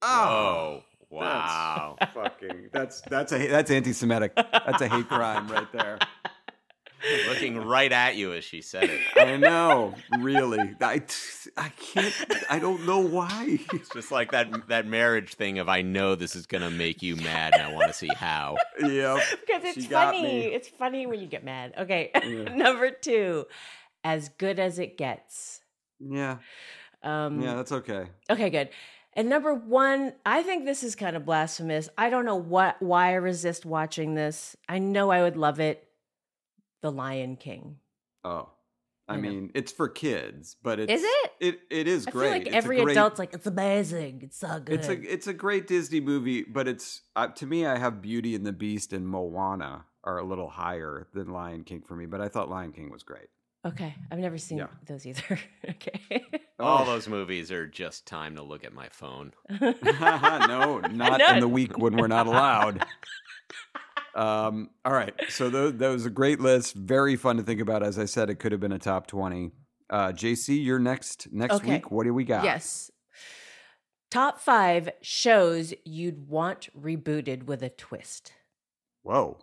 [0.04, 1.96] Oh, wow.
[2.00, 2.70] That's fucking.
[2.72, 4.34] That's that's a that's anti-Semitic.
[4.36, 5.98] That's a hate crime right there.
[7.28, 9.02] Looking right at you as she said it.
[9.16, 9.94] I know.
[10.20, 10.76] Really.
[10.82, 11.02] I
[11.56, 12.14] I can't.
[12.50, 13.60] I don't know why.
[13.74, 17.16] It's just like that that marriage thing of I know this is gonna make you
[17.16, 18.58] mad and I want to see how.
[18.80, 20.46] Yeah, Because it's She funny.
[20.46, 21.74] It's funny when you get mad.
[21.78, 22.12] Okay.
[22.14, 22.22] Yeah.
[22.56, 23.46] number two,
[24.04, 25.62] As Good as It Gets.
[26.00, 26.38] Yeah.
[27.04, 27.56] Um, Yeah.
[27.56, 28.08] That's okay.
[28.30, 28.70] Okay, good.
[29.14, 31.90] And number one, I think this is kind of blasphemous.
[31.98, 34.56] I don't know what why I resist watching this.
[34.70, 35.87] I know I would love it.
[36.82, 37.78] The Lion King.
[38.24, 38.50] Oh.
[39.10, 39.22] I, I know.
[39.30, 41.32] mean, it's for kids, but it's Is it?
[41.40, 42.24] It it is I great.
[42.26, 44.20] feel like It's every great- adult's like, it's amazing.
[44.24, 44.76] It's so good.
[44.80, 48.36] It's a it's a great Disney movie, but it's uh, to me I have Beauty
[48.36, 52.20] and the Beast and Moana are a little higher than Lion King for me, but
[52.20, 53.28] I thought Lion King was great.
[53.66, 53.96] okay.
[54.12, 54.68] I've never seen Yeah.
[54.86, 55.40] those either.
[55.70, 56.26] okay.
[56.60, 59.32] All those movies are just time to look at my phone.
[59.62, 62.86] no, not in the week when we're not allowed.
[64.18, 66.74] Um, all right, so tho- that was a great list.
[66.76, 67.84] Very fun to think about.
[67.84, 69.52] As I said, it could have been a top twenty.
[69.90, 71.76] Uh, JC, you're next next Okay.
[71.76, 71.92] week.
[71.92, 72.44] What do we got?
[72.44, 72.92] Yes.
[74.10, 78.32] Top five shows you'd want rebooted with a twist.
[79.04, 79.38] Whoa.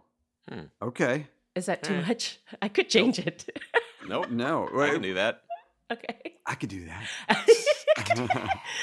[0.50, 0.64] Hmm.
[0.82, 1.26] Okay.
[1.54, 2.04] Is that too Eh.
[2.08, 2.38] much?
[2.60, 3.46] I could change it.
[4.06, 4.28] Nope.
[4.30, 5.40] No, I can do that.
[5.90, 6.34] okay.
[6.46, 7.08] I could do that.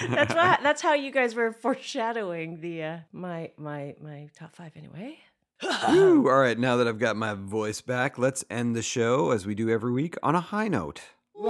[0.09, 4.71] that's why, that's how you guys were foreshadowing the uh, my my my top five
[4.75, 5.19] anyway.
[5.61, 6.29] Whew.
[6.29, 9.55] All right, now that I've got my voice back, let's end the show as we
[9.55, 11.01] do every week on a high note.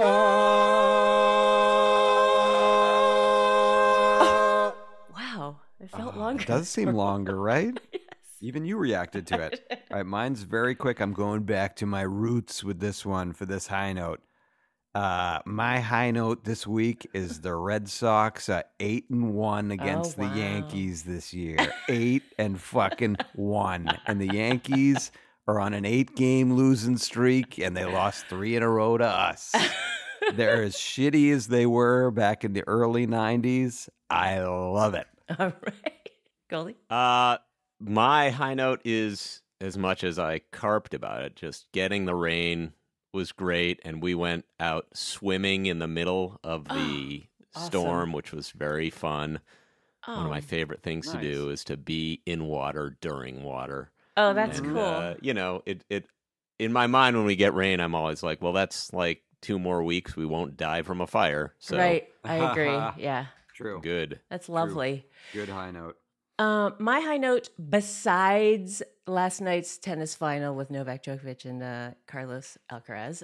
[5.14, 6.42] Wow, it felt Oh, longer.
[6.42, 7.78] It does seem longer, right?
[8.40, 9.60] Even you reacted to it.
[9.90, 11.00] All right, mine's very quick.
[11.00, 14.20] I'm going back to my roots with this one for this high note.
[14.94, 20.18] Uh, my high note this week is the Red Sox are eight and one against
[20.18, 20.28] wow.
[20.28, 21.72] the Yankees this year.
[21.88, 25.10] eight and fucking one, and the Yankees
[25.48, 29.54] are on an eight-game losing streak, and they lost three in a row to us.
[30.34, 33.88] They're as shitty as they were back in the early '90s.
[34.10, 35.06] I love it.
[35.38, 36.10] All right,
[36.50, 36.76] Goldy.
[36.90, 37.38] Uh,
[37.80, 41.34] my high note is as much as I carped about it.
[41.34, 42.72] Just getting the rain
[43.12, 47.60] was great, and we went out swimming in the middle of the Awesome.
[47.70, 49.40] storm, which was very fun.
[50.14, 50.42] One of my Oh.
[50.42, 53.90] favorite things to do is to be in water during water.
[54.16, 55.08] Oh, that's And, cool.
[55.12, 56.06] uh, you know, it it
[56.58, 59.82] in my mind when we get rain, I'm always like, well, that's like two more
[59.82, 61.54] weeks we won't die from a fire.
[61.58, 62.92] So right, I agree.
[62.96, 63.82] Yeah, True.
[63.82, 64.20] good.
[64.30, 65.06] that's lovely.
[65.32, 65.98] Good high note.
[66.38, 72.58] Um, my high note, besides last night's tennis final with Novak Djokovic and uh, Carlos
[72.70, 73.22] Alcaraz,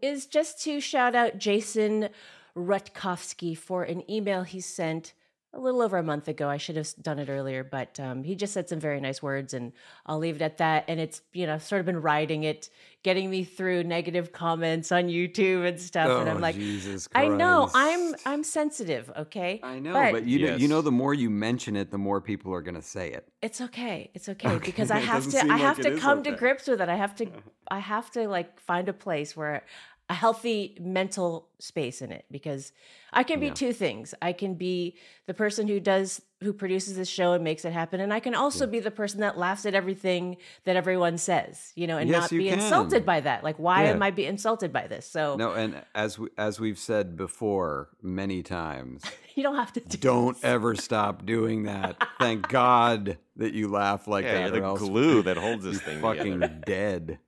[0.00, 2.08] is just to shout out Jason
[2.56, 5.12] Rutkowski for an email he sent
[5.52, 6.48] a little over a month ago.
[6.48, 9.54] I should have done it earlier, but um, he just said some very nice words,
[9.54, 9.72] and
[10.04, 10.84] I'll leave it at that.
[10.88, 12.68] And it's you know sort of been riding it,
[13.02, 16.08] getting me through negative comments on YouTube and stuff.
[16.20, 19.10] and I'm Oh, like, Jesus I know I'm I'm sensitive.
[19.16, 22.20] Okay, I know, but, you know, you know, the more you mention it, the more
[22.20, 23.26] people are going to say it.
[23.40, 24.10] It's okay.
[24.14, 26.66] It's okay, Okay, because I have to I have it to is come to grips
[26.68, 26.88] with it.
[26.88, 27.26] I have to
[27.70, 29.64] I have to like find a place where
[30.08, 32.72] a healthy mental space in it because
[33.12, 33.54] I can be Yeah.
[33.54, 34.14] two things.
[34.22, 34.96] I can be
[35.26, 38.34] the person who does who produces this show and makes it happen and I can
[38.34, 42.20] also be the person that laughs at everything that everyone says, you know, and Yes,
[42.24, 42.58] not be can.
[42.58, 43.42] insulted by that.
[43.42, 43.92] Like why Yeah.
[43.92, 45.06] am I be insulted by this?
[45.10, 49.02] So No, and as we, as we've said before many times,
[49.34, 51.96] you don't have to do don't ever stop doing that.
[52.20, 54.40] Thank God that you laugh like Yeah, that.
[54.52, 56.62] you're the else glue that holds this thing fucking together.
[56.66, 57.18] dead.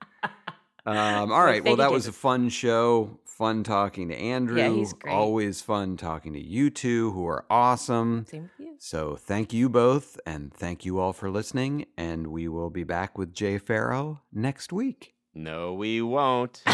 [0.89, 1.63] Um, all right.
[1.63, 3.19] Well, thank you, that was a fun show.
[3.25, 4.75] Fun talking to Andrew.
[4.75, 5.15] he's great.
[5.15, 8.27] Always fun talking to you two, who are awesome.
[8.29, 8.75] Same with you.
[8.79, 11.87] So thank you both, and thank you all for listening.
[11.97, 15.15] And we will be back with Jay Pharoah next week.
[15.35, 16.63] No, we won't.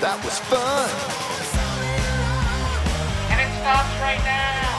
[0.00, 0.88] That was fun.
[3.30, 4.69] And it stops right now.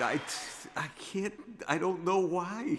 [0.00, 0.20] I,
[0.76, 1.34] I can't,
[1.66, 2.78] I don't know why.